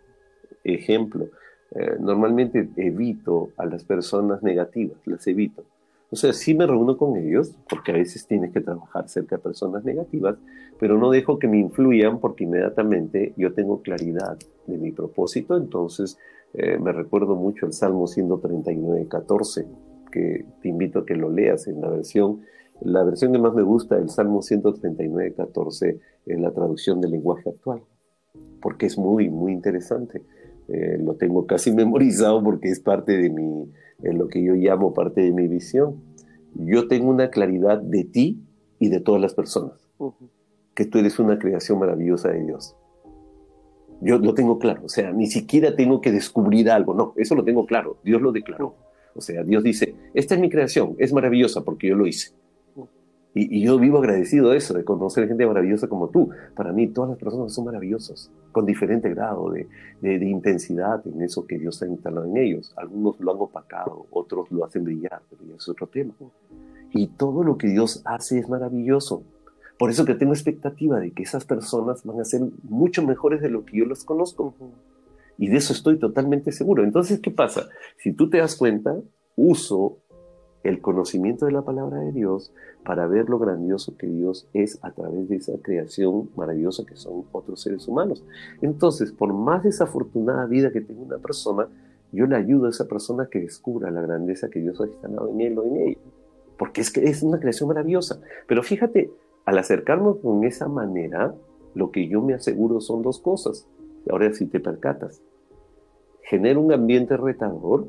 Ejemplo, 0.64 1.28
eh, 1.72 1.96
normalmente 2.00 2.68
evito 2.76 3.50
a 3.56 3.66
las 3.66 3.84
personas 3.84 4.42
negativas, 4.42 4.98
las 5.06 5.26
evito. 5.26 5.64
O 6.10 6.16
sea, 6.16 6.32
sí 6.32 6.54
me 6.54 6.66
reúno 6.66 6.96
con 6.96 7.16
ellos, 7.16 7.54
porque 7.68 7.92
a 7.92 7.96
veces 7.96 8.26
tienes 8.26 8.50
que 8.52 8.60
trabajar 8.60 9.08
cerca 9.08 9.36
de 9.36 9.42
personas 9.42 9.84
negativas, 9.84 10.36
pero 10.80 10.96
no 10.96 11.10
dejo 11.10 11.38
que 11.38 11.48
me 11.48 11.58
influyan 11.58 12.18
porque 12.18 12.44
inmediatamente 12.44 13.34
yo 13.36 13.52
tengo 13.52 13.82
claridad 13.82 14.38
de 14.66 14.78
mi 14.78 14.90
propósito. 14.90 15.56
Entonces, 15.56 16.18
eh, 16.54 16.78
me 16.78 16.92
recuerdo 16.92 17.34
mucho 17.36 17.66
el 17.66 17.74
Salmo 17.74 18.06
139, 18.06 19.06
14 19.06 19.66
que 20.10 20.44
te 20.62 20.68
invito 20.68 21.00
a 21.00 21.06
que 21.06 21.14
lo 21.14 21.30
leas 21.30 21.66
en 21.68 21.80
la 21.80 21.88
versión. 21.88 22.40
La 22.80 23.04
versión 23.04 23.32
que 23.32 23.38
más 23.38 23.54
me 23.54 23.62
gusta, 23.62 23.96
el 23.96 24.08
Salmo 24.08 24.42
139, 24.42 25.34
14, 25.34 26.00
es 26.26 26.40
la 26.40 26.52
traducción 26.52 27.00
del 27.00 27.12
lenguaje 27.12 27.50
actual, 27.50 27.82
porque 28.60 28.86
es 28.86 28.98
muy, 28.98 29.28
muy 29.30 29.52
interesante. 29.52 30.22
Eh, 30.68 30.98
lo 30.98 31.14
tengo 31.14 31.46
casi 31.46 31.72
memorizado 31.74 32.42
porque 32.42 32.68
es 32.68 32.80
parte 32.80 33.16
de 33.16 33.30
mi, 33.30 33.70
lo 34.02 34.28
que 34.28 34.42
yo 34.42 34.54
llamo 34.54 34.94
parte 34.94 35.22
de 35.22 35.32
mi 35.32 35.48
visión. 35.48 36.02
Yo 36.54 36.88
tengo 36.88 37.10
una 37.10 37.30
claridad 37.30 37.80
de 37.80 38.04
ti 38.04 38.44
y 38.78 38.88
de 38.88 39.00
todas 39.00 39.20
las 39.20 39.34
personas, 39.34 39.88
que 40.74 40.84
tú 40.84 40.98
eres 40.98 41.18
una 41.18 41.38
creación 41.38 41.78
maravillosa 41.78 42.30
de 42.30 42.44
Dios. 42.44 42.76
Yo 44.00 44.18
lo 44.18 44.34
tengo 44.34 44.58
claro, 44.58 44.82
o 44.84 44.88
sea, 44.88 45.12
ni 45.12 45.26
siquiera 45.26 45.74
tengo 45.74 46.00
que 46.00 46.12
descubrir 46.12 46.70
algo, 46.70 46.94
no, 46.94 47.12
eso 47.16 47.34
lo 47.34 47.42
tengo 47.42 47.66
claro, 47.66 47.98
Dios 48.04 48.22
lo 48.22 48.30
declaró. 48.30 48.76
O 49.14 49.20
sea, 49.20 49.42
Dios 49.42 49.62
dice, 49.62 49.94
esta 50.14 50.34
es 50.34 50.40
mi 50.40 50.50
creación, 50.50 50.94
es 50.98 51.12
maravillosa 51.12 51.64
porque 51.64 51.88
yo 51.88 51.96
lo 51.96 52.06
hice. 52.06 52.32
Y, 53.34 53.62
yo 53.62 53.78
vivo 53.78 53.98
agradecido 53.98 54.50
de 54.50 54.56
eso, 54.56 54.74
de 54.74 54.84
conocer 54.84 55.28
gente 55.28 55.46
maravillosa 55.46 55.86
como 55.86 56.08
tú. 56.08 56.30
Para 56.56 56.72
mí, 56.72 56.88
todas 56.88 57.10
las 57.10 57.18
personas 57.18 57.52
son 57.52 57.66
maravillosas, 57.66 58.32
con 58.52 58.66
diferente 58.66 59.10
grado 59.10 59.50
de, 59.50 59.68
intensidad 60.24 61.06
en 61.06 61.22
eso 61.22 61.46
que 61.46 61.58
Dios 61.58 61.80
ha 61.82 61.86
instalado 61.86 62.26
en 62.26 62.36
ellos. 62.36 62.72
Algunos 62.76 63.20
lo 63.20 63.32
han 63.32 63.38
opacado, 63.40 64.06
otros 64.10 64.50
lo 64.50 64.64
hacen 64.64 64.84
brillar, 64.84 65.22
pero 65.30 65.54
es 65.54 65.68
otro 65.68 65.86
tema. 65.86 66.14
Y 66.90 67.08
todo 67.08 67.44
lo 67.44 67.58
que 67.58 67.68
Dios 67.68 68.02
hace 68.04 68.38
es 68.38 68.48
maravilloso. 68.48 69.22
Por 69.78 69.90
eso 69.90 70.04
que 70.04 70.14
tengo 70.14 70.32
expectativa 70.32 70.98
de 70.98 71.12
que 71.12 71.22
esas 71.22 71.44
personas 71.44 72.02
van 72.04 72.20
a 72.20 72.24
ser 72.24 72.40
mucho 72.62 73.06
mejores 73.06 73.40
de 73.40 73.50
lo 73.50 73.64
que 73.64 73.78
yo 73.78 73.84
los 73.84 74.04
conozco. 74.04 74.54
Y 75.38 75.48
de 75.48 75.56
eso 75.56 75.72
estoy 75.72 75.98
totalmente 75.98 76.52
seguro. 76.52 76.82
Entonces, 76.82 77.20
¿qué 77.20 77.30
pasa? 77.30 77.68
Si 77.96 78.12
tú 78.12 78.28
te 78.28 78.38
das 78.38 78.56
cuenta, 78.56 78.96
uso 79.36 79.98
el 80.64 80.80
conocimiento 80.80 81.46
de 81.46 81.52
la 81.52 81.62
palabra 81.62 81.98
de 82.00 82.12
Dios 82.12 82.52
para 82.84 83.06
ver 83.06 83.28
lo 83.28 83.38
grandioso 83.38 83.96
que 83.96 84.08
Dios 84.08 84.48
es 84.52 84.78
a 84.82 84.90
través 84.90 85.28
de 85.28 85.36
esa 85.36 85.52
creación 85.62 86.30
maravillosa 86.36 86.84
que 86.84 86.96
son 86.96 87.24
otros 87.32 87.60
seres 87.60 87.86
humanos. 87.86 88.24
Entonces, 88.60 89.12
por 89.12 89.32
más 89.32 89.62
desafortunada 89.62 90.46
vida 90.46 90.72
que 90.72 90.80
tenga 90.80 91.02
una 91.02 91.18
persona, 91.18 91.68
yo 92.10 92.26
le 92.26 92.36
ayudo 92.36 92.66
a 92.66 92.70
esa 92.70 92.88
persona 92.88 93.28
que 93.30 93.40
descubra 93.40 93.90
la 93.90 94.02
grandeza 94.02 94.48
que 94.48 94.60
Dios 94.60 94.80
ha 94.80 94.86
instalado 94.86 95.28
en 95.30 95.40
él 95.40 95.58
o 95.58 95.64
en 95.64 95.76
ella. 95.76 95.98
Porque 96.58 96.80
es 96.80 96.90
que 96.90 97.04
es 97.04 97.22
una 97.22 97.38
creación 97.38 97.68
maravillosa. 97.68 98.20
Pero 98.48 98.62
fíjate, 98.62 99.12
al 99.44 99.58
acercarnos 99.58 100.18
con 100.18 100.42
esa 100.44 100.68
manera, 100.68 101.34
lo 101.74 101.90
que 101.92 102.08
yo 102.08 102.20
me 102.22 102.34
aseguro 102.34 102.80
son 102.80 103.02
dos 103.02 103.20
cosas. 103.20 103.66
Ahora 104.10 104.32
si 104.32 104.46
te 104.46 104.58
percatas, 104.58 105.20
genera 106.28 106.58
un 106.58 106.72
ambiente 106.72 107.16
retador, 107.16 107.88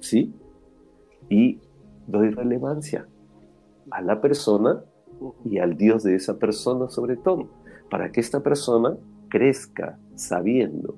¿sí? 0.00 0.32
Y 1.30 1.58
doy 2.06 2.30
relevancia 2.30 3.06
a 3.90 4.02
la 4.02 4.20
persona 4.20 4.84
y 5.44 5.58
al 5.58 5.76
Dios 5.76 6.02
de 6.02 6.14
esa 6.14 6.38
persona 6.38 6.88
sobre 6.90 7.16
todo, 7.16 7.48
para 7.90 8.12
que 8.12 8.20
esta 8.20 8.40
persona 8.40 8.96
crezca 9.28 9.98
sabiendo 10.14 10.96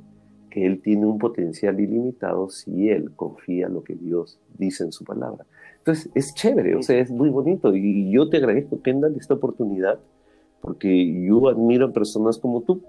que 0.50 0.66
él 0.66 0.82
tiene 0.82 1.06
un 1.06 1.18
potencial 1.18 1.78
ilimitado 1.78 2.50
si 2.50 2.88
él 2.88 3.12
confía 3.14 3.68
lo 3.68 3.84
que 3.84 3.94
Dios 3.94 4.40
dice 4.58 4.82
en 4.82 4.90
su 4.90 5.04
palabra. 5.04 5.46
Entonces, 5.78 6.10
es 6.14 6.34
chévere, 6.34 6.74
o 6.74 6.82
sea, 6.82 6.98
es 6.98 7.10
muy 7.10 7.28
bonito 7.30 7.74
y 7.74 8.10
yo 8.10 8.28
te 8.28 8.38
agradezco, 8.38 8.82
Kendall, 8.82 9.16
esta 9.16 9.34
oportunidad 9.34 10.00
porque 10.60 11.22
yo 11.24 11.48
admiro 11.48 11.86
a 11.86 11.92
personas 11.92 12.38
como 12.38 12.62
tú, 12.62 12.82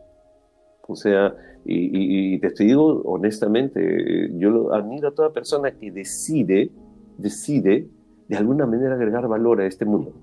o 0.88 0.96
sea, 0.96 1.36
y, 1.64 2.40
te 2.40 2.48
estoy 2.48 2.68
digo 2.68 3.02
honestamente, 3.04 4.32
yo 4.38 4.74
admiro 4.74 5.10
a 5.10 5.16
toda 5.16 5.32
persona 5.32 5.72
que 5.72 5.92
decide 5.92 6.72
decide 7.18 7.88
de 8.28 8.38
alguna 8.38 8.66
manera 8.66 8.96
agregar 8.96 9.28
valor 9.28 9.62
a 9.62 9.68
este 9.68 9.86
mundo. 9.86 10.14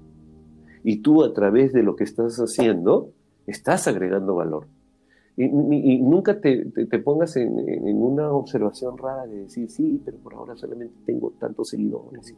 Y 0.83 1.01
tú 1.03 1.25
a 1.25 1.33
través 1.33 1.73
de 1.73 1.83
lo 1.83 1.97
que 1.97 2.05
estás 2.05 2.39
haciendo, 2.39 3.13
estás 3.47 3.87
agregando 3.89 4.35
valor. 4.35 4.67
Y, 5.37 5.47
nunca 6.01 6.41
te, 6.41 6.65
pongas 7.05 7.37
en, 7.37 7.53
una 8.03 8.33
observación 8.33 8.99
rara 8.99 9.27
de 9.27 9.43
decir, 9.43 9.71
sí, 9.71 10.03
pero 10.05 10.19
por 10.19 10.35
ahora 10.35 10.57
solamente 10.57 10.95
tengo 11.07 11.33
tantos 11.39 11.69
seguidores. 11.69 12.35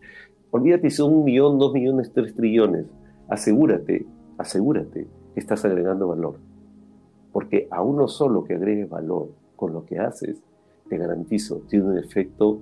Olvídate 0.50 0.90
son 0.90 1.14
un 1.14 1.24
millón, 1.24 1.58
dos 1.58 1.72
millones, 1.72 2.12
tres 2.12 2.34
trillones. 2.34 2.86
Asegúrate, 3.28 4.04
asegúrate 4.36 5.06
que 5.32 5.40
estás 5.40 5.64
agregando 5.64 6.08
valor. 6.08 6.40
Porque 7.32 7.68
a 7.70 7.82
uno 7.82 8.08
solo 8.08 8.44
que 8.44 8.54
agregue 8.54 8.84
valor 8.84 9.30
con 9.56 9.72
lo 9.72 9.84
que 9.84 9.98
haces, 9.98 10.42
te 10.88 10.98
garantizo, 10.98 11.62
tiene 11.68 11.86
un 11.86 11.98
efecto, 11.98 12.60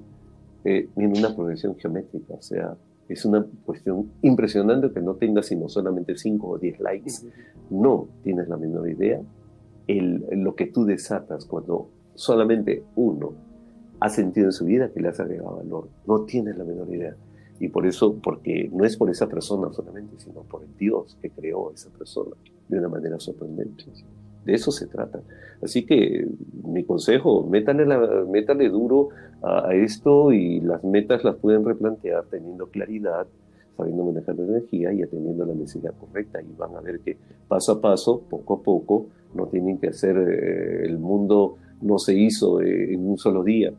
eh, 0.65 0.89
tiene 0.95 1.19
una 1.19 1.35
progresión 1.35 1.77
geométrica. 1.77 2.35
O 2.35 2.43
sea, 2.43 2.77
es 3.09 3.25
una 3.25 3.47
cuestión 3.65 4.11
impresionante 4.23 4.91
que 4.93 5.01
no 5.01 5.15
tengas 5.15 5.47
sino 5.47 5.69
solamente 5.69 6.17
5 6.17 6.47
o 6.47 6.59
10 6.59 6.81
likes. 6.81 7.13
No 7.71 8.09
tienes 8.23 8.49
la 8.49 8.57
menor 8.57 8.89
idea 8.89 9.21
el, 9.89 10.25
lo 10.31 10.55
que 10.55 10.67
tú 10.67 10.85
desatas 10.85 11.47
cuando 11.47 11.89
solamente 12.15 12.85
uno 12.95 13.33
ha 14.01 14.09
sentido 14.11 14.47
en 14.47 14.53
su 14.53 14.67
vida 14.67 14.91
que 14.93 15.01
le 15.01 15.09
has 15.09 15.19
agregado 15.19 15.57
valor. 15.57 15.89
No 16.07 16.21
tienes 16.23 16.57
la 16.57 16.65
menor 16.65 16.89
idea. 16.95 17.17
Y 17.59 17.69
por 17.69 17.87
eso, 17.87 18.15
porque 18.23 18.71
no 18.73 18.85
es 18.85 18.97
por 18.97 19.11
esa 19.11 19.29
persona 19.29 19.73
solamente, 19.73 20.21
sino 20.21 20.43
por 20.43 20.63
el 20.63 20.77
Dios 20.77 21.17
que 21.21 21.31
creó 21.31 21.71
a 21.71 21.75
esa 21.75 21.91
persona 21.91 22.37
de 22.69 22.79
una 22.79 22.89
manera 22.89 23.19
sorprendente. 23.19 23.85
De 24.49 24.55
eso 24.55 24.73
se 24.73 24.87
trata. 24.87 25.21
Así 25.63 25.85
que 25.85 26.27
mi 26.65 26.83
consejo, 26.83 27.47
métale, 27.47 27.85
la, 27.85 27.99
duro 28.71 29.11
a, 29.43 29.75
esto 29.75 30.33
y 30.33 30.61
las 30.61 30.83
metas 30.83 31.23
las 31.23 31.37
pueden 31.37 31.67
replantear 31.67 32.25
teniendo 32.31 32.69
claridad, 32.69 33.27
sabiendo 33.77 34.07
manejar 34.07 34.37
la 34.37 34.45
energía 34.45 34.91
y 34.95 35.03
atendiendo 35.03 35.45
la 35.45 35.53
necesidad 35.53 35.93
correcta. 36.01 36.41
Y 36.41 36.47
van 36.57 36.75
a 36.77 36.81
ver 36.81 37.01
que 37.01 37.19
paso 37.47 37.73
a 37.73 37.81
paso, 37.83 38.23
poco 38.31 38.55
a 38.55 38.63
poco, 38.63 39.07
no 39.35 39.49
tienen 39.49 39.77
que 39.77 39.89
hacer, 39.89 40.17
eh, 40.17 40.87
el 40.87 40.99
mundo 40.99 41.57
no 41.83 41.99
se 41.99 42.15
hizo 42.15 42.63
eh, 42.63 42.95
en 42.95 43.07
un 43.07 43.19
solo 43.19 43.45
día. 43.45 43.71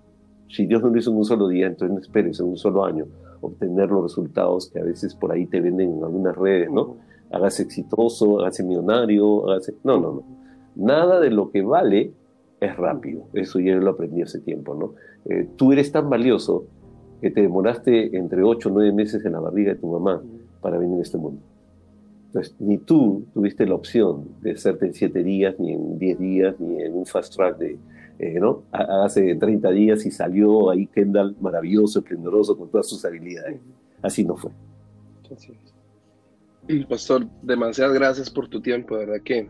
Si 0.50 0.68
Dios 0.68 0.84
no 0.84 0.90
lo 0.90 1.00
hizo 1.00 1.10
en 1.10 1.18
un 1.18 1.26
solo 1.26 1.48
día, 1.48 1.66
entonces 1.66 1.96
no 1.96 2.00
esperes 2.00 2.40
en 2.40 2.46
un 2.46 2.58
solo 2.58 2.86
año 2.86 3.08
obtener 3.42 3.90
los 3.90 4.04
resultados 4.04 4.70
que 4.70 4.80
a 4.80 4.84
veces 4.84 5.16
por 5.16 5.32
ahí 5.32 5.48
te 5.48 5.62
venden 5.62 5.94
en 5.94 6.04
algunas 6.04 6.38
redes, 6.38 6.70
¿no? 6.70 6.98
Hágase 7.32 7.64
exitoso, 7.64 8.42
hágase 8.42 8.64
millonario, 8.64 9.50
hágase... 9.50 9.74
No, 9.84 10.00
no, 10.00 10.12
no. 10.12 10.39
Nada 10.76 11.20
de 11.20 11.30
lo 11.30 11.52
que 11.52 11.62
vale 11.62 12.12
es 12.60 12.78
rápido. 12.78 13.28
Eso 13.34 13.60
ya 13.60 13.76
lo 13.76 13.92
aprendí 13.92 14.22
hace 14.22 14.40
tiempo, 14.40 14.76
¿no? 14.76 14.94
Eh, 15.26 15.48
tú 15.56 15.72
eres 15.72 15.92
tan 15.92 16.10
valioso 16.10 16.66
que 17.22 17.32
te 17.32 17.42
demoraste 17.42 18.16
entre 18.18 18.44
8 18.44 18.70
o 18.70 18.72
9 18.72 18.92
meses 18.94 19.26
en 19.26 19.34
la 19.34 19.40
barriga 19.40 19.74
de 19.74 19.80
tu 19.80 19.88
mamá 19.88 20.22
para 20.62 20.78
venir 20.78 21.00
a 21.00 21.02
este 21.02 21.18
mundo. 21.18 21.42
Entonces, 22.28 22.56
ni 22.60 22.78
tú 22.78 23.26
tuviste 23.34 23.66
la 23.66 23.76
opción 23.76 24.28
de 24.42 24.52
hacerte 24.52 24.86
en 24.86 24.94
7 24.94 25.24
días, 25.24 25.56
ni 25.60 25.74
en 25.74 25.98
10 25.98 26.20
días, 26.20 26.60
ni 26.60 26.82
en 26.82 26.94
un 26.94 27.06
fast 27.06 27.36
track 27.36 27.58
de, 27.58 27.78
eh, 28.20 28.40
¿no? 28.40 28.64
Hace 28.72 29.36
30 29.36 29.72
días 29.72 30.06
y 30.06 30.12
salió 30.12 30.70
ahí 30.70 30.86
Kendall 30.88 31.36
maravilloso, 31.42 32.00
esplendoroso, 32.00 32.58
con 32.58 32.70
todas 32.70 32.88
sus 32.88 33.04
habilidades. 33.04 33.60
Así 34.02 34.24
no 34.24 34.36
fue. 34.36 34.52
Pastor, 36.88 37.26
demasiadas 37.42 37.96
gracias 37.96 38.30
por 38.30 38.48
tu 38.48 38.62
tiempo, 38.62 38.96
de 38.96 39.06
verdad 39.06 39.24
que, 39.24 39.50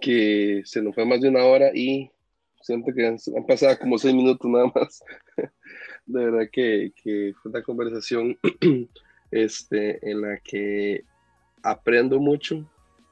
que 0.00 0.62
se 0.64 0.82
nos 0.82 0.94
fue 0.94 1.04
más 1.04 1.20
de 1.20 1.28
una 1.28 1.44
hora 1.44 1.70
y 1.74 2.10
siento 2.60 2.92
que 2.92 3.06
han, 3.06 3.16
pasado 3.46 3.78
como 3.78 3.98
seis 3.98 4.14
minutos 4.14 4.50
nada 4.50 4.70
más. 4.74 5.02
de 6.06 6.24
verdad 6.24 6.48
que, 6.52 6.92
que 7.02 7.32
fue 7.40 7.50
una 7.50 7.62
conversación 7.62 8.38
este, 9.30 10.08
en 10.08 10.22
la 10.22 10.38
que 10.38 11.04
aprendo 11.62 12.20
mucho 12.20 12.64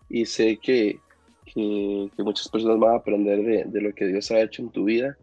y 0.09 0.27
sé 0.27 0.59
que, 0.63 0.99
que, 1.47 2.11
muchas 2.19 2.49
personas 2.49 2.79
van 2.79 2.95
a 2.95 2.97
aprender 2.99 3.67
de, 3.67 3.81
lo 3.81 3.93
que 3.95 4.07
Dios 4.07 4.31
ha 4.31 4.41
hecho 4.41 4.63
en 4.63 4.71
tu 4.71 4.85
vida. 4.85 5.17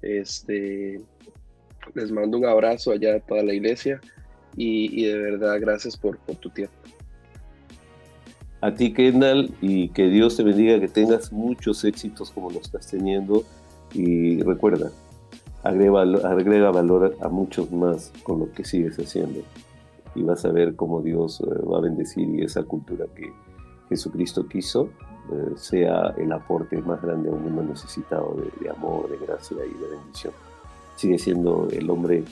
Este, 0.00 1.00
les 1.94 2.10
mando 2.10 2.38
un 2.38 2.46
abrazo 2.46 2.92
allá 2.92 3.16
a 3.16 3.20
toda 3.20 3.42
la 3.42 3.54
iglesia 3.54 4.00
y, 4.56 5.04
de 5.06 5.16
verdad 5.16 5.60
gracias 5.60 5.96
por, 5.96 6.18
por, 6.18 6.36
tu 6.36 6.50
tiempo. 6.50 6.74
A 8.62 8.72
ti, 8.72 8.94
Kendall, 8.94 9.54
y 9.60 9.88
que 9.90 10.08
Dios 10.08 10.36
te 10.36 10.42
bendiga, 10.42 10.80
que 10.80 10.88
tengas 10.88 11.32
muchos 11.32 11.84
éxitos 11.84 12.30
como 12.30 12.50
lo 12.50 12.60
estás 12.60 12.86
teniendo. 12.86 13.44
Y 13.92 14.40
recuerda, 14.42 14.90
agrega, 15.62 16.00
agrega 16.26 16.70
valor 16.70 17.16
a 17.20 17.28
muchos 17.28 17.70
más 17.70 18.12
con 18.22 18.40
lo 18.40 18.52
que 18.52 18.64
sigues 18.64 18.96
haciendo 18.96 19.40
y 20.14 20.22
vas 20.22 20.44
a 20.44 20.52
ver 20.52 20.76
cómo 20.76 21.00
Dios 21.00 21.40
eh, 21.40 21.66
va 21.66 21.78
a 21.78 21.80
bendecir 21.80 22.28
y 22.28 22.42
esa 22.42 22.62
cultura 22.62 23.06
que 23.14 23.32
Jesucristo 23.88 24.46
quiso 24.46 24.90
eh, 25.32 25.52
sea 25.56 26.14
el 26.16 26.32
aporte 26.32 26.80
más 26.82 27.00
grande 27.02 27.30
a 27.30 27.32
un 27.32 27.44
mundo 27.44 27.62
necesitado 27.62 28.36
de, 28.60 28.70
amor, 28.70 29.08
de 29.10 29.24
gracia 29.24 29.56
y 29.58 29.80
de 29.80 29.88
bendición. 29.88 30.32
Sigue 30.96 31.18
siendo 31.18 31.68
el 31.70 31.88
hombre 31.88 32.24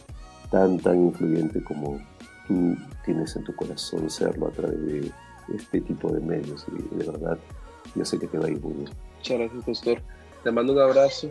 tan, 0.51 0.79
tan 0.79 1.07
influyente 1.07 1.63
como 1.65 1.99
tú 2.47 2.77
tienes 3.05 3.35
en 3.37 3.45
tu 3.45 3.55
corazón 3.55 4.11
serlo 4.11 4.49
a 4.49 4.51
través 4.51 4.85
de 4.87 5.11
este 5.55 5.81
tipo 5.81 6.13
de 6.13 6.21
medios 6.21 6.67
y 6.69 6.97
de 6.97 7.11
verdad 7.11 7.39
yo 7.95 8.05
sé 8.05 8.19
que 8.19 8.27
te 8.27 8.39
va 8.39 8.47
a 8.47 8.51
ir 8.51 8.61
muy 8.61 8.75
bien. 8.75 8.91
Muchas 9.19 9.39
gracias, 9.39 9.65
pastor. 9.65 10.03
Te 10.43 10.51
mando 10.51 10.73
un 10.73 10.79
abrazo. 10.79 11.31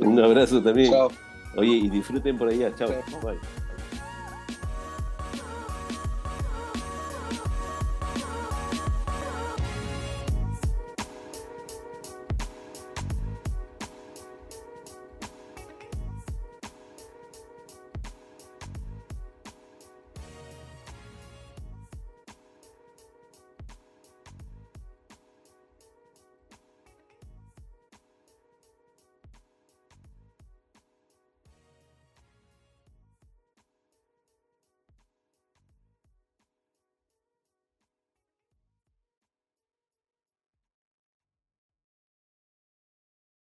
un 0.00 0.20
abrazo 0.20 0.62
también. 0.62 0.90
Chao. 0.90 1.10
Oye, 1.56 1.72
y 1.72 1.90
disfruten 1.90 2.38
por 2.38 2.48
allá. 2.48 2.74
Chao. 2.76 2.88
Chao. 2.88 3.20
Bye. 3.20 3.69